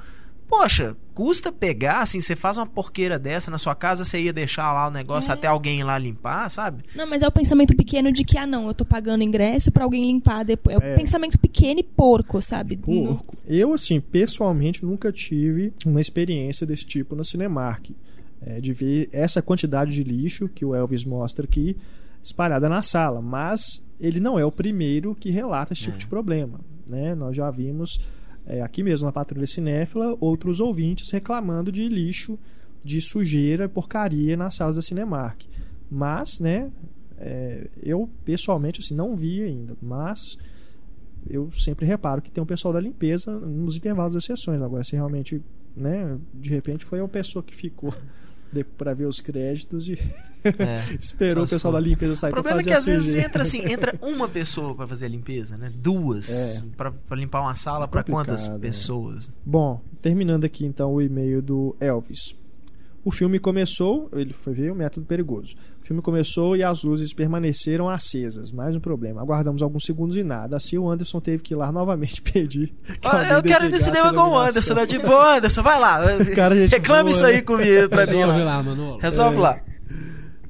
Poxa, 0.49 0.97
custa 1.15 1.53
pegar, 1.53 2.01
assim, 2.01 2.21
você 2.21 2.35
faz 2.35 2.59
uma 2.59 2.67
porqueira 2.67 3.21
dessa 3.21 3.53
na 3.53 3.59
sua 3.59 3.73
casa, 3.73 4.05
você 4.05 4.21
ia 4.21 4.33
deixar 4.33 4.73
lá 4.73 4.89
o 4.89 4.91
negócio 4.91 5.31
É. 5.31 5.35
até 5.35 5.47
alguém 5.47 5.79
ir 5.79 5.85
lá 5.85 5.97
limpar, 5.97 6.49
sabe? 6.51 6.83
Não, 6.93 7.07
mas 7.07 7.23
é 7.23 7.29
o 7.29 7.31
pensamento 7.31 7.73
pequeno 7.77 8.11
de 8.11 8.25
que, 8.25 8.37
ah, 8.37 8.49
não, 8.49 8.67
eu 8.67 8.75
tô 8.75 8.85
pagando 8.85 9.23
ingresso 9.23 9.71
pra 9.71 9.85
alguém 9.85 10.05
limpar 10.05 10.45
depois. 10.45 10.75
É 10.75 10.79
o 10.81 10.83
É. 10.83 10.97
pensamento 10.97 11.39
pequeno 11.39 11.79
e 11.79 11.85
porco, 11.85 12.43
sabe? 12.43 12.75
No- 12.85 13.07
Porco. 13.15 13.37
Eu, 13.47 13.73
assim, 13.73 14.01
pessoalmente, 14.01 14.85
nunca 14.85 15.13
tive 15.13 15.73
uma 15.87 16.01
experiência 16.01 16.67
desse 16.67 16.85
tipo 16.85 17.15
na 17.15 17.23
Cinemark. 17.23 17.91
É, 18.43 18.61
de 18.61 18.73
ver 18.73 19.09
essa 19.13 19.43
quantidade 19.43 19.93
de 19.93 20.03
lixo 20.03 20.49
que 20.49 20.65
o 20.65 20.75
Elvis 20.75 21.05
mostra 21.05 21.45
aqui 21.45 21.77
espalhada 22.23 22.69
na 22.69 22.81
sala. 22.83 23.21
Mas 23.21 23.83
ele 24.01 24.19
não 24.19 24.39
é 24.39 24.45
o 24.45 24.51
primeiro 24.53 25.15
que 25.15 25.31
relata 25.31 25.73
esse 25.75 25.83
tipo 25.83 25.97
É. 25.97 25.99
de 25.99 26.07
problema. 26.07 26.61
Né? 26.89 27.15
Nós 27.15 27.37
já 27.37 27.51
vimos 27.51 28.01
é, 28.47 28.63
aqui 28.63 28.83
mesmo 28.83 29.05
na 29.07 29.13
Patrulha 29.13 29.47
Cinéfila 29.47 30.17
outros 30.21 30.59
ouvintes 30.59 31.11
reclamando 31.11 31.71
de 31.71 31.87
lixo 31.89 32.39
de 32.83 32.99
sujeira 33.01 33.69
porcaria 33.69 34.37
nas 34.37 34.55
salas 34.55 34.77
da 34.77 34.83
Cinemark. 34.83 35.43
Mas, 35.91 36.41
né, 36.41 36.71
é, 37.19 37.69
eu 37.83 38.09
pessoalmente 38.25 38.81
assim, 38.81 38.95
não 38.95 39.15
vi 39.15 39.43
ainda, 39.43 39.77
mas 39.83 40.39
eu 41.29 41.51
sempre 41.53 41.85
reparo 41.85 42.23
que 42.23 42.31
tem 42.31 42.43
um 42.43 42.47
pessoal 42.47 42.73
da 42.73 42.81
limpeza 42.81 43.39
nos 43.39 43.77
intervalos 43.77 44.15
das 44.15 44.25
sessões. 44.25 44.63
Agora, 44.63 44.83
se 44.83 44.97
realmente, 44.97 45.43
né, 45.77 46.19
de 46.33 46.49
repente 46.49 46.87
foi 46.87 47.01
a 47.01 47.07
pessoa 47.09 47.43
que 47.43 47.55
ficou 47.55 47.93
para 48.77 48.95
ver 48.95 49.07
os 49.07 49.21
créditos 49.21 49.89
e 49.89 49.99
É, 50.45 50.83
esperou 50.99 51.45
o 51.45 51.49
pessoal 51.49 51.73
da 51.73 51.81
limpeza 51.81 52.17
sair 52.17 52.31
O 52.31 52.35
para 52.35 52.43
problema 52.43 52.61
é 52.61 52.65
fazer 52.65 52.71
que 52.71 52.79
às 52.79 52.87
vezes 53.05 53.15
entra 53.25 53.43
assim, 53.43 53.61
entra 53.71 53.95
uma 54.01 54.29
pessoa 54.29 54.75
pra 54.75 54.87
fazer 54.87 55.07
a 55.07 55.09
limpeza, 55.09 55.57
né? 55.57 55.71
Duas 55.75 56.31
É. 56.31 56.63
Pra 56.77 56.91
pra 56.91 57.17
limpar 57.17 57.41
uma 57.43 57.55
sala 57.55 57.85
É 57.85 57.89
pra 57.89 58.03
quantas 58.03 58.49
né? 58.49 58.59
pessoas? 58.59 59.31
Bom, 59.45 59.81
terminando 60.01 60.45
aqui 60.45 60.65
então 60.65 60.93
o 60.95 61.03
e-mail 61.03 61.43
do 61.43 61.77
Elvis. 61.81 62.35
O 63.03 63.11
filme 63.11 63.39
começou, 63.39 64.11
ele 64.13 64.33
foi 64.35 64.53
ver 64.53 64.71
o 64.71 64.75
método 64.75 65.07
perigoso. 65.07 65.55
O 65.83 65.87
filme 65.87 66.03
começou 66.03 66.55
e 66.55 66.63
as 66.63 66.83
luzes 66.83 67.15
permaneceram 67.15 67.89
acesas. 67.89 68.53
Mais 68.53 68.77
um 68.77 68.81
problema. 68.81 69.23
Aguardamos 69.23 69.63
alguns 69.63 69.85
segundos 69.85 70.17
e 70.17 70.23
nada. 70.23 70.57
Assim 70.57 70.77
o 70.77 70.89
Anderson 70.91 71.19
teve 71.19 71.43
que 71.43 71.55
ir 71.55 71.57
lá 71.57 71.73
novamente 71.73 72.21
pedir. 72.21 72.75
que 72.85 73.09
Ah, 73.09 73.33
eu 73.39 73.43
quero 73.43 73.65
ir 73.67 73.71
no 73.71 73.79
cinema 73.79 74.13
com 74.13 74.21
o. 74.21 74.39
Anderson, 74.39 74.75
né? 74.75 74.87
Tipo, 74.87 75.09
"Ô, 75.11 75.19
Anderson, 75.21 75.63
vai 75.63 75.81
lá. 75.81 75.99
Cara, 76.37 76.55
gente 76.55 76.73
Reclame 76.73 77.05
boa, 77.05 77.11
isso 77.11 77.25
aí 77.25 77.37
né? 77.37 77.43
comigo 77.43 77.89
pra 77.89 78.05
mim. 78.07 78.13
Resolve 78.17 78.39
lá. 78.39 78.45
lá, 78.57 78.63
Manolo. 78.63 78.99
Resolve 78.99 79.37
É. 79.37 79.41
lá. 79.41 79.61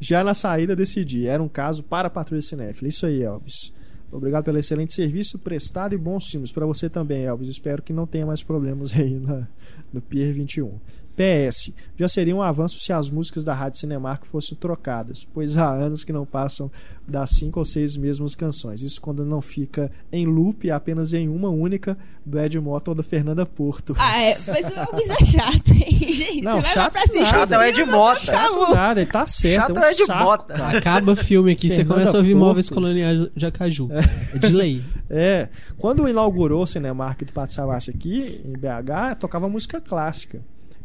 Já 0.01 0.25
na 0.25 0.35
saída 0.35 0.75
decidi, 0.75 1.27
era 1.27 1.43
um 1.43 1.49
caso 1.49 1.83
para 1.85 2.09
a 2.09 2.11
Patrulha 2.11 2.43
Cinéfila. 2.43 2.89
Isso 2.89 3.07
aí, 3.07 3.23
Elvis. 3.23 3.73
Obrigado 4.11 4.43
pelo 4.45 4.59
excelente 4.59 4.93
serviço 4.93 5.39
prestado 5.39 5.95
e 5.95 5.99
bons 5.99 6.27
filmes. 6.27 6.51
Para 6.51 6.67
você 6.67 6.89
também, 6.89 7.27
Elvis. 7.27 7.49
Espero 7.49 7.81
que 7.81 7.93
não 7.93 8.07
tenha 8.09 8.27
mais 8.27 8.43
problemas 8.43 8.93
aí 8.99 9.21
na, 9.21 9.47
no 9.93 10.01
Pier 10.01 10.33
21. 10.33 10.81
PS. 11.21 11.73
Já 11.99 12.09
seria 12.09 12.35
um 12.35 12.41
avanço 12.41 12.81
se 12.81 12.93
as 12.93 13.11
músicas 13.11 13.45
da 13.45 13.53
Rádio 13.53 13.79
Cinemark 13.79 14.25
fossem 14.25 14.57
trocadas, 14.57 15.27
pois 15.35 15.59
há 15.59 15.71
anos 15.71 16.03
que 16.03 16.13
não 16.13 16.25
passam 16.25 16.71
das 17.07 17.31
cinco 17.31 17.59
ou 17.59 17.65
seis 17.65 17.97
mesmas 17.97 18.35
canções. 18.35 18.83
Isso 18.83 19.01
quando 19.01 19.25
não 19.25 19.43
fica 19.43 19.91
em 20.11 20.27
loop 20.27 20.71
apenas 20.71 21.13
em 21.13 21.29
uma 21.29 21.49
única 21.51 21.99
do 22.25 22.39
Ed 22.39 22.59
Mota 22.61 22.93
ou 22.93 22.95
da 22.95 23.03
Fernanda 23.03 23.45
Porto. 23.45 23.95
Ah, 23.99 24.19
é. 24.19 24.37
Mas 24.93 25.09
o 25.11 25.13
é 25.13 25.25
chato, 25.25 25.73
hein, 25.73 26.13
gente? 26.13 26.43
Não, 26.43 26.57
Você 26.57 26.63
vai 26.63 26.77
lá 26.77 26.83
chato 26.83 26.93
pra 26.93 27.03
assistir. 27.03 27.21
nada. 27.21 27.37
o 27.37 27.41
Chato 27.41 27.53
é 27.53 27.59
o 27.59 27.63
Ed 27.63 27.85
Mota. 27.85 28.33
tá 28.33 28.49
louco. 28.49 28.75
Nada, 28.75 29.01
ele 29.03 29.11
tá 29.11 29.27
certo. 29.27 29.67
Chato 29.67 29.77
é 29.77 29.81
um 29.81 29.85
é 29.85 29.95
saco, 29.95 30.25
bota. 30.25 30.55
cara. 30.55 30.79
Acaba 30.79 31.17
filme 31.17 31.53
aqui, 31.53 31.69
você 31.69 31.77
Fernanda 31.77 31.95
começa 31.95 32.17
a 32.17 32.21
ouvir 32.21 32.33
Porto. 32.33 32.45
móveis 32.47 32.71
coloniais 32.71 33.29
de 33.37 33.47
Acaju. 33.47 33.89
É 33.93 34.39
de 34.39 34.53
lei. 34.53 34.83
É, 35.13 35.49
quando 35.77 36.09
inaugurou 36.09 36.63
o 36.63 36.67
Cinemark 36.69 37.25
do 37.25 37.33
Pátio 37.33 37.57
Savassi 37.57 37.91
aqui, 37.91 38.41
em 38.45 38.53
BH, 38.53 39.17
tocava 39.19 39.49
música 39.49 39.81
clássica. 39.81 40.41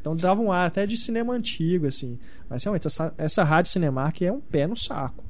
Então 0.06 0.16
dava 0.16 0.40
um 0.40 0.52
ar 0.52 0.68
até 0.68 0.86
de 0.86 0.96
cinema 0.96 1.34
antigo, 1.34 1.88
assim. 1.88 2.20
Mas 2.48 2.64
realmente, 2.64 2.86
essa, 2.86 3.12
essa 3.18 3.44
rádio 3.44 3.72
Cinemark 3.72 4.22
é 4.22 4.32
um 4.32 4.40
pé 4.40 4.68
no 4.68 4.76
saco. 4.76 5.26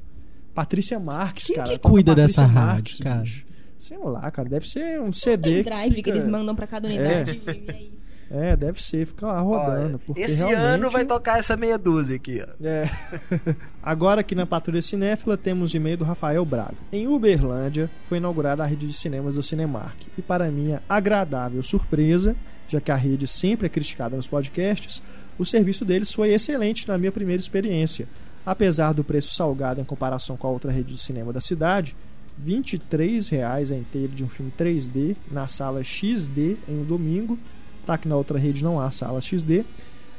Patrícia 0.54 1.00
Marques, 1.00 1.46
Quem 1.46 1.56
cara. 1.56 1.68
que 1.70 1.78
toca 1.78 1.88
cuida 1.88 2.14
Patrícia 2.14 2.42
dessa 2.42 2.52
Marques, 2.52 3.00
rádio, 3.00 3.38
cara? 3.38 3.46
Sei 3.78 3.96
lá, 3.96 4.30
cara. 4.30 4.46
Deve 4.50 4.68
ser 4.68 5.00
um 5.00 5.10
CD. 5.14 5.64
Que 5.64 5.70
drive 5.70 5.88
que, 5.88 5.94
fica- 5.96 6.10
eles 6.10 6.26
mandam 6.26 6.54
pra 6.54 6.66
cada 6.66 6.88
unidade 6.88 7.40
e 7.46 7.70
é 7.70 7.82
isso. 7.84 8.06
É, 8.30 8.54
deve 8.54 8.82
ser. 8.82 9.06
Fica 9.06 9.26
lá 9.28 9.40
rodando. 9.40 9.86
Olha, 9.86 9.98
porque 10.04 10.20
Esse 10.20 10.36
realmente... 10.44 10.60
ano 10.60 10.90
vai 10.90 11.06
tocar 11.06 11.38
essa 11.38 11.56
meia 11.56 11.78
dúzia 11.78 12.16
aqui, 12.16 12.44
ó. 12.46 12.62
É. 12.62 12.90
Agora 13.82 14.20
aqui 14.20 14.34
na 14.34 14.44
Patrulha 14.44 14.82
Cinéfila 14.82 15.38
temos 15.38 15.72
o 15.72 15.76
e-mail 15.78 15.96
do 15.96 16.04
Rafael 16.04 16.44
Braga. 16.44 16.74
Em 16.92 17.08
Uberlândia 17.08 17.88
foi 18.02 18.18
inaugurada 18.18 18.62
a 18.62 18.66
rede 18.66 18.86
de 18.86 18.92
cinemas 18.92 19.36
do 19.36 19.42
Cinemark. 19.42 19.96
E 20.18 20.20
para 20.20 20.50
minha 20.50 20.82
agradável 20.86 21.62
surpresa, 21.62 22.36
já 22.68 22.80
que 22.80 22.90
a 22.90 22.96
rede 22.96 23.26
sempre 23.26 23.66
é 23.66 23.68
criticada 23.68 24.16
nos 24.16 24.26
podcasts, 24.26 25.02
o 25.38 25.44
serviço 25.44 25.84
deles 25.84 26.12
foi 26.12 26.32
excelente 26.32 26.88
na 26.88 26.96
minha 26.98 27.12
primeira 27.12 27.40
experiência. 27.40 28.08
Apesar 28.44 28.92
do 28.92 29.04
preço 29.04 29.34
salgado 29.34 29.80
em 29.80 29.84
comparação 29.84 30.36
com 30.36 30.46
a 30.46 30.50
outra 30.50 30.70
rede 30.70 30.94
de 30.94 31.00
cinema 31.00 31.32
da 31.32 31.40
cidade, 31.40 31.96
R$ 32.44 32.52
23,00 32.52 33.72
a 33.72 33.76
inteira 33.76 34.08
de 34.08 34.24
um 34.24 34.28
filme 34.28 34.52
3D 34.56 35.16
na 35.30 35.48
sala 35.48 35.82
XD 35.82 36.56
em 36.68 36.80
um 36.80 36.84
domingo, 36.84 37.38
tá 37.84 37.96
que 37.96 38.08
na 38.08 38.16
outra 38.16 38.38
rede 38.38 38.62
não 38.62 38.80
há 38.80 38.90
sala 38.90 39.20
XD, 39.20 39.64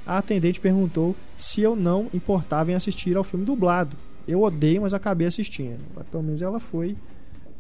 a 0.06 0.18
atendente 0.18 0.60
perguntou 0.60 1.16
se 1.36 1.62
eu 1.62 1.76
não 1.76 2.08
importava 2.14 2.72
em 2.72 2.76
assistir 2.76 3.18
ao 3.18 3.24
filme 3.24 3.46
dublado. 3.46 3.96
Eu 4.28 4.42
odeio, 4.42 4.82
mas 4.82 4.94
acabei 4.94 5.28
assistindo. 5.28 5.84
Pelo 6.10 6.24
menos 6.24 6.42
ela 6.42 6.60
foi, 6.60 6.98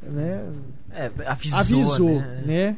né? 0.01 0.49
É, 0.91 1.11
avisou, 1.25 1.59
Avisou, 1.59 2.19
né? 2.19 2.43
né? 2.45 2.77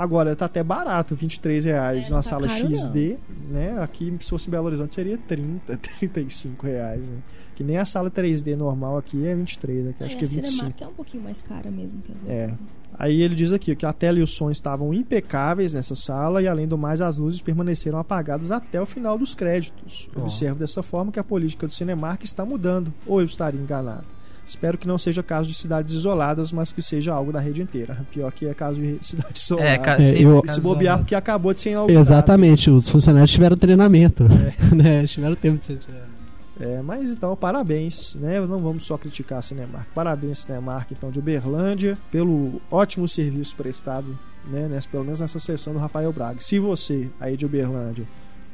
Agora 0.00 0.34
tá 0.34 0.46
até 0.46 0.62
barato, 0.62 1.14
23 1.14 1.66
reais 1.66 2.06
É, 2.06 2.08
na 2.10 2.16
não 2.16 2.22
tá 2.22 2.28
sala 2.28 2.48
caro, 2.48 2.74
XD, 2.74 3.18
né? 3.50 3.82
Aqui 3.82 4.16
se 4.18 4.30
fosse 4.30 4.48
em 4.48 4.50
Belo 4.50 4.64
Horizonte 4.66 4.94
seria 4.94 5.18
30, 5.18 5.76
35 5.76 6.64
reais, 6.66 7.10
né? 7.10 7.18
Que 7.54 7.62
nem 7.62 7.76
a 7.76 7.84
sala 7.84 8.10
3D 8.10 8.56
normal 8.56 8.96
aqui 8.96 9.26
é 9.26 9.34
23, 9.34 9.88
aqui 9.88 10.02
acho 10.04 10.14
É, 10.14 10.18
que 10.18 10.24
é 10.24 10.26
a 10.26 10.30
25. 10.30 10.46
Cinemark 10.46 10.80
é 10.80 10.86
um 10.86 10.94
pouquinho 10.94 11.22
mais 11.22 11.42
cara 11.42 11.70
mesmo 11.70 12.00
que 12.00 12.12
as 12.12 12.26
É. 12.26 12.54
Aí 12.98 13.20
ele 13.20 13.34
diz 13.34 13.52
aqui 13.52 13.76
que 13.76 13.84
a 13.84 13.92
tela 13.92 14.18
e 14.18 14.22
o 14.22 14.26
som 14.26 14.50
estavam 14.50 14.94
impecáveis 14.94 15.74
nessa 15.74 15.94
sala 15.94 16.40
e 16.40 16.48
além 16.48 16.66
do 16.66 16.78
mais 16.78 17.02
as 17.02 17.18
luzes 17.18 17.42
permaneceram 17.42 17.98
apagadas 17.98 18.50
até 18.50 18.80
o 18.80 18.86
final 18.86 19.18
dos 19.18 19.34
créditos. 19.34 20.08
Ó. 20.16 20.22
Observo 20.22 20.58
dessa 20.58 20.82
forma 20.82 21.12
que 21.12 21.20
a 21.20 21.24
política 21.24 21.66
do 21.66 21.72
Cinemark 21.72 22.24
está 22.24 22.44
mudando, 22.46 22.92
ou 23.06 23.20
eu 23.20 23.26
estaria 23.26 23.60
enganado. 23.60 24.06
Espero 24.50 24.76
que 24.76 24.86
não 24.88 24.98
seja 24.98 25.22
caso 25.22 25.48
de 25.48 25.54
cidades 25.54 25.94
isoladas, 25.94 26.50
mas 26.50 26.72
que 26.72 26.82
seja 26.82 27.14
algo 27.14 27.32
da 27.32 27.38
rede 27.38 27.62
inteira. 27.62 28.04
Pior 28.12 28.32
que 28.32 28.46
é 28.46 28.52
caso 28.52 28.80
de 28.80 28.98
cidade 29.06 29.38
isolada. 29.38 29.68
É, 29.68 29.78
ca- 29.78 29.96
É, 30.02 30.10
eu- 30.22 30.42
caso 30.42 30.54
Se 30.56 30.60
bobear 30.60 30.82
isolado. 30.82 31.02
porque 31.04 31.14
acabou 31.14 31.54
de 31.54 31.60
ser 31.60 31.70
inaugurado. 31.70 32.00
Exatamente, 32.00 32.68
os 32.68 32.88
funcionários 32.88 33.30
tiveram 33.30 33.56
treinamento. 33.56 34.24
né? 34.76 35.06
Tiveram 35.06 35.36
tempo 35.36 35.58
de 35.58 35.66
ser 35.66 35.78
treinados. 35.78 36.10
É, 36.58 36.82
mas 36.82 37.10
então, 37.12 37.34
parabéns, 37.36 38.16
né? 38.16 38.40
Não 38.40 38.58
vamos 38.58 38.84
só 38.84 38.98
criticar 38.98 39.38
a 39.38 39.42
Cinemark. 39.42 39.86
Parabéns, 39.94 40.40
Cinemark, 40.40 40.90
então, 40.92 41.10
de 41.10 41.18
Uberlândia, 41.20 41.96
pelo 42.10 42.60
ótimo 42.70 43.06
serviço 43.08 43.54
prestado, 43.56 44.18
né? 44.50 44.66
Nessa, 44.68 44.88
pelo 44.88 45.04
menos 45.04 45.20
nessa 45.20 45.38
sessão 45.38 45.72
do 45.72 45.78
Rafael 45.78 46.12
Braga. 46.12 46.40
Se 46.40 46.58
você, 46.58 47.08
aí 47.20 47.34
de 47.36 47.46
Uberlândia, 47.46 48.04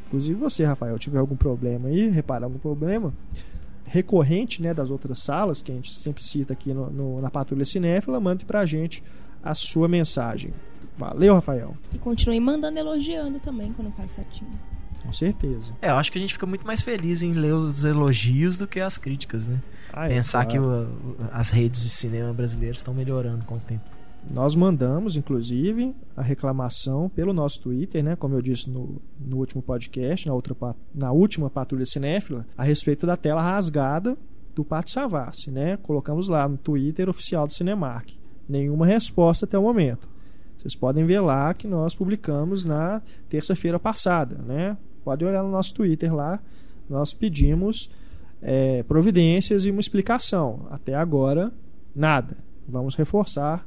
inclusive 0.07 0.38
você, 0.38 0.62
Rafael, 0.64 0.97
tiver 1.01 1.18
algum 1.18 1.34
problema 1.34 1.88
aí, 1.88 2.09
reparar 2.11 2.44
algum 2.47 2.59
problema 2.59 3.12
recorrente, 3.87 4.61
né, 4.61 4.74
das 4.74 4.91
outras 4.91 5.18
salas, 5.20 5.62
que 5.62 5.70
a 5.72 5.74
gente 5.74 5.93
sempre 5.95 6.22
cita 6.22 6.53
aqui 6.53 6.72
no, 6.74 6.91
no- 6.91 7.20
na 7.20 7.30
Patrulha 7.30 7.64
Cinéfila, 7.64 8.20
mande 8.20 8.45
pra 8.45 8.66
gente 8.66 9.03
a 9.43 9.55
sua 9.55 9.89
mensagem. 9.89 10.53
Valeu, 10.99 11.34
Rafael. 11.34 11.76
E 11.95 11.99
continue 11.99 12.41
mandando 12.41 12.78
elogiando 12.78 13.39
também 13.39 13.72
quando 13.72 13.93
faz 13.93 14.12
certinho. 14.12 14.51
Com 15.03 15.12
certeza. 15.12 15.72
É, 15.80 15.91
eu 15.91 15.97
acho 15.97 16.11
que 16.11 16.18
a 16.18 16.20
gente 16.20 16.32
fica 16.32 16.47
muito 16.47 16.66
mais 16.66 16.82
feliz 16.82 17.22
em 17.22 17.32
ler 17.32 17.53
os 17.55 17.84
elogios 17.84 18.59
do 18.59 18.66
que 18.66 18.80
as 18.80 18.99
críticas, 18.99 19.47
né? 19.47 19.61
Ah, 19.93 20.07
é, 20.07 20.14
Pensar 20.14 20.45
claro. 20.47 20.51
que 20.51 20.59
o- 20.59 21.12
o- 21.12 21.16
as 21.32 21.51
redes 21.51 21.82
de 21.82 21.91
cinema 21.91 22.32
brasileiras 22.32 22.78
estão 22.78 22.93
melhorando 22.93 23.45
com 23.45 23.55
o 23.57 23.61
tempo. 23.61 23.84
Nós 24.29 24.55
mandamos, 24.55 25.16
inclusive, 25.16 25.95
a 26.16 26.22
reclamação 26.22 27.09
pelo 27.09 27.33
nosso 27.33 27.61
Twitter, 27.61 28.03
né? 28.03 28.16
Como 28.16 28.35
eu 28.35 28.43
disse 28.43 28.68
no, 28.68 29.01
no 29.18 29.37
último 29.37 29.62
podcast, 29.62 30.27
na, 30.27 30.35
outra, 30.35 30.55
na 30.95 31.12
última 31.12 31.49
Patrulha 31.49 31.87
Cinéfila, 31.87 32.47
a 32.57 32.64
respeito 32.64 33.07
da 33.07 33.16
tela 33.16 33.41
rasgada 33.41 34.16
do 34.55 34.64
Pátio 34.64 34.93
Savassi, 34.93 35.51
né? 35.51 35.77
Colocamos 35.77 36.29
lá 36.29 36.49
no 36.49 36.57
Twitter 36.57 37.09
oficial 37.09 37.47
do 37.47 37.53
Cinemark. 37.53 38.11
Nenhuma 38.49 38.85
resposta 38.85 39.45
até 39.45 39.59
o 39.59 39.62
momento. 39.62 40.09
Vocês 40.57 40.74
podem 40.74 41.05
ver 41.05 41.20
lá 41.20 41.55
que 41.55 41.68
nós 41.68 41.95
publicamos 41.95 42.64
na 42.64 43.03
terça-feira 43.29 43.79
passada, 43.79 44.39
né? 44.39 44.77
Pode 45.05 45.24
olhar 45.24 45.43
no 45.43 45.51
nosso 45.51 45.72
Twitter 45.72 46.12
lá. 46.12 46.41
Nós 46.89 47.14
pedimos 47.14 47.89
é, 48.43 48.83
providências 48.83 49.64
e 49.66 49.70
uma 49.70 49.81
explicação. 49.81 50.66
Até 50.70 50.95
agora, 50.95 51.53
nada. 51.95 52.37
Vamos 52.68 52.97
reforçar 52.97 53.64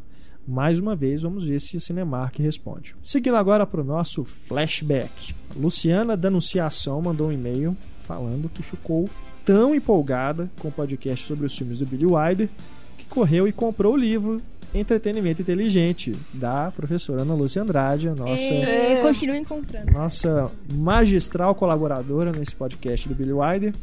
mais 0.49 0.79
uma 0.79 0.95
vez, 0.95 1.21
vamos 1.21 1.45
ver 1.45 1.59
se 1.59 1.77
a 1.77 1.79
Cinemark 1.79 2.39
responde. 2.39 2.95
Seguindo 3.03 3.35
agora 3.37 3.65
para 3.67 3.81
o 3.81 3.83
nosso 3.83 4.23
flashback. 4.23 5.35
Luciana 5.55 6.17
da 6.17 6.27
Anunciação 6.27 7.01
mandou 7.01 7.27
um 7.27 7.31
e-mail 7.31 7.77
falando 8.01 8.49
que 8.49 8.63
ficou 8.63 9.07
tão 9.45 9.75
empolgada 9.75 10.49
com 10.59 10.69
o 10.69 10.71
podcast 10.71 11.25
sobre 11.25 11.45
os 11.45 11.55
filmes 11.55 11.77
do 11.79 11.85
Billy 11.85 12.05
Wilder 12.05 12.49
que 12.97 13.05
correu 13.05 13.47
e 13.47 13.51
comprou 13.51 13.93
o 13.93 13.97
livro 13.97 14.41
Entretenimento 14.73 15.41
Inteligente 15.41 16.15
da 16.33 16.71
professora 16.71 17.21
Ana 17.21 17.33
Lúcia 17.33 17.61
Andrade, 17.61 18.07
a 18.09 18.15
nossa 18.15 18.53
E 18.53 19.01
continuem 19.01 19.43
comprando. 19.43 19.91
nossa 19.91 20.51
magistral 20.71 21.55
colaboradora 21.55 22.31
nesse 22.31 22.55
podcast 22.55 23.07
do 23.07 23.15
Billy 23.15 23.33
Wilder, 23.33 23.73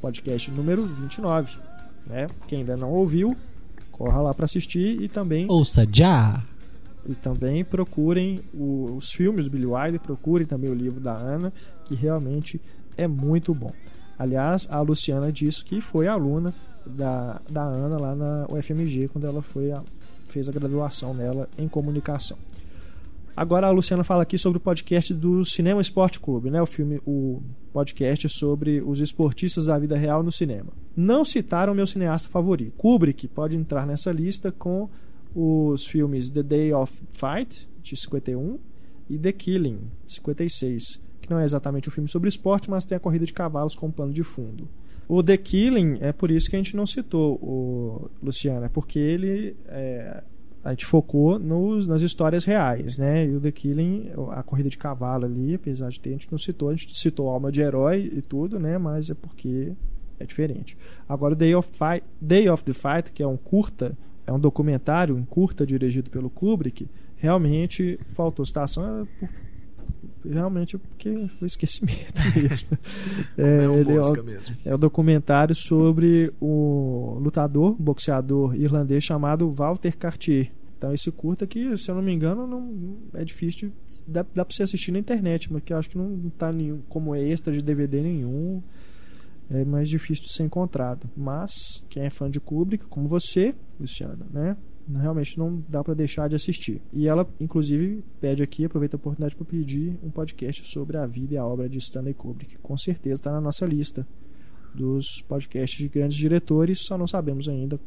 podcast 0.00 0.50
número 0.50 0.82
29. 0.82 1.56
Né? 2.06 2.26
Quem 2.46 2.60
ainda 2.60 2.76
não 2.76 2.90
ouviu, 2.90 3.34
corra 4.00 4.22
lá 4.22 4.32
para 4.32 4.46
assistir 4.46 5.02
e 5.02 5.08
também, 5.08 5.44
Ouça 5.50 5.86
já! 5.92 6.42
e 7.06 7.14
também 7.14 7.62
procurem 7.62 8.40
o- 8.54 8.94
os 8.96 9.12
filmes 9.12 9.44
do 9.44 9.50
Billy 9.50 9.66
Wilder, 9.66 10.00
procurem 10.00 10.46
também 10.46 10.70
o 10.70 10.74
livro 10.74 11.00
da 11.00 11.12
Ana, 11.12 11.52
que 11.84 11.94
realmente 11.94 12.58
é 12.96 13.06
muito 13.06 13.54
bom. 13.54 13.72
Aliás, 14.18 14.66
a 14.70 14.80
Luciana 14.80 15.30
disse 15.30 15.62
que 15.64 15.80
foi 15.82 16.08
aluna 16.08 16.54
da, 16.86 17.40
da 17.50 17.62
Ana 17.62 17.98
lá 17.98 18.14
na 18.14 18.46
UFMG 18.50 19.08
quando 19.08 19.26
ela 19.26 19.42
foi 19.42 19.70
a- 19.70 19.82
fez 20.28 20.48
a 20.48 20.52
graduação 20.52 21.14
dela 21.14 21.46
em 21.58 21.68
comunicação. 21.68 22.38
Agora 23.36 23.66
a 23.66 23.70
Luciana 23.70 24.04
fala 24.04 24.22
aqui 24.22 24.36
sobre 24.36 24.58
o 24.58 24.60
podcast 24.60 25.14
do 25.14 25.44
Cinema 25.44 25.80
Esporte 25.80 26.20
Clube, 26.20 26.50
né? 26.50 26.60
O 26.60 26.66
filme, 26.66 27.00
o 27.06 27.42
podcast 27.72 28.28
sobre 28.28 28.82
os 28.82 29.00
esportistas 29.00 29.66
da 29.66 29.78
vida 29.78 29.96
real 29.96 30.22
no 30.22 30.32
cinema. 30.32 30.72
Não 30.96 31.24
citaram 31.24 31.74
meu 31.74 31.86
cineasta 31.86 32.28
favorito. 32.28 32.74
Kubrick 32.76 33.28
pode 33.28 33.56
entrar 33.56 33.86
nessa 33.86 34.12
lista 34.12 34.52
com 34.52 34.88
os 35.34 35.86
filmes 35.86 36.30
The 36.30 36.42
Day 36.42 36.72
of 36.72 36.92
Fight, 37.12 37.68
de 37.82 37.96
51, 37.96 38.58
e 39.08 39.18
The 39.18 39.32
Killing, 39.32 39.80
de 40.04 40.12
56, 40.12 41.00
que 41.20 41.30
não 41.30 41.38
é 41.38 41.44
exatamente 41.44 41.88
um 41.88 41.92
filme 41.92 42.08
sobre 42.08 42.28
esporte, 42.28 42.70
mas 42.70 42.84
tem 42.84 42.96
a 42.96 43.00
corrida 43.00 43.24
de 43.24 43.32
cavalos 43.32 43.74
como 43.74 43.92
plano 43.92 44.12
de 44.12 44.22
fundo. 44.22 44.68
O 45.08 45.22
The 45.22 45.36
Killing 45.36 45.98
é 46.00 46.12
por 46.12 46.30
isso 46.30 46.48
que 46.48 46.56
a 46.56 46.58
gente 46.58 46.76
não 46.76 46.86
citou 46.86 47.34
o 47.42 48.10
Luciano, 48.22 48.64
é 48.64 48.68
porque 48.68 48.98
ele 48.98 49.56
é, 49.66 50.22
a 50.62 50.70
gente 50.70 50.84
focou 50.84 51.38
nos, 51.38 51.86
nas 51.86 52.02
histórias 52.02 52.44
reais, 52.44 52.98
né? 52.98 53.26
E 53.26 53.34
o 53.34 53.40
The 53.40 53.50
Killing, 53.50 54.10
a 54.30 54.42
corrida 54.42 54.68
de 54.68 54.76
cavalo 54.76 55.24
ali, 55.24 55.54
apesar 55.54 55.88
de 55.88 55.98
ter, 55.98 56.10
a 56.10 56.12
gente 56.12 56.30
não 56.30 56.38
citou, 56.38 56.68
a 56.68 56.74
gente 56.74 56.98
citou 56.98 57.28
Alma 57.28 57.50
de 57.50 57.60
Herói 57.60 58.10
e 58.12 58.20
tudo, 58.20 58.58
né? 58.58 58.76
Mas 58.76 59.08
é 59.10 59.14
porque 59.14 59.72
é 60.18 60.26
diferente. 60.26 60.76
Agora, 61.08 61.34
Day 61.34 61.54
of, 61.54 61.68
Fight, 61.72 62.04
Day 62.20 62.48
of 62.48 62.62
the 62.64 62.74
Fight, 62.74 63.10
que 63.12 63.22
é 63.22 63.26
um 63.26 63.38
curta, 63.38 63.96
é 64.26 64.32
um 64.32 64.38
documentário, 64.38 65.16
um 65.16 65.24
curta 65.24 65.66
dirigido 65.66 66.10
pelo 66.10 66.28
Kubrick, 66.28 66.88
realmente 67.16 67.98
faltou 68.12 68.44
citação, 68.44 69.08
é 69.22 69.28
realmente 70.28 70.76
porque 70.78 71.28
foi 71.38 71.46
esquecimento 71.46 72.20
mesmo. 72.36 72.78
É, 73.36 73.64
é, 73.64 73.68
um 73.68 73.78
ele 73.78 73.92
é, 73.92 73.96
mosca 73.96 74.20
o, 74.20 74.24
mesmo. 74.24 74.56
é 74.64 74.74
o 74.74 74.78
documentário 74.78 75.54
sobre 75.54 76.32
o 76.40 77.18
lutador, 77.20 77.74
boxeador 77.78 78.54
irlandês 78.54 79.04
chamado 79.04 79.50
Walter 79.50 79.96
Cartier. 79.96 80.50
Então 80.76 80.94
esse 80.94 81.10
curta 81.12 81.46
que, 81.46 81.76
se 81.76 81.90
eu 81.90 81.94
não 81.94 82.02
me 82.02 82.12
engano, 82.12 82.46
não 82.46 82.96
é 83.12 83.22
difícil, 83.22 83.68
de, 83.68 84.02
dá, 84.06 84.24
dá 84.34 84.44
pra 84.44 84.54
você 84.54 84.62
assistir 84.62 84.92
na 84.92 84.98
internet, 84.98 85.52
mas 85.52 85.62
que 85.62 85.72
eu 85.72 85.76
acho 85.76 85.90
que 85.90 85.98
não, 85.98 86.08
não 86.08 86.30
tá 86.30 86.50
nenhum, 86.50 86.80
como 86.88 87.14
extra 87.14 87.52
de 87.52 87.60
DVD 87.60 88.00
nenhum. 88.00 88.62
É 89.52 89.64
mais 89.64 89.88
difícil 89.88 90.24
de 90.24 90.32
ser 90.32 90.44
encontrado. 90.44 91.10
Mas 91.16 91.82
quem 91.88 92.04
é 92.04 92.10
fã 92.10 92.30
de 92.30 92.40
Kubrick, 92.40 92.84
como 92.86 93.08
você, 93.08 93.54
Luciana, 93.80 94.24
né? 94.32 94.56
Realmente 94.98 95.38
não 95.38 95.62
dá 95.68 95.82
para 95.84 95.94
deixar 95.94 96.28
de 96.28 96.36
assistir. 96.36 96.80
E 96.92 97.06
ela, 97.06 97.28
inclusive, 97.38 98.04
pede 98.20 98.42
aqui, 98.42 98.64
aproveita 98.64 98.96
a 98.96 98.98
oportunidade 98.98 99.36
para 99.36 99.44
pedir 99.44 99.98
um 100.02 100.10
podcast 100.10 100.66
sobre 100.66 100.96
a 100.96 101.06
vida 101.06 101.34
e 101.34 101.36
a 101.36 101.44
obra 101.44 101.68
de 101.68 101.78
Stanley 101.78 102.14
Kubrick. 102.14 102.58
Com 102.58 102.76
certeza 102.76 103.14
está 103.14 103.32
na 103.32 103.40
nossa 103.40 103.66
lista 103.66 104.06
dos 104.74 105.22
podcasts 105.22 105.78
de 105.78 105.88
grandes 105.88 106.16
diretores, 106.16 106.80
só 106.80 106.96
não 106.96 107.06
sabemos 107.06 107.48
ainda 107.48 107.78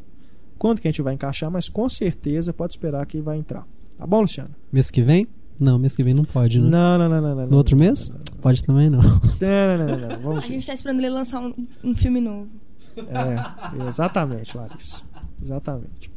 quando 0.58 0.80
que 0.80 0.88
a 0.88 0.92
gente 0.92 1.02
vai 1.02 1.14
encaixar, 1.14 1.52
mas 1.52 1.68
com 1.68 1.90
certeza 1.90 2.54
pode 2.54 2.74
esperar 2.74 3.06
que 3.06 3.20
vai 3.20 3.38
entrar. 3.38 3.68
Tá 3.98 4.08
bom, 4.08 4.22
Luciano? 4.22 4.56
Mês 4.72 4.90
que 4.90 5.02
vem? 5.02 5.28
Não, 5.60 5.78
mês 5.78 5.96
que 5.96 6.04
vem 6.04 6.14
não 6.14 6.24
pode, 6.24 6.60
né? 6.60 6.70
Não, 6.70 6.98
não, 6.98 7.10
não, 7.10 7.22
não. 7.22 7.36
não 7.36 7.48
no 7.48 7.58
outro 7.58 7.76
não, 7.76 7.86
mês? 7.86 8.08
Não, 8.08 8.16
não, 8.16 8.42
Pode 8.42 8.64
também 8.64 8.90
não. 8.90 9.02
não, 9.02 9.78
não, 9.78 9.88
não, 9.88 10.10
não. 10.10 10.20
Vamos 10.20 10.44
A 10.46 10.48
gente 10.48 10.66
tá 10.66 10.74
esperando 10.74 11.00
ele 11.00 11.10
lançar 11.10 11.42
um, 11.42 11.54
um 11.84 11.96
filme 11.96 12.22
novo. 12.22 12.50
É, 12.96 13.88
exatamente, 13.88 14.56
Larissa. 14.56 15.02
Exatamente. 15.42 16.13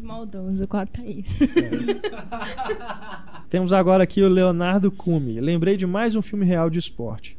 Que 0.00 0.06
maldoso, 0.06 0.66
corta 0.66 1.04
isso. 1.04 1.44
Temos 3.50 3.70
agora 3.70 4.02
aqui 4.02 4.22
o 4.22 4.28
Leonardo 4.30 4.90
Cume. 4.90 5.38
Lembrei 5.40 5.76
de 5.76 5.86
mais 5.86 6.16
um 6.16 6.22
filme 6.22 6.46
real 6.46 6.70
de 6.70 6.78
esporte. 6.78 7.36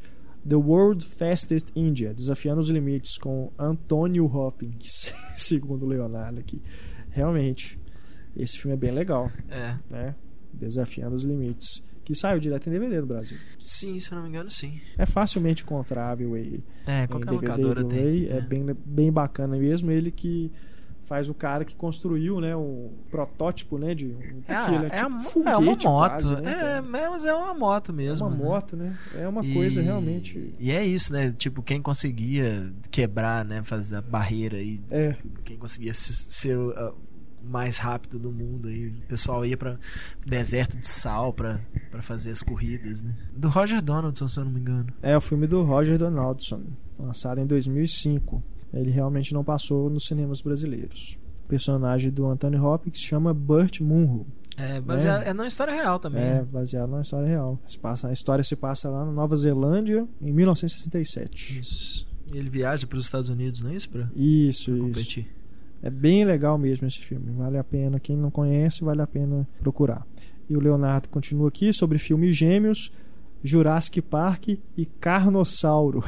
The 0.48 0.56
World 0.56 1.04
Fastest 1.04 1.72
India, 1.76 2.14
desafiando 2.14 2.62
os 2.62 2.70
limites 2.70 3.18
com 3.18 3.52
Antonio 3.58 4.26
Hopkins, 4.26 5.12
segundo 5.34 5.86
o 5.86 5.90
Leonardo 5.90 6.40
aqui. 6.40 6.62
Realmente, 7.10 7.80
esse 8.38 8.60
filme 8.60 8.76
é 8.76 8.78
bem 8.78 8.92
legal, 8.92 9.32
É. 9.50 9.76
né? 9.90 10.16
Desafiando 10.54 11.16
os 11.16 11.24
limites. 11.24 11.84
Que 12.04 12.14
saiu 12.14 12.40
direto 12.40 12.68
em 12.68 12.72
DVD 12.74 13.00
no 13.02 13.08
Brasil. 13.08 13.38
Sim, 13.58 13.98
se 13.98 14.12
eu 14.12 14.18
não 14.18 14.24
me 14.24 14.30
engano, 14.30 14.52
sim. 14.52 14.80
É 15.00 15.06
facilmente 15.08 15.64
encontrável 15.64 16.36
aí. 16.36 16.64
É, 16.86 17.06
em 17.06 17.08
qualquer 17.08 17.32
DVD 17.32 17.64
locadora 17.64 17.84
tem. 17.86 18.28
É 18.28 18.40
bem, 18.42 18.64
bem 18.86 19.12
bacana 19.12 19.58
mesmo. 19.58 19.90
Ele 19.90 20.12
que 20.12 20.52
faz 21.12 21.28
o 21.28 21.34
cara 21.34 21.66
que 21.66 21.76
construiu, 21.76 22.40
né, 22.40 22.56
um 22.56 22.90
protótipo, 23.10 23.78
né, 23.78 23.94
de 23.94 24.06
um 24.06 24.42
É, 24.48 24.56
aquilo, 24.56 24.86
é, 24.86 24.90
tipo 24.92 25.08
uma- 25.10 25.20
foguete 25.22 25.86
é 25.86 25.90
uma 25.90 26.00
moto. 26.00 26.10
quase, 26.12 26.36
né, 26.38 26.78
é, 26.78 26.82
mas 26.82 27.26
é 27.26 27.34
uma 27.34 27.54
moto 27.54 27.92
É 27.92 27.96
mesmo. 27.96 28.28
uma 28.28 28.34
né? 28.38 28.44
moto, 28.46 28.78
né? 28.78 28.98
É 29.16 29.28
uma 29.28 29.46
E- 29.46 29.54
coisa 29.54 29.82
realmente. 29.82 30.56
E 30.58 30.72
é 30.72 30.86
isso, 30.86 31.12
né? 31.12 31.34
Tipo, 31.38 31.62
quem 31.62 31.82
conseguia 31.82 32.72
quebrar, 32.90 33.44
né? 33.44 33.62
Fazer 33.62 33.98
a 33.98 34.02
barreira 34.02 34.62
e 34.62 34.82
É, 34.90 35.18
quem 35.44 35.58
conseguia 35.58 35.94
se- 35.94 36.14
ser 36.32 36.58
o 36.58 36.72
o 37.44 37.50
mais 37.50 37.78
rápido 37.78 38.18
do 38.20 38.32
mundo. 38.32 38.68
Aí 38.70 38.88
o 38.88 38.94
pessoal 39.08 39.44
ia 39.46 39.58
para 39.58 39.78
deserto 40.26 40.78
de 40.78 40.88
sal 40.88 41.34
pra 41.34 41.60
pra 41.90 42.02
fazer 42.02 42.32
as 42.32 42.42
corridas, 42.44 43.02
né? 43.02 43.14
Do 43.36 43.50
Roger 43.50 43.82
Donaldson, 43.82 44.28
se 44.30 44.40
eu 44.40 44.46
não 44.46 44.52
me 44.54 44.60
engano. 44.62 44.88
é 45.02 45.18
o 45.18 45.22
filme 45.22 45.46
do 45.48 45.62
Roger 45.64 45.98
Donaldson, 45.98 46.62
lançado 46.98 47.42
em 47.42 47.46
2005. 47.46 48.42
Ele 48.74 48.90
realmente 48.92 49.34
não 49.34 49.44
passou 49.44 49.90
nos 49.90 50.06
cinemas 50.06 50.42
brasileiros. 50.42 51.18
O 51.46 51.48
personagem 51.48 52.10
do 52.12 52.26
Anthony 52.26 52.58
Hopkins 52.58 53.00
chama 53.00 53.34
Burt 53.34 53.82
Munro. 53.82 54.26
É, 54.58 54.80
mas 54.82 55.06
É. 55.06 55.10
é, 55.26 55.30
é 55.30 55.34
numa 55.34 55.48
história 55.48 55.74
real 55.74 55.98
também. 56.00 56.22
É 56.22 56.34
né? 56.36 56.48
baseado 56.52 56.90
numa 56.90 57.02
história 57.02 57.28
real. 57.28 57.60
Se 57.66 57.78
passa- 57.80 58.08
a 58.10 58.14
história 58.14 58.44
se 58.44 58.56
passa 58.56 58.90
lá 58.90 59.06
na 59.06 59.12
Nova 59.12 59.36
Zelândia 59.36 60.08
em 60.22 60.32
1967. 60.32 61.60
Isso. 61.60 62.08
E 62.34 62.38
ele 62.38 62.50
viaja 62.50 62.88
para 62.88 62.98
os 62.98 63.06
Estados 63.06 63.30
Unidos, 63.30 63.62
não 63.62 63.72
é 63.72 63.76
isso? 63.76 63.90
Pra, 63.90 64.10
Isso, 64.16 64.66
pra 64.72 64.76
isso. 64.76 64.84
competir. 64.88 65.28
É 65.84 65.90
bem 65.90 66.24
legal 66.24 66.58
mesmo 66.58 66.86
esse 66.88 67.00
filme. 67.00 67.32
Vale 67.32 67.58
a 67.58 67.64
pena. 67.64 68.00
Quem 68.00 68.16
não 68.16 68.30
conhece, 68.32 68.84
vale 68.84 69.02
a 69.02 69.08
pena 69.08 69.48
procurar. 69.60 70.06
E 70.50 70.56
o 70.56 70.60
Leonardo 70.60 71.10
continua 71.10 71.48
aqui 71.50 71.74
sobre 71.74 71.98
filmes 71.98 72.36
gêmeos, 72.38 72.92
Jurassic 73.44 74.02
Park 74.02 74.50
e 74.78 74.86
Carnossauro. 75.00 76.04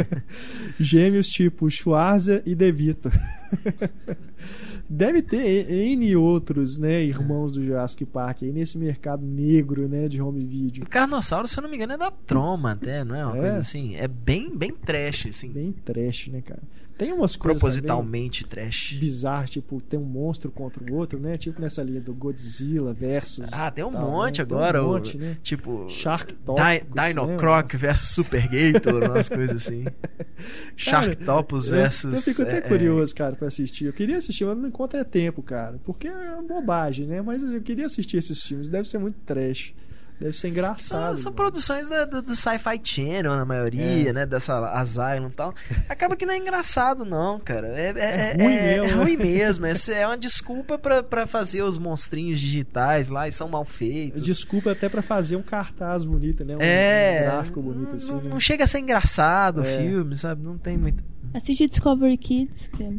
gêmeos 0.80 1.28
tipo 1.28 1.68
Schwarza 1.70 2.42
e 2.46 2.54
De 2.54 2.70
Vito. 2.72 3.10
Deve 4.88 5.20
ter 5.20 5.68
N 5.68 6.14
outros, 6.14 6.78
né, 6.78 7.02
irmãos 7.02 7.54
do 7.54 7.62
Jurassic 7.62 8.04
Park 8.04 8.44
aí 8.44 8.52
nesse 8.52 8.78
mercado 8.78 9.26
negro, 9.26 9.88
né, 9.88 10.06
de 10.06 10.22
home 10.22 10.44
video. 10.46 10.84
O 10.84 10.88
Carnossauro, 10.88 11.48
se 11.48 11.58
eu 11.58 11.62
não 11.62 11.68
me 11.68 11.74
engano, 11.76 11.94
é 11.94 11.98
da 11.98 12.10
Troma 12.10 12.72
até, 12.72 13.02
não 13.02 13.16
é? 13.16 13.26
Uma 13.26 13.36
É. 13.36 13.40
coisa 13.40 13.58
assim. 13.58 13.96
É 13.96 14.06
bem, 14.06 14.56
bem 14.56 14.70
trash, 14.72 15.26
assim. 15.26 15.50
Bem 15.50 15.72
trash, 15.72 16.28
né, 16.28 16.40
cara? 16.40 16.62
Tem 16.98 17.12
umas 17.12 17.36
coisas 17.36 17.60
também 17.62 17.82
propositalmente 17.82 18.46
trash. 18.46 18.96
bizarras, 18.98 19.50
tipo, 19.50 19.80
tem 19.82 20.00
um 20.00 20.04
monstro 20.04 20.50
contra 20.50 20.82
o 20.82 20.94
outro, 20.96 21.18
né? 21.20 21.36
Tipo 21.36 21.60
nessa 21.60 21.82
linha 21.82 22.00
do 22.00 22.14
Godzilla 22.14 22.94
versus. 22.94 23.50
Ah, 23.52 23.70
tem 23.70 23.84
um 23.84 23.92
tal, 23.92 24.10
monte 24.10 24.38
né? 24.40 24.44
Tem 24.46 24.56
agora. 24.56 24.82
Um 24.82 24.88
o- 24.88 24.92
monte, 24.94 25.18
né? 25.18 25.36
Tipo. 25.42 25.86
Shark 25.90 26.32
Di- 26.32 26.38
Tópicos, 26.44 27.04
Dino 27.08 27.26
né? 27.26 27.36
Croc 27.36 27.74
versus 27.74 28.08
Super 28.08 28.48
Gator, 28.48 29.04
umas 29.10 29.28
coisas 29.28 29.56
assim. 29.62 29.84
Sharktopus 30.76 31.68
Eu- 31.68 31.74
versus. 31.76 32.14
Eu 32.14 32.20
fico 32.22 32.42
até 32.42 32.58
é, 32.58 32.60
curioso, 32.62 33.14
cara, 33.14 33.36
pra 33.36 33.48
assistir. 33.48 33.86
Eu 33.86 33.92
queria 33.92 34.18
assistir, 34.18 34.44
mas 34.44 34.56
não 34.56 34.68
encontro 34.68 34.98
é 34.98 35.04
tempo, 35.04 35.42
cara. 35.42 35.78
Porque 35.84 36.08
é 36.08 36.12
uma 36.34 36.42
bobagem, 36.42 37.06
né? 37.06 37.20
Mas 37.22 37.42
assim, 37.42 37.54
eu 37.56 37.62
queria 37.62 37.86
assistir 37.86 38.16
esses 38.16 38.42
filmes. 38.46 38.68
Deve 38.68 38.88
ser 38.88 38.98
muito 38.98 39.16
trash. 39.24 39.74
Deve 40.18 40.32
ser 40.32 40.48
engraçado. 40.48 41.14
são 41.16 41.24
mano. 41.26 41.36
produções 41.36 41.88
da- 41.88 42.06
do, 42.06 42.22
do 42.22 42.34
Sci-Fi 42.34 42.80
Channel, 42.82 43.36
na 43.36 43.44
maioria, 43.44 44.08
É. 44.08 44.12
né? 44.14 44.24
Dessa 44.26 44.58
Asylum 44.70 45.28
e 45.28 45.32
tal. 45.32 45.54
Acaba 45.88 46.16
que 46.16 46.24
não 46.24 46.32
é 46.32 46.38
engraçado, 46.38 47.04
não, 47.04 47.38
cara. 47.38 47.68
É, 47.68 47.92
é, 47.94 47.98
É 47.98 48.34
é- 48.38 48.42
ruim 48.42 48.54
é- 48.54 48.62
mesmo, 48.62 48.84
é 48.86 49.04
ruim 49.04 49.16
mesmo. 49.18 49.66
Essa 49.66 49.92
é 49.92 50.06
uma 50.06 50.16
desculpa 50.16 50.78
pra, 50.78 51.02
pra 51.02 51.26
fazer 51.26 51.60
os 51.62 51.76
monstrinhos 51.76 52.40
digitais 52.40 53.08
lá 53.10 53.28
e 53.28 53.32
são 53.32 53.46
mal 53.48 53.64
feitos. 53.64 54.22
Desculpa 54.22 54.72
até 54.72 54.88
pra 54.88 55.02
fazer 55.02 55.36
um 55.36 55.42
cartaz 55.42 56.04
bonito, 56.04 56.44
né? 56.46 56.56
Um, 56.56 56.60
é. 56.62 57.18
um 57.20 57.24
gráfico 57.32 57.60
bonito 57.60 57.88
não, 57.90 57.94
assim. 57.96 58.12
não, 58.14 58.20
né? 58.22 58.30
não 58.30 58.40
chega 58.40 58.64
a 58.64 58.66
ser 58.66 58.78
engraçado 58.78 59.58
o 59.60 59.64
É. 59.64 59.76
filme, 59.76 60.16
sabe? 60.16 60.42
Não 60.42 60.56
tem 60.56 60.78
muito. 60.78 61.04
Assiste 61.34 61.66
Discovery 61.66 62.16
Kids, 62.16 62.68
que 62.68 62.82
é 62.82 62.90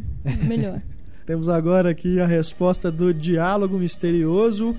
melhor. 0.44 0.80
Temos 1.26 1.48
agora 1.48 1.90
aqui 1.90 2.20
a 2.20 2.26
resposta 2.26 2.92
do 2.92 3.12
diálogo 3.12 3.76
misterioso. 3.76 4.76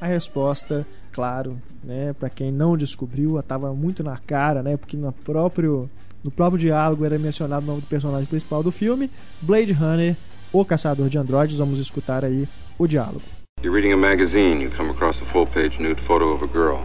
A 0.00 0.06
resposta, 0.06 0.86
claro, 1.12 1.60
né, 1.84 2.12
para 2.18 2.30
quem 2.30 2.50
não 2.50 2.76
descobriu, 2.76 3.38
estava 3.38 3.72
muito 3.74 4.02
na 4.02 4.16
cara, 4.16 4.62
né, 4.62 4.76
porque 4.76 4.96
no 4.96 5.12
próprio 5.12 5.88
no 6.24 6.30
próprio 6.30 6.58
diálogo 6.58 7.04
era 7.04 7.18
mencionado 7.18 7.64
o 7.64 7.66
nome 7.66 7.80
do 7.80 7.86
personagem 7.88 8.26
principal 8.26 8.62
do 8.62 8.70
filme, 8.70 9.10
Blade 9.40 9.72
Runner, 9.72 10.16
o 10.52 10.64
caçador 10.64 11.08
de 11.08 11.18
androides. 11.18 11.58
Vamos 11.58 11.80
escutar 11.80 12.24
aí 12.24 12.46
o 12.78 12.86
diálogo. 12.86 13.22
You're 13.60 13.74
reading 13.74 13.92
a 13.92 13.96
magazine, 13.96 14.62
you 14.62 14.70
come 14.76 14.90
across 14.90 15.20
a 15.20 15.24
full 15.32 15.46
page 15.46 15.80
nude 15.80 16.00
photo 16.02 16.26
of 16.26 16.44
a 16.44 16.46
girl. 16.46 16.80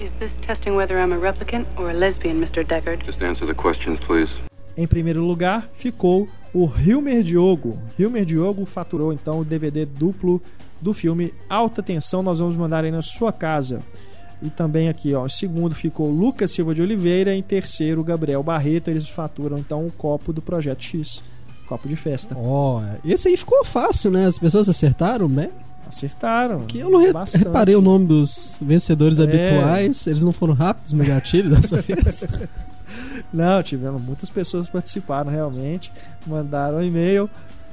Is 0.00 0.12
this 0.18 0.32
testing 0.42 0.76
whether 0.76 0.98
I'm 0.98 1.12
a 1.12 1.18
replicant 1.18 1.66
or 1.76 1.90
a 1.90 1.92
lesbian, 1.92 2.40
Mr. 2.40 2.64
Deckard? 2.64 3.04
Just 3.04 3.22
answer 3.22 3.46
the 3.46 3.54
questions, 3.54 3.98
please. 4.00 4.32
Em 4.76 4.86
primeiro 4.86 5.24
lugar 5.24 5.68
ficou 5.74 6.28
o 6.54 6.66
Hilmer 6.66 7.22
Diogo. 7.22 7.78
Hilmer 7.98 8.24
Diogo 8.24 8.64
faturou 8.64 9.12
então 9.12 9.40
o 9.40 9.44
DVD 9.44 9.84
duplo 9.84 10.40
do 10.80 10.92
filme 10.94 11.32
Alta 11.48 11.82
Tensão. 11.82 12.22
Nós 12.22 12.38
vamos 12.38 12.56
mandar 12.56 12.84
aí 12.84 12.90
na 12.90 13.02
sua 13.02 13.32
casa. 13.32 13.80
E 14.40 14.48
também 14.50 14.88
aqui, 14.88 15.14
ó, 15.14 15.26
em 15.26 15.28
segundo 15.28 15.74
ficou 15.74 16.08
Lucas 16.10 16.52
Silva 16.52 16.72
de 16.74 16.80
Oliveira. 16.80 17.34
Em 17.34 17.42
terceiro, 17.42 18.04
Gabriel 18.04 18.42
Barreto. 18.42 18.88
Eles 18.88 19.08
faturam 19.08 19.58
então 19.58 19.84
o 19.86 19.90
copo 19.90 20.32
do 20.32 20.40
Projeto 20.40 20.82
X. 20.84 21.22
Copo 21.68 21.88
de 21.88 21.96
festa. 21.96 22.34
Ó, 22.38 22.80
esse 23.04 23.28
aí 23.28 23.36
ficou 23.36 23.64
fácil, 23.64 24.10
né? 24.10 24.24
As 24.26 24.38
pessoas 24.38 24.68
acertaram, 24.68 25.28
né? 25.28 25.50
Acertaram. 25.86 26.60
Que 26.66 26.78
eu 26.78 26.88
não 26.90 27.00
re- 27.00 27.12
Bastante. 27.12 27.44
reparei 27.44 27.74
o 27.74 27.80
nome 27.82 28.06
dos 28.06 28.58
vencedores 28.62 29.18
É. 29.18 29.24
habituais. 29.24 30.06
Eles 30.06 30.22
não 30.22 30.32
foram 30.32 30.54
rápidos 30.54 30.94
no 30.94 31.04
gatilho 31.04 31.50
dessa 31.50 31.80
vez. 31.82 32.26
Não, 33.32 33.62
tivemos 33.62 34.00
muitas 34.00 34.30
pessoas 34.30 34.68
participaram 34.68 35.30
realmente, 35.30 35.92
mandaram 36.26 36.82
e-mail. 36.82 37.28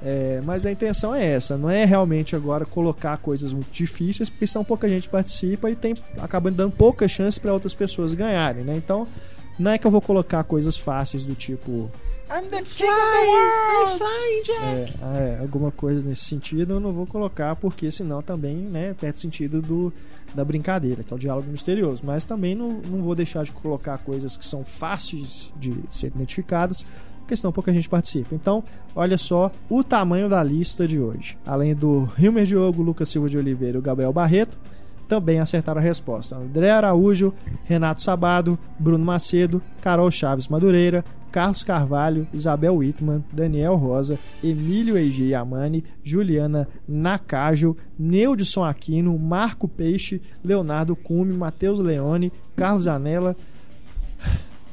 É, 0.07 0.39
mas 0.45 0.67
a 0.67 0.71
intenção 0.71 1.15
é 1.15 1.25
essa, 1.25 1.57
não 1.57 1.67
é 1.67 1.83
realmente 1.83 2.35
agora 2.35 2.63
colocar 2.63 3.17
coisas 3.17 3.51
muito 3.51 3.71
difíceis, 3.71 4.29
porque 4.29 4.45
senão 4.45 4.63
pouca 4.63 4.87
gente 4.87 5.09
participa 5.09 5.67
e 5.71 5.75
tem 5.75 5.97
acaba 6.21 6.51
dando 6.51 6.73
pouca 6.73 7.07
chance 7.07 7.39
para 7.39 7.51
outras 7.51 7.73
pessoas 7.73 8.13
ganharem, 8.13 8.63
né? 8.63 8.75
Então, 8.77 9.07
não 9.57 9.71
é 9.71 9.79
que 9.79 9.87
eu 9.87 9.89
vou 9.89 10.01
colocar 10.01 10.43
coisas 10.43 10.77
fáceis 10.77 11.23
do 11.23 11.33
tipo 11.33 11.89
I'm 12.29 12.49
the 12.49 12.61
king 12.61 12.87
of 12.87 13.99
the 13.99 14.05
world! 14.05 14.51
é, 14.63 15.37
é, 15.37 15.39
alguma 15.41 15.71
coisa 15.71 16.07
nesse 16.07 16.25
sentido, 16.25 16.73
eu 16.73 16.79
não 16.79 16.91
vou 16.91 17.07
colocar, 17.07 17.55
porque 17.55 17.89
senão 17.89 18.21
também 18.21 18.55
né, 18.55 18.95
perde 18.99 19.19
sentido 19.19 19.59
do, 19.59 19.93
da 20.33 20.45
brincadeira, 20.45 21.03
que 21.03 21.13
é 21.13 21.15
o 21.15 21.19
diálogo 21.19 21.49
misterioso. 21.49 22.03
Mas 22.03 22.25
também 22.25 22.55
não, 22.55 22.73
não 22.73 23.01
vou 23.01 23.15
deixar 23.15 23.43
de 23.43 23.51
colocar 23.51 23.97
coisas 23.99 24.37
que 24.37 24.45
são 24.45 24.65
fáceis 24.65 25.53
de 25.57 25.75
ser 25.87 26.07
identificadas, 26.07 26.85
porque 27.25 27.35
senão 27.35 27.51
pouca 27.51 27.73
gente 27.73 27.89
participa. 27.89 28.35
Então, 28.35 28.63
olha 28.95 29.17
só 29.17 29.51
o 29.67 29.83
tamanho 29.83 30.29
da 30.29 30.43
lista 30.43 30.87
de 30.87 30.99
hoje. 30.99 31.37
Além 31.45 31.73
do 31.73 32.07
Hilmer 32.17 32.45
Diogo, 32.45 32.83
Lucas 32.83 33.09
Silva 33.09 33.27
de 33.27 33.37
Oliveira 33.37 33.77
e 33.77 33.79
o 33.79 33.81
Gabriel 33.81 34.13
Barreto, 34.13 34.57
também 35.07 35.39
acertaram 35.39 35.81
a 35.81 35.83
resposta. 35.83 36.35
André 36.35 36.69
Araújo, 36.69 37.33
Renato 37.63 38.01
Sabado, 38.01 38.57
Bruno 38.79 39.03
Macedo, 39.03 39.61
Carol 39.81 40.09
Chaves 40.11 40.47
Madureira, 40.47 41.03
Carlos 41.31 41.63
Carvalho, 41.63 42.27
Isabel 42.31 42.75
Whitman, 42.77 43.23
Daniel 43.33 43.75
Rosa, 43.75 44.17
Emílio 44.43 44.97
Eiji 44.97 45.29
Yamani, 45.29 45.83
Juliana 46.03 46.67
Nakajo, 46.87 47.75
Neudson 47.97 48.63
Aquino, 48.63 49.17
Marco 49.17 49.67
Peixe, 49.67 50.21
Leonardo 50.43 50.95
Cume, 50.95 51.33
Matheus 51.33 51.79
Leone, 51.79 52.31
Carlos 52.55 52.87
Anela, 52.87 53.35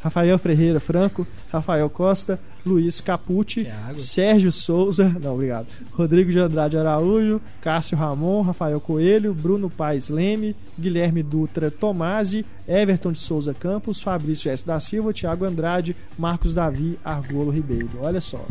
Rafael 0.03 0.37
Ferreira 0.39 0.81
Franco, 0.81 1.27
Rafael 1.51 1.89
Costa, 1.89 2.39
Luiz 2.67 3.01
Capucci, 3.01 3.67
É? 3.67 3.95
Sérgio 3.97 4.51
Souza, 4.51 5.15
não, 5.23 5.35
obrigado. 5.35 5.67
Rodrigo 5.93 6.31
de 6.31 6.39
Andrade 6.39 6.77
Araújo, 6.77 7.41
Cássio 7.61 7.97
Ramon, 7.97 8.43
Rafael 8.43 8.81
Coelho, 8.81 9.33
Bruno 9.33 9.71
Paes 9.71 10.09
Leme, 10.09 10.57
Guilherme 10.79 11.23
Dutra 11.23 11.71
Tomasi, 11.71 12.45
Everton 12.67 13.13
de 13.13 13.19
Souza 13.19 13.55
Campos, 13.55 14.03
Fabrício 14.03 14.51
S. 14.51 14.67
da 14.67 14.79
Silva, 14.81 15.13
Thiago 15.13 15.45
Andrade, 15.45 15.97
Marcos 16.19 16.55
Davi, 16.55 16.99
Argolo 17.05 17.51
Ribeiro. 17.51 17.91
Olha 18.01 18.21
só. 18.21 18.45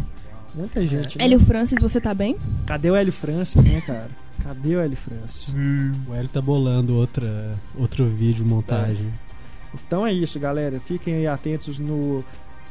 Muita 0.54 0.82
gente, 0.86 1.18
né? 1.18 1.24
Hélio 1.24 1.40
Francis, 1.40 1.82
você 1.82 2.02
tá 2.02 2.14
bem? 2.14 2.38
Cadê 2.66 2.92
o 2.92 2.96
Hélio 2.96 3.14
Francis, 3.14 3.64
né, 3.64 3.82
cara? 3.82 4.10
Cadê 4.44 4.76
o 4.76 4.82
Hélio 4.82 4.98
Francis? 4.98 5.54
O 6.08 6.14
Hélio 6.14 6.28
tá 6.30 6.42
bolando 6.42 6.96
outra, 6.96 7.54
outro 7.78 8.06
vídeo 8.10 8.46
montagem. 8.46 9.08
Então 9.74 10.06
é 10.06 10.14
isso, 10.14 10.40
galera. 10.40 10.80
Fiquem 10.80 11.16
aí 11.16 11.28
atentos 11.28 11.80
no 11.80 12.24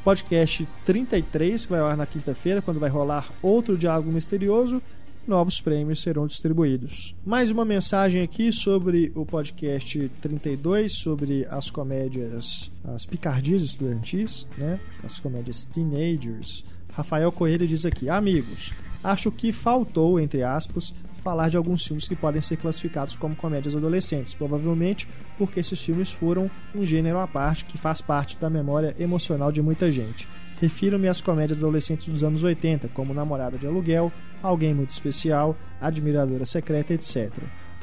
podcast 0.05 0.67
33, 0.85 1.67
que 1.67 1.73
vai 1.73 1.81
ao 1.81 1.87
ar 1.87 1.97
na 1.97 2.07
quinta-feira, 2.07 2.63
quando 2.63 2.81
vai 2.81 2.91
rolar 2.91 3.29
outro 3.43 3.77
Diálogo 3.77 4.11
Misterioso. 4.11 4.83
Novos 5.27 5.61
prêmios 5.61 6.01
serão 6.01 6.27
distribuídos. 6.27 7.15
Mais 7.25 7.51
uma 7.51 7.65
mensagem 7.65 8.23
aqui 8.23 8.51
sobre 8.51 9.13
o 9.15 9.27
podcast 9.27 10.11
32, 10.21 10.93
sobre 10.95 11.47
as 11.51 11.71
comédias, 11.71 12.71
as 12.85 13.05
picardias 13.05 13.63
estudantis, 13.63 14.47
né? 14.57 14.81
As 15.05 15.21
comédias 15.21 15.67
teenagers. 15.67 16.65
Rafael 16.93 17.31
Coelho 17.31 17.67
diz 17.67 17.85
aqui: 17.85 18.09
Amigos, 18.09 18.73
acho 19.05 19.31
que 19.31 19.53
faltou, 19.53 20.19
entre 20.19 20.43
aspas, 20.43 20.95
falar 21.21 21.49
de 21.49 21.57
alguns 21.57 21.87
filmes 21.87 22.09
que 22.09 22.16
podem 22.16 22.41
ser 22.41 22.57
classificados 22.57 23.14
como 23.14 23.37
comédias 23.37 23.77
adolescentes, 23.77 24.35
provavelmente 24.35 25.07
porque 25.39 25.61
esses 25.61 25.83
filmes 25.83 26.12
foram 26.12 26.51
um 26.75 26.85
gênero 26.85 27.18
à 27.18 27.27
parte 27.27 27.64
que 27.64 27.79
faz 27.79 28.01
parte 28.01 28.37
da 28.39 28.51
memória 28.51 28.95
emocional 28.99 29.53
de 29.53 29.62
muita 29.62 29.91
gente. 29.93 30.29
Refiro-me 30.61 31.09
às 31.09 31.23
comédias 31.23 31.59
adolescentes 31.59 32.09
dos 32.09 32.23
anos 32.23 32.45
80, 32.45 32.89
como 32.89 33.14
Namorada 33.14 33.57
de 33.57 33.66
Aluguel, 33.66 34.12
Alguém 34.43 34.75
Muito 34.75 34.91
Especial, 34.91 35.57
Admiradora 35.81 36.45
Secreta, 36.45 36.93
etc. 36.93 37.33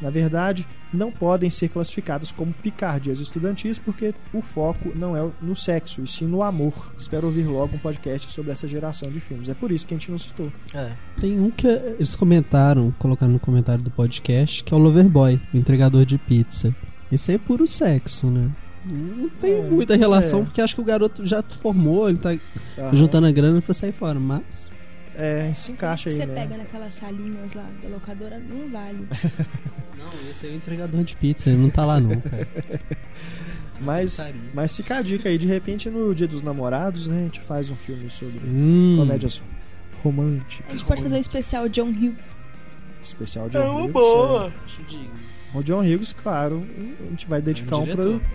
Na 0.01 0.09
verdade, 0.11 0.67
não 0.93 1.11
podem 1.11 1.49
ser 1.49 1.69
classificadas 1.69 2.31
como 2.31 2.53
picardias 2.53 3.19
estudantis 3.19 3.79
porque 3.79 4.13
o 4.31 4.41
foco 4.41 4.91
não 4.95 5.17
é 5.17 5.27
no 5.41 5.55
sexo, 5.55 6.01
e 6.03 6.07
sim 6.07 6.25
no 6.27 6.43
amor. 6.43 6.91
Espero 6.97 7.27
ouvir 7.27 7.47
logo 7.47 7.75
um 7.75 7.79
podcast 7.79 8.29
sobre 8.31 8.51
essa 8.51 8.67
geração 8.67 9.09
de 9.11 9.19
filmes. 9.19 9.49
É 9.49 9.53
por 9.55 9.71
isso 9.71 9.87
que 9.87 9.93
a 9.93 9.97
gente 9.97 10.11
não 10.11 10.19
citou. 10.19 10.51
É. 10.73 10.91
Tem 11.19 11.39
um 11.39 11.49
que 11.49 11.67
eles 11.67 12.15
comentaram, 12.15 12.93
colocaram 12.99 13.33
no 13.33 13.39
comentário 13.39 13.83
do 13.83 13.89
podcast, 13.89 14.63
que 14.63 14.73
é 14.73 14.77
o 14.77 14.79
Loverboy, 14.79 15.41
o 15.53 15.57
entregador 15.57 16.05
de 16.05 16.17
pizza. 16.17 16.73
Esse 17.11 17.31
aí 17.31 17.35
é 17.35 17.39
puro 17.39 17.65
sexo, 17.65 18.27
né? 18.27 18.49
Não 18.91 19.27
tem 19.41 19.53
É, 19.53 19.61
muita 19.69 19.95
relação, 19.97 20.41
é. 20.41 20.43
porque 20.43 20.61
acho 20.61 20.75
que 20.75 20.81
o 20.81 20.85
garoto 20.85 21.25
já 21.25 21.41
formou, 21.61 22.07
ele 22.07 22.19
tá 22.19 22.29
Aham. 22.77 22.95
juntando 22.95 23.27
a 23.27 23.31
grana 23.31 23.61
pra 23.61 23.73
sair 23.73 23.91
fora, 23.91 24.19
mas. 24.19 24.71
É, 25.17 25.51
se 25.53 25.71
encaixa 25.71 26.09
aí, 26.09 26.15
você 26.15 26.25
né? 26.27 26.33
pega 26.35 26.57
naquelas 26.57 26.93
salinhas 26.93 27.51
lá 27.53 27.67
da 27.81 27.89
locadora, 27.89 28.39
não 28.39 28.69
vale. 28.69 29.07
Não, 29.97 30.29
esse 30.29 30.45
aí 30.45 30.51
é 30.51 30.55
o 30.55 30.57
entregador 30.57 31.03
de 31.03 31.15
pizza, 31.15 31.49
ele 31.49 31.57
não 31.59 31.71
tá 31.71 31.83
lá 31.83 31.99
não, 31.99 32.21
cara. 32.21 32.47
Mas, 33.81 34.19
mas 34.55 34.75
fica 34.75 34.97
a 34.97 35.01
dica 35.03 35.27
aí, 35.29 35.37
de 35.37 35.45
repente 35.47 35.87
no 35.89 36.13
Dia 36.15 36.27
dos 36.27 36.41
Namorados, 36.41 37.05
né? 37.07 37.19
A 37.19 37.23
gente 37.25 37.39
faz 37.39 37.69
um 37.69 37.75
filme 37.75 38.09
sobre 38.09 38.39
Hum, 38.43 38.95
comédias 38.97 39.41
românticas. 40.03 40.65
A 40.67 40.71
gente 40.75 40.85
pode 40.87 41.01
fazer 41.03 41.15
um 41.15 41.19
especial 41.19 41.69
John 41.69 41.89
Hughes. 41.89 42.47
especial 43.03 43.49
de 43.49 43.57
É 43.57 43.61
John 43.61 43.69
uma 43.71 43.81
Hughes. 43.81 43.91
boa. 43.93 44.53
é. 45.53 45.57
O 45.57 45.63
John 45.63 45.81
Hughes, 45.81 46.11
claro, 46.13 46.63
a 47.05 47.09
gente 47.11 47.27
vai 47.27 47.39
dedicar 47.41 47.77
um, 47.77 47.83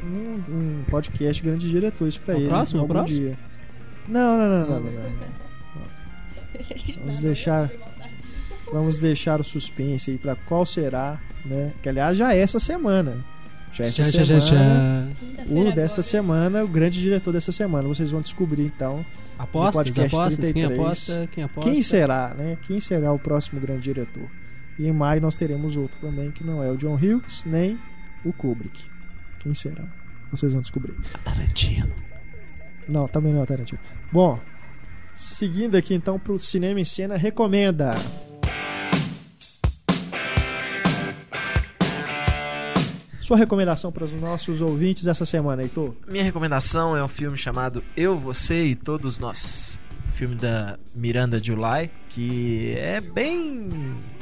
um, 0.04 0.42
um 0.48 0.84
podcast 0.88 1.42
grandes 1.42 1.68
diretores 1.68 2.18
pra 2.18 2.34
É 2.34 2.36
o 2.36 2.40
ele. 2.40 2.48
próximo? 2.48 2.80
É 2.80 2.84
o 2.84 2.86
próximo? 2.88 3.20
dia. 3.20 3.38
Não, 4.08 4.38
não, 4.38 4.48
não, 4.48 4.68
não, 4.68 4.80
não, 4.80 4.90
não. 4.92 5.42
Vamos 6.98 7.20
deixar 7.20 7.70
Vamos 8.72 8.98
deixar 8.98 9.38
o 9.38 9.44
suspense 9.44 10.12
aí 10.12 10.18
pra 10.18 10.34
qual 10.34 10.64
será, 10.64 11.20
né? 11.44 11.72
Que 11.82 11.90
aliás 11.90 12.16
já 12.16 12.34
é 12.34 12.38
essa 12.38 12.58
semana. 12.58 13.22
Já 13.70 13.84
é 13.84 13.88
essa 13.88 14.10
tchá, 14.10 14.24
semana. 14.24 14.40
tchá, 14.40 15.44
tchá. 15.44 15.52
O 15.52 15.72
desta 15.72 16.02
semana, 16.02 16.64
o 16.64 16.68
grande 16.68 17.00
diretor 17.00 17.32
dessa 17.32 17.52
semana. 17.52 17.86
Vocês 17.86 18.10
vão 18.10 18.22
descobrir 18.22 18.64
então 18.64 19.04
Apostas, 19.38 19.98
apostas, 19.98 20.36
quem 20.36 20.52
33. 20.52 20.78
aposta, 20.78 21.28
quem 21.32 21.44
aposta. 21.44 21.70
quem 21.70 21.82
será, 21.82 22.34
né? 22.34 22.56
Quem 22.66 22.80
será 22.80 23.12
o 23.12 23.18
próximo 23.18 23.60
grande 23.60 23.82
diretor. 23.82 24.28
E 24.78 24.86
em 24.86 24.92
maio 24.92 25.20
nós 25.20 25.34
teremos 25.34 25.76
outro 25.76 26.00
também 26.00 26.30
que 26.30 26.42
não 26.42 26.62
é 26.62 26.70
o 26.70 26.76
John 26.76 26.94
Hughes 26.94 27.44
nem 27.44 27.78
o 28.24 28.32
Kubrick. 28.32 28.84
Quem 29.40 29.52
será? 29.52 29.84
Vocês 30.30 30.52
vão 30.52 30.62
descobrir. 30.62 30.94
Tarantino. 31.22 31.92
Não, 32.88 33.06
também 33.06 33.32
não 33.32 33.40
é 33.40 33.42
o 33.42 33.46
Tarantino. 33.46 33.80
Bom, 34.10 34.40
seguindo 35.14 35.76
aqui 35.76 35.94
então 35.94 36.18
pro 36.18 36.38
Cinema 36.38 36.80
em 36.80 36.84
Cena 36.84 37.16
recomenda. 37.16 37.94
Sua 43.20 43.36
recomendação 43.36 43.92
para 43.92 44.04
os 44.04 44.12
nossos 44.12 44.60
ouvintes 44.60 45.06
essa 45.06 45.24
semana, 45.24 45.62
Heitor? 45.62 45.94
Minha 46.08 46.24
recomendação 46.24 46.96
é 46.96 47.02
um 47.02 47.08
filme 47.08 47.36
chamado 47.36 47.82
Eu, 47.96 48.18
Você 48.18 48.66
e 48.66 48.74
Todos 48.74 49.18
Nós. 49.18 49.78
Filme 50.22 50.36
da 50.36 50.78
Miranda 50.94 51.42
July, 51.42 51.90
que 52.08 52.74
é 52.76 53.00
bem 53.00 53.68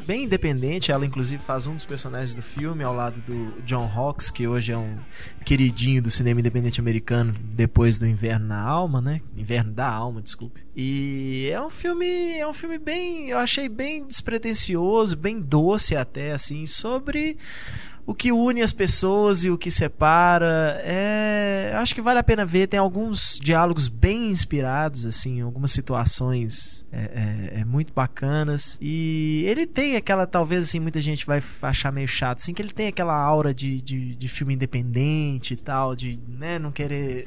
bem 0.06 0.24
independente. 0.24 0.90
Ela, 0.90 1.04
inclusive, 1.04 1.42
faz 1.42 1.66
um 1.66 1.74
dos 1.74 1.84
personagens 1.84 2.34
do 2.34 2.40
filme 2.40 2.82
ao 2.82 2.94
lado 2.94 3.20
do 3.20 3.60
John 3.66 3.84
Hawkes, 3.84 4.30
que 4.30 4.48
hoje 4.48 4.72
é 4.72 4.78
um 4.78 4.96
queridinho 5.44 6.02
do 6.02 6.10
cinema 6.10 6.40
independente 6.40 6.80
americano 6.80 7.34
depois 7.54 7.98
do 7.98 8.06
Inverno 8.06 8.46
na 8.46 8.62
Alma, 8.62 9.02
né? 9.02 9.20
Inverno 9.36 9.72
da 9.72 9.90
Alma, 9.90 10.22
desculpe. 10.22 10.62
E 10.74 11.50
é 11.52 11.60
um 11.60 11.68
filme, 11.68 12.38
é 12.38 12.46
um 12.48 12.54
filme 12.54 12.78
bem, 12.78 13.28
eu 13.28 13.36
achei 13.36 13.68
bem 13.68 14.06
despretensioso, 14.06 15.14
bem 15.18 15.38
doce 15.38 15.94
até 15.94 16.32
assim, 16.32 16.66
sobre 16.66 17.36
o 18.06 18.14
que 18.14 18.32
une 18.32 18.62
as 18.62 18.72
pessoas 18.72 19.44
e 19.44 19.50
o 19.50 19.58
que 19.58 19.70
separa. 19.70 20.80
É, 20.84 21.72
acho 21.76 21.94
que 21.94 22.00
vale 22.00 22.18
a 22.18 22.22
pena 22.22 22.44
ver. 22.44 22.66
Tem 22.66 22.78
alguns 22.78 23.38
diálogos 23.40 23.88
bem 23.88 24.30
inspirados, 24.30 25.06
assim, 25.06 25.40
algumas 25.40 25.70
situações 25.70 26.86
é, 26.92 26.98
é, 26.98 27.60
é, 27.60 27.64
muito 27.64 27.92
bacanas. 27.92 28.78
E 28.80 29.44
ele 29.46 29.66
tem 29.66 29.96
aquela, 29.96 30.26
talvez 30.26 30.64
assim, 30.64 30.80
muita 30.80 31.00
gente 31.00 31.26
vai 31.26 31.42
achar 31.62 31.92
meio 31.92 32.08
chato, 32.08 32.38
assim, 32.38 32.52
que 32.52 32.62
ele 32.62 32.72
tem 32.72 32.88
aquela 32.88 33.14
aura 33.14 33.54
de, 33.54 33.80
de, 33.80 34.14
de 34.14 34.28
filme 34.28 34.54
independente 34.54 35.54
e 35.54 35.56
tal, 35.56 35.94
de 35.94 36.18
né, 36.28 36.58
não 36.58 36.72
querer 36.72 37.24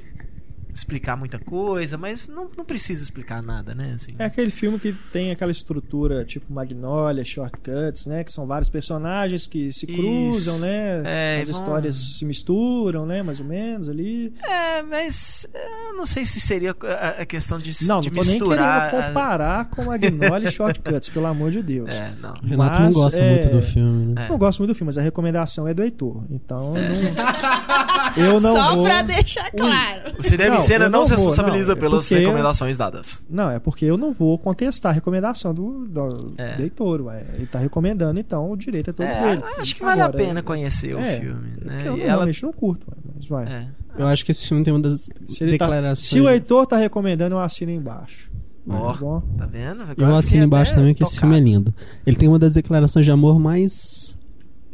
explicar 0.73 1.15
muita 1.15 1.37
coisa, 1.39 1.97
mas 1.97 2.27
não, 2.27 2.49
não 2.57 2.65
precisa 2.65 3.03
explicar 3.03 3.41
nada, 3.43 3.73
né? 3.75 3.93
Assim. 3.95 4.11
É 4.17 4.25
aquele 4.25 4.49
filme 4.51 4.79
que 4.79 4.93
tem 5.11 5.31
aquela 5.31 5.51
estrutura 5.51 6.25
tipo 6.25 6.51
Magnolia, 6.51 7.23
Shortcuts, 7.23 8.07
né? 8.07 8.23
Que 8.23 8.31
são 8.31 8.45
vários 8.47 8.69
personagens 8.69 9.45
que 9.47 9.71
se 9.71 9.85
Isso. 9.85 9.95
cruzam, 9.95 10.59
né? 10.59 11.01
É, 11.05 11.39
As 11.41 11.49
vão- 11.49 11.59
histórias 11.59 11.95
se 11.95 12.25
misturam, 12.25 13.05
né? 13.05 13.21
Mais 13.21 13.39
ou 13.39 13.45
menos 13.45 13.87
ali. 13.87 14.33
É, 14.43 14.81
mas 14.81 15.45
é, 15.53 15.89
Eu 15.89 15.95
não 15.97 16.05
sei 16.05 16.25
se 16.25 16.39
seria 16.39 16.71
a, 17.19 17.25
questão 17.25 17.59
de, 17.59 17.71
Não, 17.85 18.01
de 18.01 18.09
não 18.09 18.15
tô 18.17 18.23
nem 18.23 18.31
misturar. 18.39 18.89
querendo 18.89 19.07
comparar 19.07 19.69
com 19.69 19.83
Magnolia 19.85 20.49
e 20.49 20.51
Shortcuts, 20.51 21.09
pelo 21.09 21.27
amor 21.27 21.51
de 21.51 21.61
Deus. 21.61 21.93
É, 21.93 22.13
não. 22.19 22.33
O 22.33 22.45
Renato 22.45 22.79
Mas, 22.79 22.93
não 22.95 23.01
gosta 23.01 23.21
é, 23.21 23.31
muito 23.31 23.49
do 23.49 23.61
filme, 23.61 24.13
né? 24.13 24.25
É. 24.25 24.29
Não 24.29 24.37
gosto 24.37 24.59
muito 24.59 24.71
do 24.71 24.75
filme, 24.75 24.87
mas 24.87 24.97
a 24.97 25.01
recomendação 25.01 25.67
é 25.67 25.73
do 25.73 25.83
Heitor. 25.83 26.23
Então, 26.31 26.73
eu 26.75 28.23
não, 28.23 28.33
eu 28.33 28.41
não 28.41 28.55
Só 28.55 28.75
vou... 28.75 28.83
pra 28.85 29.01
deixar 29.03 29.51
claro. 29.51 30.15
O 30.17 30.23
Cinema 30.23 30.59
Eu 30.71 30.79
não, 30.79 30.89
não 30.89 31.03
se 31.03 31.09
vou, 31.15 31.17
responsabiliza 31.25 31.71
não, 31.73 31.77
é 31.77 31.81
pelas 31.81 32.05
porque- 32.07 32.19
recomendações 32.21 32.77
dadas. 32.77 33.25
Não, 33.29 33.49
é 33.49 33.59
porque 33.59 33.85
eu 33.85 33.97
não 33.97 34.11
vou 34.11 34.37
contestar 34.37 34.91
a 34.91 34.93
recomendação 34.95 35.53
do, 35.53 35.85
do, 35.87 36.33
É. 36.37 36.55
Ele 36.59 37.45
tá 37.47 37.59
recomendando, 37.59 38.19
então 38.19 38.51
o 38.51 38.55
direito 38.57 38.89
é 38.89 38.93
todo 38.93 39.05
É, 39.05 39.35
dele. 39.35 39.43
acho 39.57 39.75
que 39.75 39.81
vale 39.83 40.01
Agora, 40.01 40.23
a 40.23 40.25
pena 40.27 40.41
conhecer 40.43 40.95
o 40.95 40.99
é, 40.99 41.19
filme. 41.19 41.49
Né? 41.61 41.75
Porque 41.75 41.87
eu 41.89 41.93
E 41.95 41.97
não, 41.97 42.03
ela- 42.05 42.13
realmente 42.15 42.43
não 42.43 42.53
curto, 42.53 42.85
mas 43.15 43.27
vai. 43.27 43.45
é. 43.45 43.67
Eu 43.97 44.07
acho 44.07 44.25
que 44.25 44.31
esse 44.31 44.47
filme 44.47 44.63
tem 44.63 44.73
uma 44.73 44.79
das 44.81 45.01
Se, 45.27 45.45
tá- 45.45 45.51
declarações. 45.51 46.07
se 46.07 46.19
o 46.19 46.27
Heitor 46.29 46.65
tá 46.65 46.77
recomendando, 46.77 47.35
eu 47.35 47.39
assino 47.39 47.71
embaixo. 47.71 48.31
Ó. 48.67 48.93
Tá 48.93 48.99
bom? 48.99 49.21
Tá 49.37 49.45
vendo? 49.45 49.81
Eu 49.81 49.87
Agora 49.91 50.17
assino 50.17 50.21
fiquei 50.23 50.39
embaixo 50.45 50.73
também 50.73 50.93
que 50.95 51.03
esse 51.03 51.19
filme 51.19 51.37
é 51.37 51.39
lindo. 51.39 51.73
Ele 52.07 52.15
tem 52.15 52.29
uma 52.29 52.39
das 52.39 52.53
declarações 52.53 53.05
de 53.05 53.11
amor 53.11 53.37
mais 53.37 54.17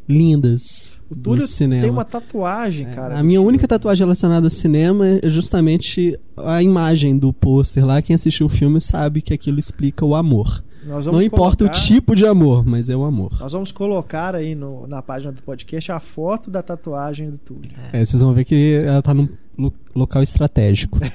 lindas 0.10 0.92
O 1.10 1.16
do 1.16 1.22
Túlio 1.22 1.46
cinema. 1.48 1.82
tem 1.84 1.92
uma 1.92 2.04
tatuagem, 2.06 2.88
É, 2.88 2.90
cara. 2.92 3.20
a 3.20 3.24
minha 3.24 3.38
filme. 3.38 3.48
única 3.48 3.68
tatuagem 3.68 4.04
relacionada 4.06 4.48
a 4.48 4.50
cinema 4.50 5.08
é 5.24 5.30
justamente 5.30 6.20
a 6.36 6.62
imagem 6.64 7.18
do 7.18 7.32
pôster 7.32 7.86
lá. 7.86 8.02
Quem 8.02 8.14
assistiu 8.16 8.48
o 8.48 8.50
filme 8.50 8.82
sabe 8.82 9.22
que 9.22 9.34
aquilo 9.34 9.60
explica 9.60 10.04
o 10.04 10.16
amor. 10.16 10.64
Nós 10.86 11.06
Não 11.06 11.12
vamos 11.14 11.26
importa 11.26 11.66
colocar- 11.66 11.78
o 11.78 11.82
tipo 11.86 12.16
de 12.16 12.26
amor, 12.26 12.66
mas 12.66 12.90
é 12.90 12.96
o 12.96 13.04
amor. 13.04 13.38
Nós 13.40 13.52
vamos 13.54 13.72
colocar 13.72 14.34
aí 14.34 14.56
no- 14.56 14.88
na 14.88 15.02
página 15.02 15.32
do 15.32 15.44
podcast 15.44 15.92
a 15.92 16.00
foto 16.00 16.50
da 16.50 16.64
tatuagem 16.64 17.30
do 17.30 17.38
Túlio. 17.38 17.70
É, 17.94 18.04
vocês 18.04 18.22
vão 18.22 18.34
ver 18.34 18.46
que 18.46 18.82
ela 18.84 19.02
tá 19.02 19.14
num 19.14 19.28
lo- 19.58 19.74
local 19.94 20.24
estratégico. 20.24 20.98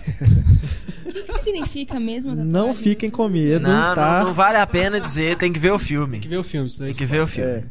O 1.06 1.12
que, 1.14 1.22
que 1.22 1.32
significa 1.32 2.00
mesmo 2.00 2.32
a 2.32 2.34
tatuagem? 2.36 2.52
Não 2.52 2.74
fiquem 2.74 3.08
com 3.08 3.28
medo, 3.28 3.62
Não, 3.62 3.94
tá? 3.94 4.18
não, 4.20 4.26
não 4.28 4.34
vale 4.34 4.58
a 4.58 4.66
pena 4.66 5.00
dizer, 5.00 5.36
tem 5.38 5.52
que 5.52 5.58
ver 5.60 5.72
o 5.72 5.78
filme. 5.78 6.18
ver 6.18 6.36
o 6.38 6.42
filme, 6.44 6.68
senão 6.68 6.86
Tem 6.86 6.94
que 6.96 7.06
ver 7.06 7.20
o 7.22 7.26
filme. 7.26 7.50
É. 7.50 7.64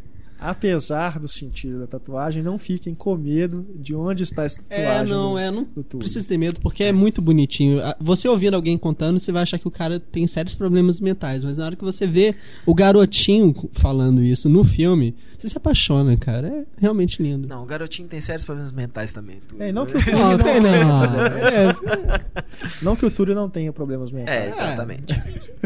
Apesar 0.43 1.19
do 1.19 1.27
sentido 1.27 1.79
da 1.79 1.87
tatuagem, 1.87 2.43
não 2.43 2.57
fiquem 2.59 2.93
com 2.93 3.15
medo 3.15 3.65
de 3.75 3.95
onde 3.95 4.23
está 4.23 4.43
essa 4.43 4.61
É, 4.69 4.83
tatuagem. 4.83 5.13
não, 5.13 5.31
do- 5.33 5.37
é, 5.39 5.51
não 5.51 5.65
precisa 5.99 6.27
ter 6.27 6.37
medo, 6.37 6.59
porque 6.59 6.83
é 6.83 6.91
muito 6.91 7.21
bonitinho. 7.21 7.81
Ah, 7.81 7.95
Você 7.99 8.27
ouvindo 8.27 8.55
alguém 8.55 8.77
contando, 8.77 9.17
você 9.19 9.31
vai 9.31 9.43
achar 9.43 9.57
que 9.57 9.67
o 9.67 9.71
cara 9.71 9.99
tem 9.99 10.27
sérios 10.27 10.53
problemas 10.55 10.99
mentais, 10.99 11.43
mas 11.43 11.57
na 11.57 11.65
hora 11.65 11.75
que 11.75 11.83
você 11.83 12.05
vê 12.05 12.35
o 12.65 12.73
garotinho 12.75 13.53
falando 13.73 14.21
isso 14.21 14.49
no 14.49 14.63
filme, 14.63 15.15
você 15.37 15.49
se 15.49 15.57
apaixona, 15.57 16.15
cara. 16.17 16.47
É 16.47 16.63
realmente 16.79 17.21
lindo. 17.21 17.47
Não, 17.47 17.63
o 17.63 17.65
garotinho 17.65 18.07
tem 18.07 18.19
sérios 18.21 18.43
problemas 18.45 18.71
mentais 18.71 19.11
também. 19.13 19.41
É, 19.59 19.71
não 19.71 19.85
que 19.85 19.97
o 19.97 20.01
Túlio 20.03 20.19
Não, 20.19 20.31
não, 20.31 20.37
tem 20.37 20.59
não. 20.61 21.03
É, 21.25 21.75
não 22.81 22.95
que 22.95 23.05
o 23.05 23.11
Túlio 23.11 23.35
não 23.35 23.49
tenha 23.49 23.71
problemas 23.73 24.11
É, 24.11 24.15
mentais. 24.15 24.57
exatamente. 24.57 25.13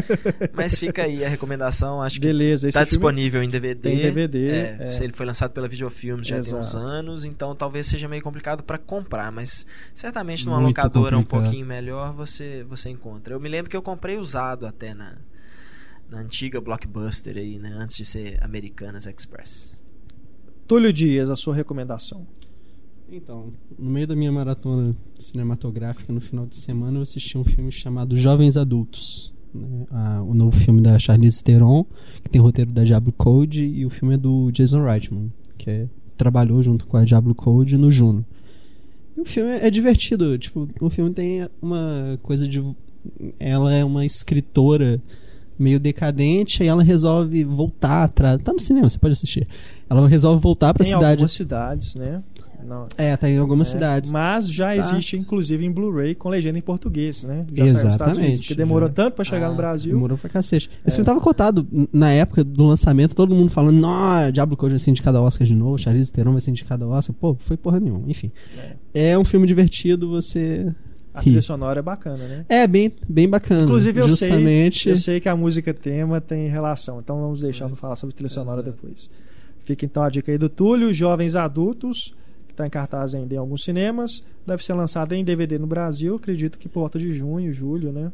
Mas 0.52 0.78
fica 0.78 1.02
aí 1.04 1.24
a 1.24 1.28
recomendação, 1.28 2.02
acho 2.02 2.20
que 2.20 2.26
Beleza, 2.26 2.68
esse 2.68 2.74
tá 2.78 2.84
filme 2.84 2.90
disponível 2.90 3.42
em 3.42 3.48
DVD. 3.48 3.80
tem 3.90 3.98
DVD, 3.98 4.48
É, 4.50 4.67
é. 4.78 4.88
Se 4.88 5.04
ele 5.04 5.12
foi 5.12 5.24
lançado 5.26 5.52
pela 5.52 5.68
Videofilmes 5.68 6.26
já 6.26 6.40
tem 6.40 6.54
uns 6.54 6.68
Exato. 6.70 6.84
anos, 6.84 7.24
então 7.24 7.54
talvez 7.54 7.86
seja 7.86 8.08
meio 8.08 8.22
complicado 8.22 8.62
pra 8.62 8.78
comprar, 8.78 9.30
mas 9.32 9.66
certamente 9.94 10.44
numa 10.46 10.60
Muito 10.60 10.76
locadora 10.76 11.16
um 11.16 11.22
complicado. 11.22 11.42
pouquinho 11.44 11.66
melhor 11.66 12.12
você 12.12 12.64
você 12.68 12.90
encontra. 12.90 13.34
Eu 13.34 13.40
me 13.40 13.48
lembro 13.48 13.70
que 13.70 13.76
eu 13.76 13.82
comprei 13.82 14.16
usado 14.16 14.66
até 14.66 14.94
na 14.94 15.16
na 16.08 16.20
antiga 16.20 16.60
Blockbuster 16.60 17.36
aí, 17.36 17.58
né, 17.58 17.70
antes 17.78 17.96
de 17.96 18.04
ser 18.04 18.42
Americanas 18.42 19.06
Express. 19.06 19.84
Túlio 20.66 20.92
Dias, 20.92 21.28
a 21.28 21.36
sua 21.36 21.54
recomendação. 21.54 22.26
Então, 23.10 23.52
no 23.78 23.90
meio 23.90 24.06
da 24.06 24.14
minha 24.14 24.30
maratona 24.30 24.94
cinematográfica 25.18 26.12
no 26.12 26.20
final 26.20 26.46
de 26.46 26.56
semana, 26.56 26.98
eu 26.98 27.02
assisti 27.02 27.38
um 27.38 27.44
filme 27.44 27.70
chamado 27.72 28.14
Jovens 28.16 28.56
Adultos. 28.56 29.32
Né? 29.54 29.86
Ah, 29.90 30.22
o 30.22 30.34
novo 30.34 30.56
filme 30.56 30.80
da 30.80 30.98
Charlize 30.98 31.42
Theron, 31.42 31.84
que 32.22 32.30
tem 32.30 32.40
roteiro 32.40 32.70
da 32.72 32.84
Diablo 32.84 33.12
Code, 33.12 33.64
e 33.64 33.84
o 33.86 33.90
filme 33.90 34.14
é 34.14 34.18
do 34.18 34.50
Jason 34.52 34.82
Reitman, 34.84 35.32
que 35.56 35.70
é- 35.70 35.86
trabalhou 36.16 36.62
junto 36.62 36.86
com 36.86 36.96
a 36.96 37.04
Diablo 37.04 37.34
Code 37.34 37.76
no 37.76 37.90
Juno. 37.90 38.24
E 39.16 39.20
o 39.20 39.24
filme 39.24 39.50
é 39.50 39.70
divertido, 39.70 40.36
tipo, 40.38 40.68
o 40.80 40.90
filme 40.90 41.12
tem 41.12 41.48
uma 41.62 42.18
coisa 42.22 42.46
de. 42.48 42.62
Ela 43.38 43.72
é 43.74 43.84
uma 43.84 44.04
escritora 44.04 45.00
meio 45.58 45.80
decadente, 45.80 46.62
e 46.62 46.66
ela 46.66 46.82
resolve 46.82 47.42
voltar 47.44 48.04
atrás. 48.04 48.40
Tá 48.40 48.52
no 48.52 48.60
cinema, 48.60 48.88
você 48.88 48.98
pode 48.98 49.12
assistir. 49.14 49.46
Ela 49.90 50.06
resolve 50.08 50.40
voltar 50.40 50.72
pra 50.72 50.84
Tem 50.84 50.92
cidade. 50.92 51.10
algumas 51.12 51.32
cidades, 51.32 51.94
né? 51.96 52.22
Não, 52.68 52.86
É, 52.98 53.16
tá 53.16 53.28
em 53.30 53.38
algumas 53.38 53.68
é, 53.68 53.70
cidades. 53.72 54.12
Mas 54.12 54.50
já 54.52 54.66
Tá. 54.66 54.76
existe, 54.76 55.16
inclusive, 55.16 55.64
em 55.64 55.70
Blu-ray 55.72 56.14
com 56.14 56.28
legenda 56.28 56.58
em 56.58 56.62
português, 56.62 57.24
né? 57.24 57.46
Já 57.52 57.64
Exatamente, 57.64 58.18
Unidos, 58.20 58.38
porque 58.40 58.54
demorou 58.54 58.88
já. 58.88 58.94
tanto 58.94 59.14
pra 59.14 59.24
chegar 59.24 59.46
Ah, 59.46 59.50
no 59.50 59.56
Brasil. 59.56 59.92
Demorou 59.92 60.18
pra 60.18 60.28
cacete. 60.28 60.68
Esse 60.86 60.88
É. 60.88 60.90
filme 60.96 61.06
tava 61.06 61.20
cotado 61.20 61.66
na 61.92 62.10
época 62.12 62.44
do 62.44 62.64
lançamento, 62.66 63.14
todo 63.14 63.34
mundo 63.34 63.50
falando, 63.50 63.80
não, 63.80 64.30
Diablo 64.30 64.56
Code 64.56 64.72
vai 64.72 64.78
ser 64.78 64.90
indicado 64.90 65.16
ao 65.18 65.24
Oscar 65.24 65.46
de 65.46 65.54
novo, 65.54 65.78
Charlize 65.78 66.12
Theron 66.12 66.32
vai 66.32 66.40
ser 66.40 66.50
indicado 66.50 66.84
ao 66.84 66.90
Oscar. 66.90 67.14
Pô, 67.18 67.34
foi 67.40 67.56
porra 67.56 67.80
nenhuma. 67.80 68.04
Enfim. 68.08 68.30
É, 68.92 69.18
um 69.18 69.24
filme 69.24 69.46
divertido, 69.46 70.08
você... 70.10 70.70
A 71.14 71.20
ri. 71.20 71.24
trilha 71.24 71.42
sonora 71.42 71.80
é 71.80 71.82
bacana, 71.82 72.28
né? 72.28 72.44
É, 72.48 72.66
bem, 72.66 72.92
bem 73.08 73.28
bacana. 73.28 73.62
Inclusive, 73.64 73.98
eu 74.00 74.08
Justamente... 74.08 74.82
sei, 74.84 74.92
eu 74.92 74.96
sei 74.96 75.20
que 75.20 75.28
a 75.28 75.34
música 75.34 75.74
tema 75.74 76.20
tem 76.20 76.46
relação, 76.48 77.00
então 77.00 77.20
vamos 77.20 77.40
deixar 77.40 77.66
pra 77.66 77.74
falar 77.74 77.96
sobre 77.96 78.14
trilha 78.14 78.28
sonora 78.28 78.60
Exato. 78.60 78.76
depois. 78.76 79.10
Fica 79.60 79.84
então 79.84 80.02
a 80.02 80.08
dica 80.10 80.30
aí 80.30 80.38
do 80.38 80.48
Túlio, 80.48 80.94
Jovens 80.94 81.34
Adultos, 81.34 82.14
está 82.58 82.66
em 82.66 82.70
cartaz 82.70 83.14
ainda 83.14 83.34
em 83.34 83.38
alguns 83.38 83.64
cinemas. 83.64 84.24
Deve 84.46 84.64
ser 84.64 84.74
lançado 84.74 85.14
em 85.14 85.24
DVD 85.24 85.58
no 85.58 85.66
Brasil, 85.66 86.16
acredito 86.16 86.58
que 86.58 86.68
por 86.68 86.80
volta 86.80 86.98
de 86.98 87.12
junho, 87.12 87.52
julho, 87.52 87.92
né? 87.92 88.12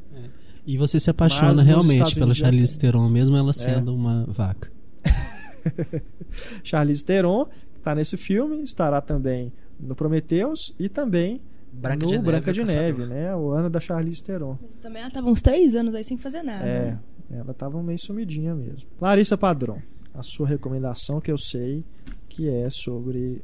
E 0.67 0.77
você 0.77 1.01
se 1.01 1.09
Mas 1.09 1.17
apaixona 1.17 1.55
nos 1.55 1.65
realmente 1.65 2.15
pela 2.15 2.35
Charlize. 2.35 2.77
É. 2.77 2.81
Theron, 2.81 3.09
mesmo 3.09 3.37
ela 3.37 3.53
sendo 3.53 3.95
uma 3.95 4.25
vaca. 4.27 4.71
Charlize 6.63 7.05
Theron, 7.05 7.45
que 7.45 7.79
está 7.79 7.95
nesse 7.95 8.17
filme, 8.17 8.63
estará 8.63 9.01
também 9.01 9.53
no 9.79 9.95
Prometheus 9.95 10.75
e 10.79 10.89
também 10.89 11.41
Branca 11.73 12.05
no 12.05 12.07
de 12.07 12.17
Neve, 12.17 12.25
Branca 12.25 12.53
de 12.53 12.61
Caçador. 12.61 12.83
Neve, 12.83 13.07
né? 13.07 13.35
O 13.35 13.51
ano 13.51 13.69
da 13.69 13.81
Charlize 13.81 14.23
Theron. 14.23 14.59
Mas 14.63 14.75
também 14.77 15.03
ela 15.03 15.11
tava 15.11 15.29
uns 15.29 15.43
três 15.43 15.75
anos 15.75 15.95
aí 15.95 16.05
sem 16.05 16.17
fazer 16.17 16.43
nada. 16.43 16.65
É, 16.65 16.91
né? 16.91 17.01
ela 17.31 17.53
tava 17.53 17.83
meio 17.83 17.99
sumidinha 17.99 18.55
mesmo. 18.55 18.89
Larissa 19.01 19.37
Padrão, 19.37 19.83
a 20.15 20.23
sua 20.23 20.47
recomendação 20.47 21.21
que 21.21 21.31
eu 21.31 21.39
sei 21.39 21.85
que 22.29 22.49
é 22.49 22.69
sobre. 22.71 23.43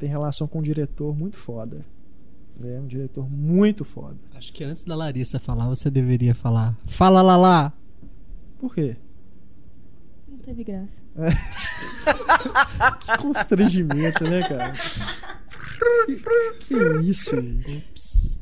Tem 0.00 0.08
relação 0.08 0.48
com 0.48 0.58
um 0.58 0.62
diretor 0.62 1.14
muito 1.14 1.36
foda. 1.36 1.84
É 2.62 2.80
um 2.80 2.86
diretor 2.86 3.30
muito 3.30 3.84
foda. 3.84 4.16
Acho 4.34 4.52
que 4.52 4.64
antes 4.64 4.82
da 4.82 4.96
Larissa 4.96 5.38
falar, 5.38 5.68
você 5.68 5.90
deveria 5.90 6.34
falar 6.34 6.74
Fala 6.86 7.22
lá 7.22 7.36
lá! 7.36 7.72
Por 8.58 8.74
quê? 8.74 8.96
Não 10.28 10.38
teve 10.38 10.64
graça. 10.64 11.02
Que 13.00 13.18
constrangimento, 13.18 14.24
né, 14.24 14.40
cara? 14.48 14.72
Que, 16.06 16.16
que 16.60 16.74
isso, 17.02 17.40
gente? 17.40 18.40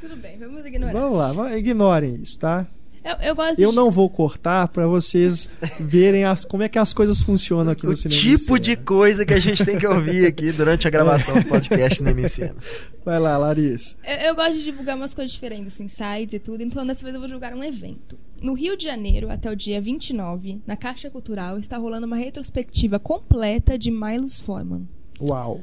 Tudo 0.00 0.16
bem, 0.16 0.38
vamos 0.38 0.64
ignorar. 0.64 0.92
Vamos 0.92 1.36
lá, 1.36 1.56
ignorem 1.56 2.14
isso, 2.16 2.38
tá? 2.38 2.66
Eu, 3.04 3.16
eu 3.16 3.36
gosto 3.36 3.60
Eu 3.60 3.70
de... 3.70 3.76
não 3.76 3.90
vou 3.90 4.08
cortar 4.08 4.66
pra 4.68 4.86
vocês 4.86 5.50
verem 5.78 6.24
as, 6.24 6.42
como 6.44 6.62
é 6.62 6.68
que 6.70 6.78
as 6.78 6.94
coisas 6.94 7.22
funcionam 7.22 7.72
aqui 7.72 7.86
O 7.86 7.90
no 7.90 7.96
cinema. 7.96 8.18
tipo 8.20 8.56
em 8.56 8.60
de 8.60 8.76
coisa 8.76 9.26
que 9.26 9.34
a 9.34 9.38
gente 9.38 9.62
tem 9.64 9.78
que 9.78 9.86
ouvir 9.86 10.26
aqui 10.26 10.50
durante 10.52 10.88
a 10.88 10.90
gravação 10.90 11.34
do 11.34 11.44
podcast 11.44 12.02
em 12.02 12.26
Cena. 12.26 12.56
Vai 13.04 13.18
lá, 13.20 13.36
Larissa. 13.36 13.96
Eu, 14.02 14.28
eu 14.28 14.34
gosto 14.34 14.54
de 14.54 14.64
divulgar 14.64 14.96
umas 14.96 15.12
coisas 15.12 15.32
diferentes, 15.32 15.74
assim, 15.74 15.86
sites 15.86 16.32
e 16.34 16.38
tudo. 16.38 16.62
Então, 16.62 16.86
dessa 16.86 17.02
vez 17.02 17.14
eu 17.14 17.20
vou 17.20 17.28
divulgar 17.28 17.52
um 17.52 17.62
evento. 17.62 18.18
No 18.40 18.54
Rio 18.54 18.74
de 18.76 18.84
Janeiro, 18.84 19.30
até 19.30 19.50
o 19.50 19.54
dia 19.56 19.80
29, 19.80 20.62
na 20.66 20.76
Caixa 20.76 21.10
Cultural, 21.10 21.58
está 21.58 21.76
rolando 21.76 22.06
uma 22.06 22.16
retrospectiva 22.16 22.98
completa 22.98 23.76
de 23.78 23.90
Milos 23.90 24.40
Forman. 24.40 24.88
Uau. 25.20 25.60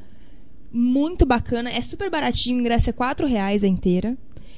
Muito 0.70 1.26
bacana, 1.26 1.70
é 1.70 1.82
super 1.82 2.08
baratinho, 2.08 2.56
o 2.56 2.60
ingresso 2.60 2.88
é 2.88 2.92
4 2.92 3.26
reais 3.26 3.62
a 3.64 3.68
inteira. 3.68 4.16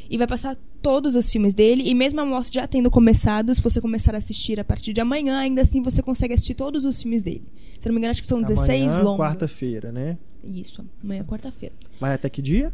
E 0.09 0.19
vai 0.19 0.27
passar 0.27 0.57
todos 0.85 1.17
os 1.17 1.33
filmes 1.33 1.55
dele. 1.55 1.83
E 1.87 1.95
mesmo 1.95 2.21
a 2.21 2.25
mostra 2.27 2.61
já 2.61 2.67
tendo 2.69 2.91
começado, 2.91 3.53
se 3.55 3.61
você 3.63 3.81
começar 3.81 4.15
a 4.15 4.19
assistir 4.19 4.61
a 4.61 4.65
partir 4.65 4.93
de 4.93 5.01
amanhã, 5.01 5.39
ainda 5.39 5.63
assim 5.63 5.81
você 5.83 6.03
consegue 6.03 6.35
assistir 6.35 6.53
todos 6.55 6.85
os 6.85 7.01
filmes 7.03 7.23
dele. 7.23 7.43
Se 7.81 7.89
eu 7.89 7.91
não 7.91 7.95
me 7.95 8.01
engano, 8.01 8.11
acho 8.13 8.21
que 8.21 8.29
são 8.29 8.43
16 8.43 8.83
Amanhã, 8.93 9.03
longos. 9.03 9.19
quarta-feira, 9.27 9.91
né? 9.91 10.19
Isso, 10.45 10.85
amanhã 11.03 11.23
é 11.23 11.25
quarta-feira. 11.25 11.75
Vai 11.99 12.13
até 12.15 12.29
que 12.29 12.43
dia? 12.43 12.71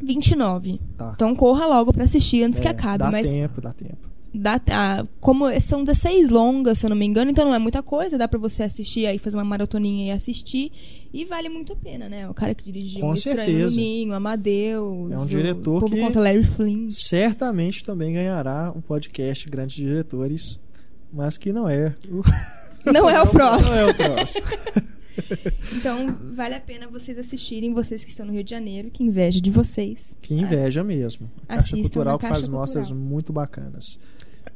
29. 0.00 0.80
Tá. 0.96 1.12
Então 1.14 1.34
corra 1.34 1.66
logo 1.66 1.92
pra 1.92 2.04
assistir 2.04 2.42
antes 2.42 2.60
que 2.60 2.66
É, 2.68 2.70
acabe. 2.70 2.98
Dá 2.98 3.10
mas 3.10 3.28
tempo, 3.28 3.60
dá 3.60 3.72
tempo. 3.72 4.08
dá, 4.34 4.60
ah, 4.70 5.04
como 5.20 5.44
são 5.60 5.82
16 5.82 6.28
longas, 6.28 6.78
se 6.78 6.86
eu 6.86 6.90
não 6.90 6.96
me 6.96 7.06
engano, 7.06 7.30
então 7.30 7.44
não 7.44 7.54
é 7.54 7.58
muita 7.58 7.82
coisa, 7.82 8.18
dá 8.18 8.28
pra 8.28 8.38
você 8.38 8.62
assistir 8.62 9.06
aí, 9.06 9.18
fazer 9.18 9.36
uma 9.36 9.44
maratoninha 9.44 10.06
e 10.06 10.10
assistir. 10.16 10.70
E 11.12 11.24
vale 11.24 11.48
muito 11.48 11.72
a 11.72 11.76
pena, 11.76 12.08
né? 12.08 12.28
O 12.28 12.34
cara 12.34 12.54
que 12.54 12.70
dirigiu 12.70 13.00
Com 13.00 13.10
o 13.10 13.14
Estranho 13.14 13.46
certeza. 13.46 13.76
Ninho, 13.76 14.12
Amadeus. 14.12 15.10
É 15.12 15.18
um 15.18 15.22
o 15.22 15.26
diretor 15.26 15.80
Povo 15.80 15.94
que- 15.94 16.00
contra 16.00 16.20
Larry 16.20 16.44
Flynn. 16.44 16.88
Certamente 16.90 17.82
também 17.82 18.12
ganhará 18.12 18.72
um 18.76 18.80
podcast 18.80 19.48
Grandes 19.48 19.76
Diretores, 19.76 20.60
mas 21.12 21.38
que 21.38 21.52
não 21.52 21.68
é. 21.68 21.94
o- 22.10 22.22
Não 22.92 23.10
é 23.10 23.20
o 23.20 23.26
próximo. 23.26 23.70
Não 23.70 23.76
é 23.78 23.86
o 23.86 23.94
próximo. 23.94 24.46
Então, 25.74 26.16
vale 26.32 26.54
a 26.54 26.60
pena 26.60 26.86
vocês 26.86 27.18
assistirem, 27.18 27.74
vocês 27.74 28.04
que 28.04 28.10
estão 28.10 28.24
no 28.24 28.32
Rio 28.32 28.44
de 28.44 28.50
Janeiro, 28.50 28.88
que 28.88 29.02
inveja 29.02 29.40
de 29.40 29.50
vocês. 29.50 30.16
Que 30.22 30.32
inveja 30.32 30.84
mesmo. 30.84 31.28
A 31.48 31.56
Caixa 31.56 31.60
Assistam 31.74 31.82
Cultural 31.82 32.18
Caixa 32.20 32.34
faz 32.36 32.48
mostras 32.48 32.86
Cultural. 32.86 33.10
muito 33.10 33.32
bacanas. 33.32 33.98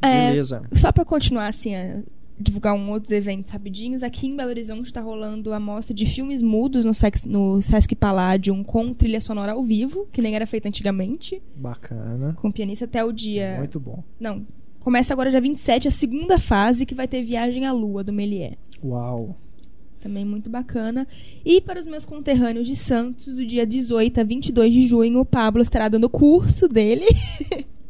É, 0.00 0.28
Beleza. 0.28 0.62
Só 0.72 0.92
pra 0.92 1.04
continuar 1.04 1.48
assim, 1.48 1.74
a 1.74 2.00
divulgar 2.42 2.74
um 2.74 2.90
outros 2.90 3.12
eventos 3.12 3.50
rapidinhos, 3.50 4.02
aqui 4.02 4.26
em 4.26 4.36
Belo 4.36 4.50
Horizonte 4.50 4.92
tá 4.92 5.00
rolando 5.00 5.52
a 5.52 5.60
mostra 5.60 5.94
de 5.94 6.04
filmes 6.04 6.42
mudos 6.42 6.84
no, 6.84 6.92
Sex, 6.92 7.24
no 7.24 7.62
Sesc 7.62 7.94
Palladium 7.94 8.62
com 8.62 8.92
trilha 8.92 9.20
sonora 9.20 9.52
ao 9.52 9.62
vivo, 9.64 10.06
que 10.12 10.20
nem 10.20 10.34
era 10.34 10.46
feita 10.46 10.68
antigamente, 10.68 11.42
Bacana. 11.56 12.34
com 12.34 12.50
pianista 12.50 12.84
até 12.84 13.04
o 13.04 13.12
dia. 13.12 13.56
Muito 13.58 13.78
bom. 13.78 14.02
Não. 14.18 14.46
Começa 14.80 15.12
agora 15.12 15.30
dia 15.30 15.40
27, 15.40 15.86
a 15.86 15.92
segunda 15.92 16.38
fase, 16.40 16.84
que 16.84 16.94
vai 16.94 17.06
ter 17.06 17.22
Viagem 17.22 17.66
à 17.66 17.72
Lua, 17.72 18.02
do 18.02 18.12
Melier. 18.12 18.58
Uau. 18.82 19.36
Também 20.00 20.24
muito 20.24 20.50
bacana. 20.50 21.06
E 21.44 21.60
para 21.60 21.78
os 21.78 21.86
meus 21.86 22.04
conterrâneos 22.04 22.66
de 22.66 22.74
Santos, 22.74 23.36
do 23.36 23.46
dia 23.46 23.64
18 23.64 24.20
a 24.20 24.24
22 24.24 24.72
de 24.72 24.88
junho, 24.88 25.20
o 25.20 25.24
Pablo 25.24 25.62
estará 25.62 25.88
dando 25.88 26.10
curso 26.10 26.66
dele 26.66 27.06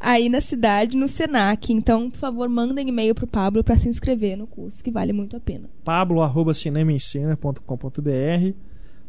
aí 0.00 0.28
na 0.28 0.40
cidade, 0.40 0.96
no 0.96 1.08
Senac. 1.08 1.72
Então, 1.72 2.10
por 2.10 2.18
favor, 2.18 2.48
mandem 2.48 2.88
e-mail 2.88 3.14
pro 3.14 3.26
Pablo 3.26 3.64
para 3.64 3.76
se 3.76 3.88
inscrever 3.88 4.36
no 4.36 4.46
curso, 4.46 4.82
que 4.82 4.90
vale 4.90 5.12
muito 5.12 5.36
a 5.36 5.40
pena. 5.40 5.68
pablo.cinemaencena.com.br 5.84 8.56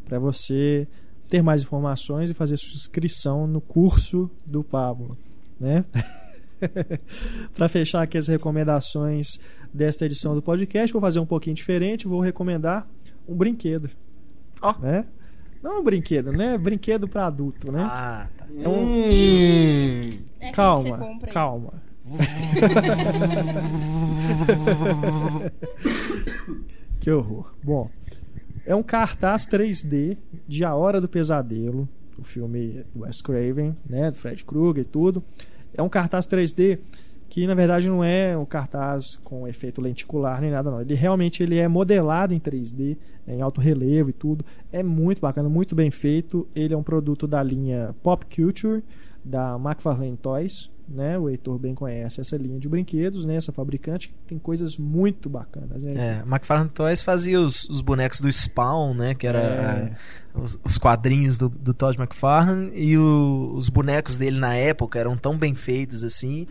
para 0.04 0.18
você 0.18 0.86
ter 1.28 1.42
mais 1.42 1.62
informações 1.62 2.30
e 2.30 2.34
fazer 2.34 2.56
sua 2.56 2.74
inscrição 2.74 3.46
no 3.46 3.60
curso 3.60 4.30
do 4.44 4.62
Pablo, 4.62 5.16
né? 5.58 5.84
para 7.54 7.68
fechar 7.68 8.02
aqui 8.02 8.16
as 8.16 8.28
recomendações 8.28 9.38
desta 9.72 10.06
edição 10.06 10.34
do 10.34 10.42
podcast, 10.42 10.92
vou 10.92 11.00
fazer 11.00 11.18
um 11.18 11.26
pouquinho 11.26 11.56
diferente, 11.56 12.06
vou 12.06 12.20
recomendar 12.20 12.86
um 13.26 13.34
brinquedo, 13.34 13.90
Ó. 14.62 14.74
né? 14.78 15.04
Não 15.64 15.80
um 15.80 15.82
brinquedo, 15.82 16.30
né? 16.30 16.58
Brinquedo 16.58 17.08
para 17.08 17.26
adulto, 17.26 17.72
né? 17.72 17.80
Ah, 17.90 18.28
tá. 18.36 18.44
É 18.62 18.68
um- 18.68 20.18
É 20.38 20.52
calma, 20.52 21.18
calma. 21.32 21.72
que 27.00 27.10
horror. 27.10 27.52
Bom, 27.62 27.90
é 28.66 28.74
um 28.74 28.82
cartaz 28.82 29.46
3D 29.46 30.16
de 30.46 30.64
A 30.64 30.74
Hora 30.74 31.00
do 31.00 31.08
Pesadelo, 31.08 31.88
o 32.18 32.22
filme 32.22 32.84
do 32.94 33.02
Wes 33.02 33.20
Craven, 33.22 33.76
né, 33.88 34.10
do 34.10 34.16
Fred 34.16 34.44
Krueger 34.44 34.82
e 34.82 34.86
tudo. 34.86 35.22
É 35.76 35.82
um 35.82 35.88
cartaz 35.88 36.26
3D 36.26 36.78
que 37.34 37.48
na 37.48 37.54
verdade 37.54 37.88
não 37.88 38.04
é 38.04 38.36
um 38.38 38.44
cartaz 38.44 39.18
com 39.24 39.48
efeito 39.48 39.80
lenticular 39.80 40.40
nem 40.40 40.52
nada 40.52 40.70
não. 40.70 40.80
Ele 40.80 40.94
realmente 40.94 41.42
ele 41.42 41.58
é 41.58 41.66
modelado 41.66 42.32
em 42.32 42.38
3D, 42.38 42.96
em 43.26 43.42
alto 43.42 43.60
relevo 43.60 44.10
e 44.10 44.12
tudo. 44.12 44.44
É 44.70 44.84
muito 44.84 45.20
bacana, 45.20 45.48
muito 45.48 45.74
bem 45.74 45.90
feito. 45.90 46.46
Ele 46.54 46.72
é 46.74 46.76
um 46.76 46.82
produto 46.84 47.26
da 47.26 47.42
linha 47.42 47.92
Pop 48.04 48.24
Culture 48.32 48.84
da 49.24 49.56
McFarlane 49.56 50.16
Toys, 50.16 50.70
né? 50.88 51.18
O 51.18 51.28
Heitor 51.28 51.58
bem 51.58 51.74
conhece 51.74 52.20
essa 52.20 52.36
linha 52.36 52.60
de 52.60 52.68
brinquedos, 52.68 53.24
né? 53.24 53.34
Essa 53.34 53.50
fabricante 53.50 54.10
que 54.10 54.14
tem 54.28 54.38
coisas 54.38 54.78
muito 54.78 55.28
bacanas, 55.28 55.82
né? 55.82 56.20
É, 56.22 56.28
McFarlane 56.28 56.70
Toys 56.70 57.02
fazia 57.02 57.40
os, 57.40 57.64
os 57.68 57.80
bonecos 57.80 58.20
do 58.20 58.30
Spawn, 58.30 58.94
né? 58.94 59.12
Que 59.14 59.26
era 59.26 59.38
É. 59.40 59.92
ah, 60.34 60.38
os, 60.40 60.58
os 60.64 60.78
quadrinhos 60.78 61.36
do, 61.38 61.48
do 61.48 61.72
Todd 61.74 61.98
McFarlane. 61.98 62.70
E 62.74 62.96
o- 62.98 63.54
os 63.56 63.68
bonecos 63.68 64.16
dele 64.18 64.38
na 64.38 64.54
época 64.54 64.98
eram 65.00 65.16
tão 65.16 65.36
bem 65.38 65.54
feitos 65.54 66.04
assim 66.04 66.46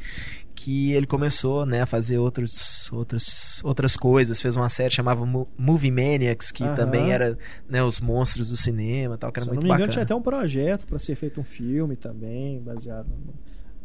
que 0.64 0.93
ele 0.93 1.05
começou 1.05 1.66
né, 1.66 1.82
a 1.82 1.86
fazer 1.86 2.18
outros, 2.18 2.89
outras, 2.93 3.61
outras 3.64 3.97
coisas. 3.97 4.39
Fez 4.41 4.55
uma 4.55 4.70
série 4.70 4.93
chamava 4.93 5.26
Mo- 5.26 5.47
Movie 5.57 5.91
Maniacs, 5.91 6.51
que 6.51 6.64
Aham. 6.64 6.76
também 6.76 7.11
era 7.11 7.38
né, 7.68 7.84
os 7.84 7.99
monstros 7.99 8.49
do 8.49 8.55
cinema 8.57 9.18
tal, 9.18 9.32
que 9.32 9.39
era 9.39 9.43
Se 9.45 9.49
eu 9.49 9.53
não 9.53 9.55
muito 9.55 9.64
me 9.64 9.70
engano, 9.70 9.80
bacana. 9.88 9.91
tinha 9.91 10.03
até 10.03 10.16
um 10.16 10.22
projeto 10.22 10.86
para 10.88 10.97
ser 10.99 11.16
feito 11.16 11.41
um 11.41 11.43
filme 11.43 11.95
também, 11.95 12.61
baseado 12.61 13.07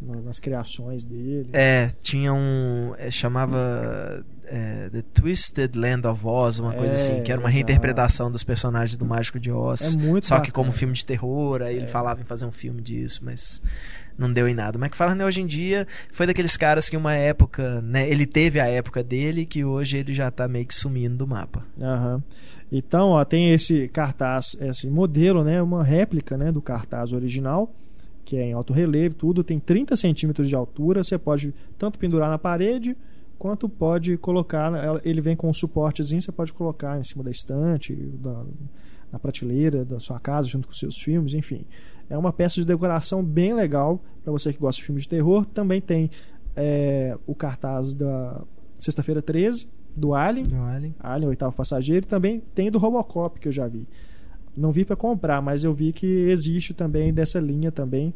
no- 0.00 0.22
nas 0.22 0.38
criações 0.38 1.04
dele. 1.04 1.48
É, 1.52 1.88
tinha 2.00 2.32
um. 2.32 2.94
é, 2.96 3.10
chamava. 3.10 4.24
é, 4.46 4.88
The 4.90 5.02
Twisted 5.12 5.76
Land 5.76 6.06
of 6.06 6.24
Oz, 6.26 6.58
uma 6.60 6.72
coisa 6.72 6.94
É, 6.94 6.96
assim, 6.96 7.22
que 7.22 7.32
era 7.32 7.40
uma 7.40 7.48
exato. 7.50 7.56
reinterpretação 7.66 8.30
dos 8.30 8.44
personagens 8.44 8.96
do 8.96 9.04
Mágico 9.04 9.38
de 9.40 9.50
Oz. 9.50 9.94
É 9.94 9.98
muito 9.98 10.24
Só 10.26 10.36
que 10.36 10.48
bacana. 10.48 10.52
como 10.54 10.72
filme 10.72 10.94
de 10.94 11.04
terror, 11.04 11.60
aí 11.62 11.76
ele 11.76 11.84
É. 11.86 11.88
falava 11.88 12.20
em 12.20 12.24
fazer 12.24 12.46
um 12.46 12.52
filme 12.52 12.80
disso, 12.80 13.20
mas 13.24 13.60
não 14.18 14.32
deu 14.32 14.48
em 14.48 14.54
nada. 14.54 14.76
O 14.76 14.82
McFarlane 14.82 15.22
hoje 15.22 15.40
em 15.40 15.46
dia 15.46 15.86
foi 16.10 16.26
daqueles 16.26 16.56
caras 16.56 16.90
que 16.90 16.96
uma 16.96 17.14
época, 17.14 17.80
né, 17.82 18.08
ele 18.10 18.26
teve 18.26 18.58
a 18.58 18.66
época 18.66 19.02
dele 19.02 19.46
que 19.46 19.64
hoje 19.64 19.96
ele 19.98 20.12
já 20.12 20.30
tá 20.30 20.48
meio 20.48 20.66
que 20.66 20.74
sumindo 20.74 21.16
do 21.16 21.26
mapa. 21.26 21.64
Aham. 21.80 22.22
Então, 22.70 23.10
ó, 23.10 23.24
tem 23.24 23.52
esse 23.52 23.88
cartaz, 23.88 24.56
esse 24.60 24.88
modelo, 24.90 25.42
né, 25.44 25.62
uma 25.62 25.82
réplica, 25.82 26.36
né, 26.36 26.52
do 26.52 26.60
cartaz 26.60 27.12
original, 27.12 27.72
que 28.24 28.36
é 28.36 28.42
em 28.42 28.52
alto 28.52 28.74
relevo, 28.74 29.14
tudo 29.14 29.42
tem 29.42 29.58
30 29.58 29.96
centímetros 29.96 30.48
de 30.48 30.54
altura. 30.54 31.02
Você 31.02 31.16
pode 31.16 31.54
tanto 31.78 31.98
pendurar 31.98 32.28
na 32.28 32.38
parede 32.38 32.94
quanto 33.38 33.68
pode 33.70 34.18
colocar. 34.18 34.74
ela- 34.74 35.00
Ele 35.04 35.20
vem 35.22 35.34
com 35.36 35.48
um 35.48 35.52
suportezinho, 35.52 36.20
você 36.20 36.30
pode 36.32 36.52
colocar 36.52 36.98
em 36.98 37.02
cima 37.04 37.24
da 37.24 37.30
estante, 37.30 37.94
da- 37.94 38.44
na 39.10 39.18
prateleira 39.18 39.82
da 39.84 39.98
sua 39.98 40.20
casa, 40.20 40.46
junto 40.46 40.68
com 40.68 40.74
seus 40.74 40.98
filmes, 40.98 41.32
enfim. 41.32 41.62
É 42.08 42.16
uma 42.16 42.32
peça 42.32 42.56
de 42.56 42.66
decoração 42.66 43.22
bem 43.22 43.54
legal 43.54 44.02
para 44.22 44.32
você 44.32 44.52
que 44.52 44.58
gosta 44.58 44.80
de 44.80 44.86
filmes 44.86 45.02
de 45.04 45.10
terror. 45.10 45.44
Também 45.44 45.80
tem 45.80 46.10
é, 46.56 47.16
o 47.26 47.34
cartaz 47.34 47.94
da 47.94 48.42
Sexta-feira 48.78 49.20
13, 49.20 49.68
do 49.94 50.14
Alien. 50.14 50.46
Olha. 50.54 50.94
Alien, 51.00 51.28
oitavo 51.28 51.54
passageiro, 51.54 52.06
e 52.06 52.08
também 52.08 52.40
tem 52.54 52.70
do 52.70 52.78
Robocop 52.78 53.38
que 53.40 53.48
eu 53.48 53.52
já 53.52 53.66
vi. 53.66 53.88
Não 54.56 54.72
vi 54.72 54.84
para 54.84 54.96
comprar, 54.96 55.40
mas 55.42 55.64
eu 55.64 55.72
vi 55.72 55.92
que 55.92 56.06
existe 56.06 56.74
também 56.74 57.12
dessa 57.12 57.38
linha 57.38 57.70
também. 57.70 58.14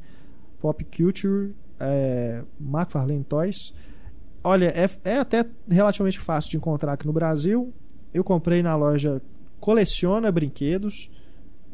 Pop 0.61 0.85
Culture, 0.85 1.55
é, 1.79 2.43
McFarlane 2.61 3.25
Toys. 3.25 3.75
Olha, 4.45 4.67
é, 4.67 4.89
é 5.05 5.19
até 5.19 5.47
relativamente 5.69 6.19
fácil 6.19 6.51
de 6.51 6.57
encontrar 6.57 6.95
aqui 6.95 7.07
no 7.07 7.13
Brasil. 7.13 7.73
Eu 8.13 8.25
comprei 8.25 8.63
na 8.63 8.75
loja 8.75 9.23
Coleciona 9.61 10.33
Brinquedos. 10.33 11.11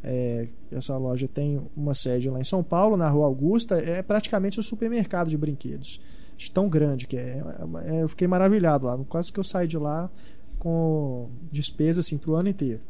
É, 0.03 0.49
essa 0.71 0.97
loja 0.97 1.27
tem 1.29 1.61
uma 1.77 1.95
sede 1.95 2.31
lá 2.31 2.39
em 2.41 2.45
São 2.45 2.63
Paulo, 2.63 2.97
na 2.97 3.09
Rua 3.09 3.27
Augusta. 3.27 3.77
É 3.77 4.03
praticamente 4.03 4.61
um 4.61 4.63
supermercado 4.63 5.29
de 5.29 5.37
brinquedos. 5.37 6.01
De 6.37 6.51
tão 6.51 6.69
grande 6.69 7.07
que 7.07 7.17
é. 7.17 7.43
É, 7.85 8.03
Eu 8.03 8.09
fiquei 8.09 8.29
maravilhado 8.29 8.87
lá. 8.87 8.97
Quase 9.09 9.33
que 9.33 9.41
eu 9.41 9.45
saí 9.45 9.67
de 9.67 9.77
lá 9.77 10.11
com 10.59 11.29
despesa 11.51 12.01
assim 12.01 12.17
pro 12.19 12.35
ano 12.35 12.49
inteiro. 12.49 12.81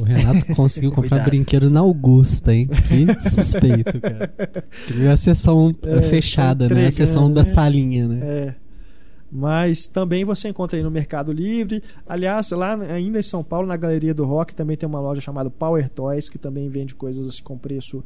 O 0.00 0.04
Renato 0.04 0.44
conseguiu 0.54 0.92
comprar 0.92 1.24
brinquedo 1.24 1.70
na 1.70 1.80
Augusta, 1.80 2.52
hein? 2.52 2.68
Que 2.68 3.20
suspeito, 3.20 4.00
cara. 4.00 4.32
Ele 4.88 5.00
viu 5.00 5.10
a 5.10 5.16
sessão 5.16 5.74
É, 5.82 6.02
fechada, 6.02 6.68
tá 6.68 6.74
né? 6.74 6.88
A 6.88 6.92
sessão 6.92 7.32
da 7.32 7.42
né? 7.42 7.48
salinha, 7.48 8.08
né? 8.08 8.20
É. 8.22 8.54
Mas 9.30 9.86
também 9.86 10.24
você 10.24 10.48
encontra 10.48 10.76
aí 10.76 10.82
no 10.82 10.90
Mercado 10.90 11.32
Livre. 11.32 11.82
Aliás, 12.06 12.50
lá 12.50 12.74
ainda 12.74 13.18
em 13.18 13.22
São 13.22 13.44
Paulo, 13.44 13.66
na 13.66 13.76
Galeria 13.76 14.14
do 14.14 14.24
Rock, 14.24 14.54
também 14.54 14.76
tem 14.76 14.88
uma 14.88 15.00
loja 15.00 15.20
chamada 15.20 15.50
Power 15.50 15.88
Toys, 15.90 16.30
que 16.30 16.38
também 16.38 16.68
vende 16.68 16.94
coisas 16.94 17.26
assim 17.26 17.42
com 17.42 17.58
preço 17.58 18.02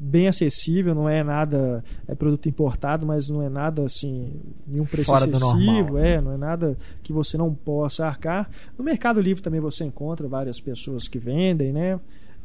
bem 0.00 0.28
acessível, 0.28 0.94
não 0.94 1.08
é 1.08 1.24
nada, 1.24 1.82
é 2.06 2.14
produto 2.14 2.48
importado, 2.48 3.04
mas 3.04 3.28
não 3.28 3.42
é 3.42 3.48
nada 3.48 3.82
assim, 3.82 4.32
nenhum 4.64 4.84
preço 4.84 5.10
Fora 5.10 5.24
excessivo, 5.28 5.94
normal. 5.94 5.98
é, 5.98 6.20
não 6.20 6.32
é 6.32 6.36
nada 6.36 6.78
que 7.02 7.12
você 7.12 7.36
não 7.36 7.52
possa 7.52 8.06
arcar. 8.06 8.48
No 8.76 8.84
Mercado 8.84 9.20
Livre 9.20 9.42
também 9.42 9.58
você 9.58 9.84
encontra 9.84 10.28
várias 10.28 10.60
pessoas 10.60 11.08
que 11.08 11.18
vendem, 11.18 11.72
né? 11.72 11.98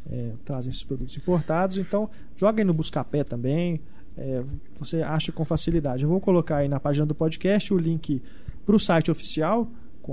é, 0.09 0.32
trazem 0.43 0.69
esses 0.69 0.84
produtos 0.84 1.15
importados, 1.17 1.78
então 1.78 2.09
joga 2.36 2.61
aí 2.61 2.65
no 2.65 2.74
Buscapé 2.74 3.24
também, 3.24 3.82
é, 4.18 4.43
você 4.80 5.01
acha 5.01 5.32
com 5.32 5.43
facilidade. 5.45 6.03
Eu 6.03 6.09
vou 6.09 6.20
colocar 6.20 6.57
aí 6.57 6.68
na 6.68 6.80
página 6.80 7.05
do 7.05 7.16
podcast 7.16 7.74
o 7.74 7.78
link 7.78 8.22
para 8.66 8.76
o 8.76 8.80
site 8.80 9.11
oficial 9.11 9.70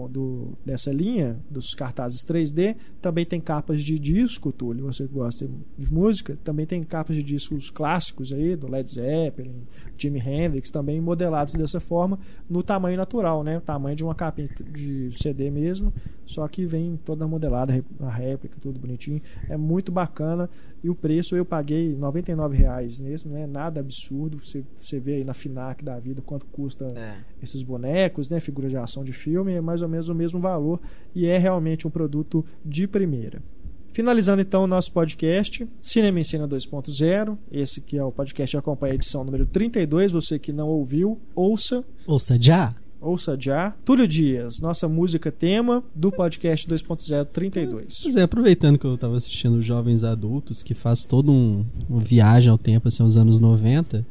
do, 0.09 0.53
dessa 0.65 0.93
linha, 0.93 1.41
dos 1.51 1.75
cartazes 1.75 2.25
3D. 2.25 2.77
Também 3.01 3.25
tem 3.25 3.41
capas 3.41 3.83
de 3.83 3.99
disco, 3.99 4.53
Túlio, 4.53 4.85
você 4.85 5.07
gosta 5.07 5.49
de 5.77 5.93
música. 5.93 6.39
Também 6.45 6.65
tem 6.65 6.83
capas 6.83 7.17
de 7.17 7.23
discos 7.23 7.71
clássicos 7.71 8.33
aí, 8.33 8.55
do 8.55 8.71
Led 8.71 8.89
Zeppelin, 8.91 9.67
Jimi 9.99 10.21
Hendrix, 10.21 10.71
também 10.71 11.01
modelados 11.01 11.55
dessa 11.55 11.81
forma, 11.81 12.19
no 12.49 12.63
tamanho 12.63 12.97
natural, 12.97 13.43
né? 13.43 13.59
O 13.59 13.61
tamanho 13.61 13.97
de 13.97 14.05
uma 14.05 14.15
capa 14.15 14.43
de 14.73 15.11
CD 15.13 15.51
mesmo, 15.51 15.93
só 16.25 16.47
que 16.47 16.65
vem 16.65 16.99
toda 17.05 17.27
modelada, 17.27 17.85
a 18.01 18.11
réplica, 18.11 18.57
tudo 18.61 18.79
bonitinho. 18.79 19.21
É 19.49 19.57
muito 19.57 19.91
bacana. 19.91 20.49
E 20.83 20.89
o 20.89 20.95
preço 20.95 21.37
eu 21.37 21.45
paguei 21.45 21.95
99 21.95 22.57
reais 22.57 22.99
nesse, 22.99 23.29
não 23.29 23.37
é 23.37 23.47
nada 23.47 23.81
absurdo. 23.81 24.39
Você, 24.43 24.65
você 24.81 24.99
vê 24.99 25.17
aí 25.17 25.25
na 25.25 25.35
FINAC 25.35 25.85
da 25.85 25.99
vida 25.99 26.23
quanto 26.23 26.47
custa 26.47 26.87
É. 26.97 27.17
esses 27.43 27.63
bonecos, 27.63 28.31
né, 28.31 28.41
figuras 28.41 28.71
de 28.71 28.77
ação 28.79 29.05
de 29.05 29.13
filme, 29.13 29.53
é 29.53 29.61
mais 29.61 29.83
ou 29.83 29.89
menos 29.89 30.09
o 30.09 30.15
mesmo 30.15 30.41
valor 30.41 30.81
e 31.15 31.27
é 31.27 31.37
realmente 31.37 31.87
um 31.87 31.91
produto 31.91 32.45
de 32.65 32.87
primeira. 32.87 33.43
Finalizando 33.93 34.41
então 34.41 34.63
o 34.65 34.67
nosso 34.69 34.93
podcast, 34.93 35.69
Cinema 35.83 36.21
em 36.21 36.25
Cena 36.25 36.47
2.0, 36.47 37.37
esse 37.51 37.81
que 37.81 37.99
é 37.99 38.05
o 38.05 38.13
podcast 38.13 38.55
que 38.57 38.59
acompanha 38.59 38.93
a 38.93 38.95
edição 38.95 39.25
número 39.25 39.45
32, 39.47 40.13
você 40.13 40.39
que 40.39 40.53
não 40.53 40.69
ouviu, 40.69 41.19
ouça, 41.35 41.85
Ouça 42.07 42.37
já. 42.41 42.75
Ouça 43.01 43.37
já. 43.41 43.73
Túlio 43.85 44.07
Dias, 44.07 44.61
nossa 44.61 44.87
música 44.87 45.33
tema 45.33 45.83
do 45.95 46.13
podcast 46.13 46.69
2.0 46.69 47.25
32. 47.27 48.01
Pois 48.03 48.17
é, 48.17 48.23
aproveitando 48.23 48.79
que 48.79 48.85
eu 48.85 48.97
tava 48.99 49.17
assistindo 49.17 49.63
Jovens 49.63 50.05
Adultos, 50.05 50.63
que 50.63 50.75
faz 50.75 51.07
todo 51.07 51.33
um, 51.33 51.65
uma 51.89 52.01
viagem 52.01 52.51
ao 52.51 52.59
tempo, 52.59 52.89
assim, 52.89 53.03
aos 53.03 53.17
anos 53.17 53.41
90, 53.41 54.05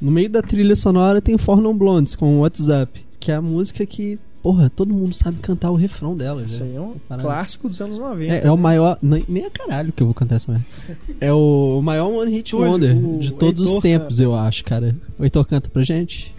no 0.00 0.10
meio 0.10 0.28
da 0.28 0.42
trilha 0.42 0.76
sonora 0.76 1.20
tem 1.20 1.38
For 1.38 1.60
Non 1.60 1.76
Blondes 1.76 2.14
com 2.14 2.40
WhatsApp, 2.40 3.04
que 3.18 3.30
é 3.30 3.34
a 3.34 3.42
música 3.42 3.84
que, 3.86 4.18
porra, 4.42 4.70
todo 4.70 4.94
mundo 4.94 5.14
sabe 5.14 5.38
cantar 5.38 5.70
o 5.70 5.74
refrão 5.74 6.16
dela. 6.16 6.42
Isso 6.42 6.62
né? 6.62 6.70
aí 6.70 6.76
é 6.76 6.80
um 6.80 6.94
clássico 7.20 7.68
dos 7.68 7.80
anos 7.80 7.98
90. 7.98 8.34
É, 8.34 8.46
é 8.46 8.50
o 8.50 8.56
maior. 8.56 8.98
Nem, 9.02 9.24
nem 9.28 9.44
a 9.44 9.50
caralho 9.50 9.92
que 9.92 10.02
eu 10.02 10.06
vou 10.06 10.14
cantar 10.14 10.36
essa 10.36 10.52
merda. 10.52 10.66
É 11.20 11.32
o, 11.32 11.80
maior 11.82 12.08
One 12.08 12.30
Hit 12.30 12.56
Wonder 12.56 12.96
o 12.96 13.18
de 13.18 13.32
todos 13.32 13.60
os 13.60 13.68
Heitor 13.68 13.82
tempos, 13.82 14.20
eu 14.20 14.34
acho, 14.34 14.64
cara. 14.64 14.96
O 15.18 15.24
Heitor 15.24 15.46
canta 15.46 15.68
pra 15.68 15.82
gente. 15.82 16.34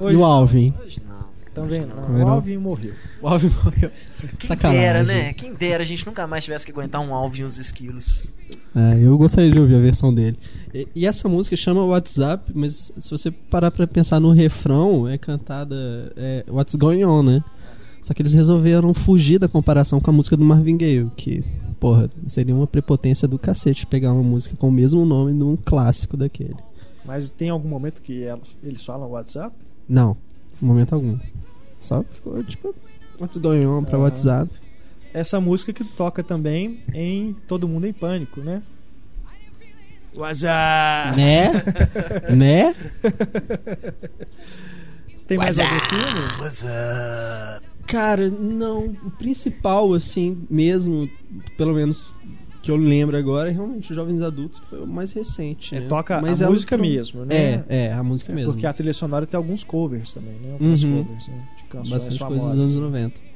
Hoje 0.00 0.14
e 0.14 0.16
o 0.16 0.24
Alvin? 0.24 0.74
Hoje 0.84 1.00
não. 1.06 1.18
Tá 1.54 1.62
vendo? 1.64 1.94
Também 1.94 2.22
o 2.22 2.26
não. 2.26 2.28
Alvin 2.28 2.56
morreu. 2.56 2.92
O 3.20 3.28
Alvin 3.28 3.50
morreu. 3.64 3.90
Quem 4.38 4.48
Sacanagem. 4.48 4.80
dera, 4.80 5.02
né? 5.02 5.32
Quem 5.32 5.54
dera 5.54 5.82
a 5.82 5.86
gente 5.86 6.06
nunca 6.06 6.26
mais 6.26 6.44
tivesse 6.44 6.64
que 6.64 6.70
aguentar 6.70 7.00
um 7.00 7.12
alvo 7.12 7.36
e 7.36 7.44
uns 7.44 7.58
esquilos. 7.58 8.34
É, 8.76 8.98
eu 9.02 9.16
gostaria 9.18 9.50
de 9.50 9.58
ouvir 9.58 9.74
a 9.74 9.80
versão 9.80 10.14
dele. 10.14 10.38
E, 10.72 10.86
e 10.94 11.06
essa 11.06 11.28
música 11.28 11.56
chama 11.56 11.84
WhatsApp, 11.84 12.52
mas 12.54 12.92
se 12.98 13.10
você 13.10 13.30
parar 13.30 13.70
pra 13.70 13.86
pensar 13.86 14.20
no 14.20 14.30
refrão, 14.30 15.08
é 15.08 15.18
cantada 15.18 16.12
é, 16.16 16.44
What's 16.48 16.76
Going 16.76 17.04
On, 17.04 17.22
né? 17.22 17.42
Só 18.02 18.14
que 18.14 18.22
eles 18.22 18.32
resolveram 18.32 18.94
fugir 18.94 19.38
da 19.38 19.48
comparação 19.48 20.00
com 20.00 20.10
a 20.10 20.12
música 20.12 20.36
do 20.36 20.44
Marvin 20.44 20.76
Gaye, 20.76 21.10
que, 21.16 21.42
porra, 21.80 22.08
seria 22.26 22.54
uma 22.54 22.66
prepotência 22.66 23.26
do 23.26 23.38
cacete 23.38 23.84
pegar 23.86 24.12
uma 24.12 24.22
música 24.22 24.56
com 24.56 24.68
o 24.68 24.72
mesmo 24.72 25.04
nome 25.04 25.36
de 25.36 25.42
um 25.42 25.56
clássico 25.56 26.16
daquele. 26.16 26.56
Mas 27.04 27.30
tem 27.30 27.50
algum 27.50 27.68
momento 27.68 28.00
que 28.00 28.24
eles 28.62 28.84
falam 28.84 29.10
WhatsApp? 29.10 29.54
Não, 29.88 30.16
em 30.62 30.66
momento 30.66 30.94
algum. 30.94 31.18
Só 31.80 32.02
ficou 32.02 32.42
tipo, 32.44 32.74
What's 33.20 33.36
Going 33.38 33.66
On 33.66 33.82
pra 33.84 33.96
Ah. 33.96 34.00
WhatsApp. 34.00 34.50
Essa 35.14 35.40
música 35.40 35.72
que 35.72 35.84
toca 35.84 36.22
também 36.22 36.82
em 36.92 37.32
Todo 37.46 37.66
Mundo 37.68 37.86
em 37.86 37.92
Pânico, 37.92 38.40
né? 38.40 38.62
WhatsApp! 40.14 41.16
Né? 41.16 41.52
né? 42.36 42.74
Tem 45.26 45.38
mais 45.38 45.58
algum 45.58 45.78
filme? 45.80 46.20
What's 46.40 46.62
up? 46.64 47.66
Cara, 47.86 48.28
não. 48.28 48.86
O 49.04 49.10
principal, 49.12 49.94
assim, 49.94 50.46
mesmo, 50.50 51.08
pelo 51.56 51.74
menos 51.74 52.08
que 52.68 52.72
eu 52.72 52.76
lembro 52.76 53.16
agora, 53.16 53.48
é 53.48 53.52
realmente 53.52 53.94
Jovens 53.94 54.20
Adultos, 54.20 54.60
que 54.60 54.66
foi 54.66 54.80
o 54.82 54.86
mais 54.86 55.10
recente. 55.12 55.74
É, 55.74 55.80
né? 55.80 55.86
toca 55.88 56.20
Mas 56.20 56.42
a 56.42 56.44
ela 56.44 56.52
música 56.52 56.76
não- 56.76 56.84
mesmo, 56.84 57.24
né? 57.24 57.34
É, 57.34 57.64
é, 57.86 57.92
a 57.94 58.02
música 58.02 58.30
É 58.30 58.34
mesmo. 58.34 58.52
Porque 58.52 58.66
a 58.66 58.72
trilha 58.74 58.92
sonora 58.92 59.26
tem 59.26 59.38
alguns 59.38 59.64
covers 59.64 60.12
também, 60.12 60.34
né? 60.34 60.52
Alguns 60.52 60.84
Uhum. 60.84 61.02
covers 61.04 61.28
né? 61.28 61.48
de 61.56 61.64
canções 61.64 61.90
Bastante 61.94 62.18
famosas. 62.18 62.52
dos 62.52 62.60
anos 62.62 62.76
90. 62.76 63.28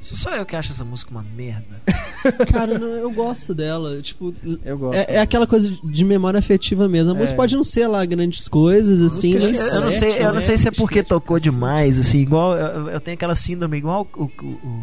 Sou 0.00 0.16
só 0.16 0.34
eu 0.34 0.46
que 0.46 0.56
acho 0.56 0.72
essa 0.72 0.84
música 0.84 1.10
uma 1.10 1.22
merda. 1.36 1.80
Cara, 2.50 2.78
não, 2.78 2.88
eu 2.88 3.10
gosto 3.12 3.54
dela. 3.54 4.00
Tipo, 4.02 4.34
Eu 4.64 4.78
gosto. 4.78 4.98
é, 4.98 5.06
é 5.16 5.20
aquela 5.20 5.46
coisa 5.46 5.70
de 5.84 6.04
memória 6.04 6.38
afetiva 6.38 6.88
mesmo. 6.88 7.12
A 7.12 7.14
música 7.14 7.34
É. 7.34 7.36
pode 7.36 7.54
não 7.54 7.64
ser 7.64 7.86
lá 7.86 8.04
grandes 8.06 8.48
coisas, 8.48 9.00
assim, 9.02 9.34
música 9.34 9.50
mas. 9.50 9.60
é- 9.60 9.76
Eu 9.76 9.80
não 9.82 9.92
sei, 9.92 10.18
eu 10.18 10.24
não 10.28 10.34
né? 10.34 10.40
sei 10.40 10.56
se 10.56 10.66
é 10.68 10.70
porque 10.70 11.02
tocou 11.02 11.38
demais, 11.38 11.98
assim, 11.98 12.18
igual 12.18 12.56
eu, 12.56 12.88
eu 12.88 13.00
tenho 13.00 13.14
aquela 13.14 13.34
síndrome 13.34 13.76
igual 13.76 14.08
o, 14.16 14.22
o, 14.24 14.46
o, 14.46 14.82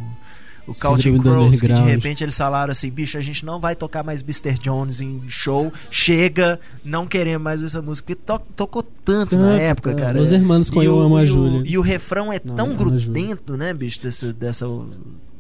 o 0.68 0.74
Counting 0.80 1.18
Crows, 1.20 1.62
que 1.62 1.68
de 1.68 1.82
repente 1.82 2.24
eles 2.24 2.38
falaram 2.38 2.72
assim, 2.72 2.90
bicho, 2.90 3.18
a 3.18 3.22
gente 3.22 3.46
não 3.46 3.60
vai 3.60 3.76
tocar 3.76 4.04
mais 4.04 4.22
Mr. 4.22 4.54
Jones 4.60 5.00
em 5.02 5.22
show, 5.28 5.72
chega, 5.90 6.60
não 6.84 7.08
queremos 7.08 7.42
mais 7.44 7.64
essa 7.64 7.82
música, 7.82 8.08
porque 8.16 8.22
to- 8.26 8.42
tocou 8.56 8.84
tanto, 8.84 9.36
na 9.38 9.52
Tanto, 9.54 9.62
época, 9.62 9.90
tanto. 9.92 10.00
cara. 10.02 10.20
Os 10.22 10.32
irmãos 10.32 10.70
com 10.70 10.84
E 10.84 10.86
Eu 10.86 10.96
o- 10.98 11.00
Amo 11.02 11.18
a 11.18 11.26
Júlia. 11.26 11.64
E 11.66 11.78
o 11.78 11.82
refrão 11.82 12.32
é 12.34 12.40
Não, 12.44 12.56
tão 12.56 12.76
grudento, 12.76 13.56
né, 13.56 13.74
bicho, 13.74 14.02
dessa, 14.02 14.34
dessa 14.34 14.66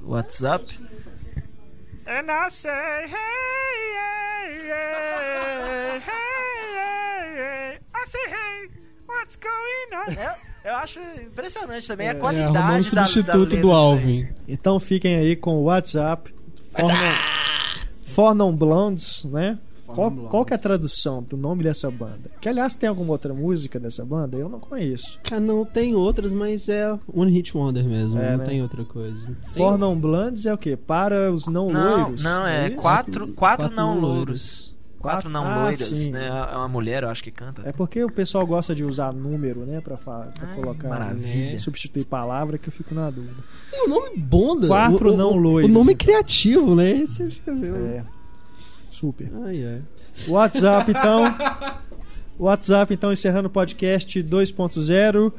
WhatsApp. 0.04 0.66
And 2.08 2.32
I 2.32 2.50
say, 2.50 2.72
hey, 2.72 3.12
hey, 3.98 4.58
hey, 4.64 6.02
hey, 6.08 6.80
hey, 7.36 7.80
I 7.94 8.06
say, 8.06 8.20
hey, 8.30 8.70
what's 9.08 9.36
going 9.36 9.92
on? 9.94 10.16
Eu, 10.68 10.76
acho 10.76 11.00
impressionante 11.26 11.88
também 11.88 12.10
a 12.10 12.12
É, 12.12 12.16
qualidade 12.16 12.58
arrumou 12.58 12.78
um 12.80 12.82
da- 12.82 13.02
da 13.02 13.06
substituto 13.08 13.38
letra 13.38 13.44
do 13.44 13.56
disso 13.56 13.70
aí. 13.70 13.74
Alvin. 13.76 14.28
Então 14.48 14.80
fiquem 14.80 15.16
aí 15.16 15.36
com 15.36 15.56
o 15.56 15.64
WhatsApp. 15.64 16.34
For 16.74 16.88
non, 16.92 17.14
For 18.04 18.36
non 18.36 18.56
Blondes, 18.56 19.24
né? 19.26 19.58
Qual, 19.86 20.12
qual 20.12 20.44
que 20.44 20.52
é 20.52 20.58
a 20.58 20.60
tradução 20.60 21.24
do 21.24 21.38
nome 21.38 21.64
dessa 21.64 21.90
banda? 21.90 22.30
Que 22.42 22.50
aliás 22.50 22.76
tem 22.76 22.90
alguma 22.90 23.14
outra 23.14 23.34
música 23.34 23.80
dessa 23.80 24.04
banda? 24.04 24.36
Eu 24.36 24.50
não 24.50 24.60
conheço. 24.60 25.18
Cara, 25.24 25.40
não 25.40 25.64
tem 25.64 25.96
outras, 25.96 26.34
mas 26.34 26.68
é 26.68 26.94
One 27.08 27.32
Hit 27.32 27.56
Wonder 27.56 27.86
mesmo. 27.86 28.20
É, 28.20 28.32
não 28.32 28.40
né? 28.40 28.46
tem 28.46 28.62
outra 28.62 28.84
coisa. 28.84 29.26
For 29.54 29.78
non 29.78 29.96
Blondes 29.98 30.46
é 30.46 30.54
o 30.54 30.58
quê? 30.58 30.76
Para 30.76 31.32
os 31.32 31.48
não, 31.48 31.70
Não, 31.72 32.02
loiros? 32.04 32.22
não, 32.22 32.46
é 32.46 32.68
isso? 32.68 32.76
quatro, 32.78 33.28
quatro, 33.30 33.36
Quatro 33.70 33.76
não 33.76 33.96
não 33.96 34.02
louros. 34.02 34.76
Quatro 35.00 35.30
não 35.30 35.46
Ah, 35.46 35.64
loiras, 35.64 35.80
sim. 35.88 36.12
né? 36.12 36.28
É 36.28 36.56
uma 36.58 36.68
mulher, 36.68 37.04
eu 37.04 37.10
acho 37.10 37.24
que 37.24 37.32
canta. 37.32 37.62
É 37.66 37.72
porque 37.72 38.04
o 38.04 38.10
pessoal 38.12 38.46
gosta 38.46 38.74
de 38.74 38.84
usar 38.84 39.14
número, 39.14 39.60
né? 39.62 39.80
Pra, 39.80 39.96
pra 39.98 40.28
Ah, 40.42 40.56
colocar, 40.56 40.90
maravilha. 40.90 41.52
né, 41.52 41.58
substituir 41.58 42.06
palavra 42.06 42.58
que 42.58 42.68
eu 42.68 42.74
fico 42.74 42.94
na 42.96 43.10
dúvida. 43.10 43.36
Tem 43.72 43.86
um 43.86 43.90
nome 43.90 44.18
bom, 44.18 44.58
da- 44.60 44.68
Quatro 44.68 45.12
o, 45.12 45.14
o- 45.14 45.18
não 45.18 45.32
o- 45.34 45.38
loiros, 45.38 45.70
O 45.70 45.74
nome 45.74 45.94
então. 45.94 46.06
criativo, 46.06 46.76
né? 46.76 46.90
Esse 46.92 47.24
eu 47.24 47.30
já 47.30 47.54
vi. 47.54 47.68
É. 47.68 48.04
Super. 48.90 49.30
Ai, 49.46 49.64
ai. 49.66 49.82
WhatsApp, 50.28 50.90
então. 50.92 51.36
WhatsApp, 52.40 52.94
então, 52.94 53.12
encerrando 53.12 53.48
o 53.48 53.52
podcast 53.52 54.22
2.0. 54.22 55.32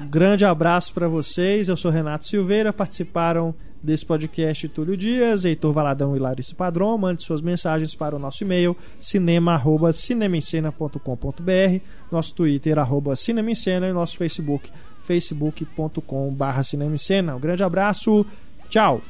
Um 0.00 0.06
grande 0.06 0.44
abraço 0.44 0.92
para 0.94 1.08
vocês. 1.08 1.68
Eu 1.68 1.76
sou 1.76 1.90
Renato 1.90 2.24
Silveira. 2.24 2.72
Participaram 2.72 3.54
desse 3.82 4.04
podcast 4.04 4.68
Túlio 4.68 4.94
Dias, 4.96 5.44
Heitor 5.44 5.72
Valadão 5.72 6.16
e 6.16 6.18
Larissa 6.18 6.54
Padrão. 6.54 6.98
Mande 6.98 7.22
suas 7.22 7.40
mensagens 7.40 7.94
para 7.94 8.16
o 8.16 8.18
nosso 8.18 8.44
e-mail 8.44 8.76
cinema@cinemaencena.com.br, 8.98 11.80
nosso 12.10 12.34
Twitter 12.34 12.78
arroba 12.78 13.16
Cinema 13.16 13.50
em 13.50 13.54
Cena 13.54 13.88
e 13.88 13.92
nosso 13.92 14.16
Facebook 14.16 14.70
facebook.com/barra 15.00 16.62
Cinema 16.62 16.94
em 16.94 16.98
Cena. 16.98 17.36
Um 17.36 17.40
grande 17.40 17.62
abraço. 17.62 18.26
Tchau. 18.68 19.00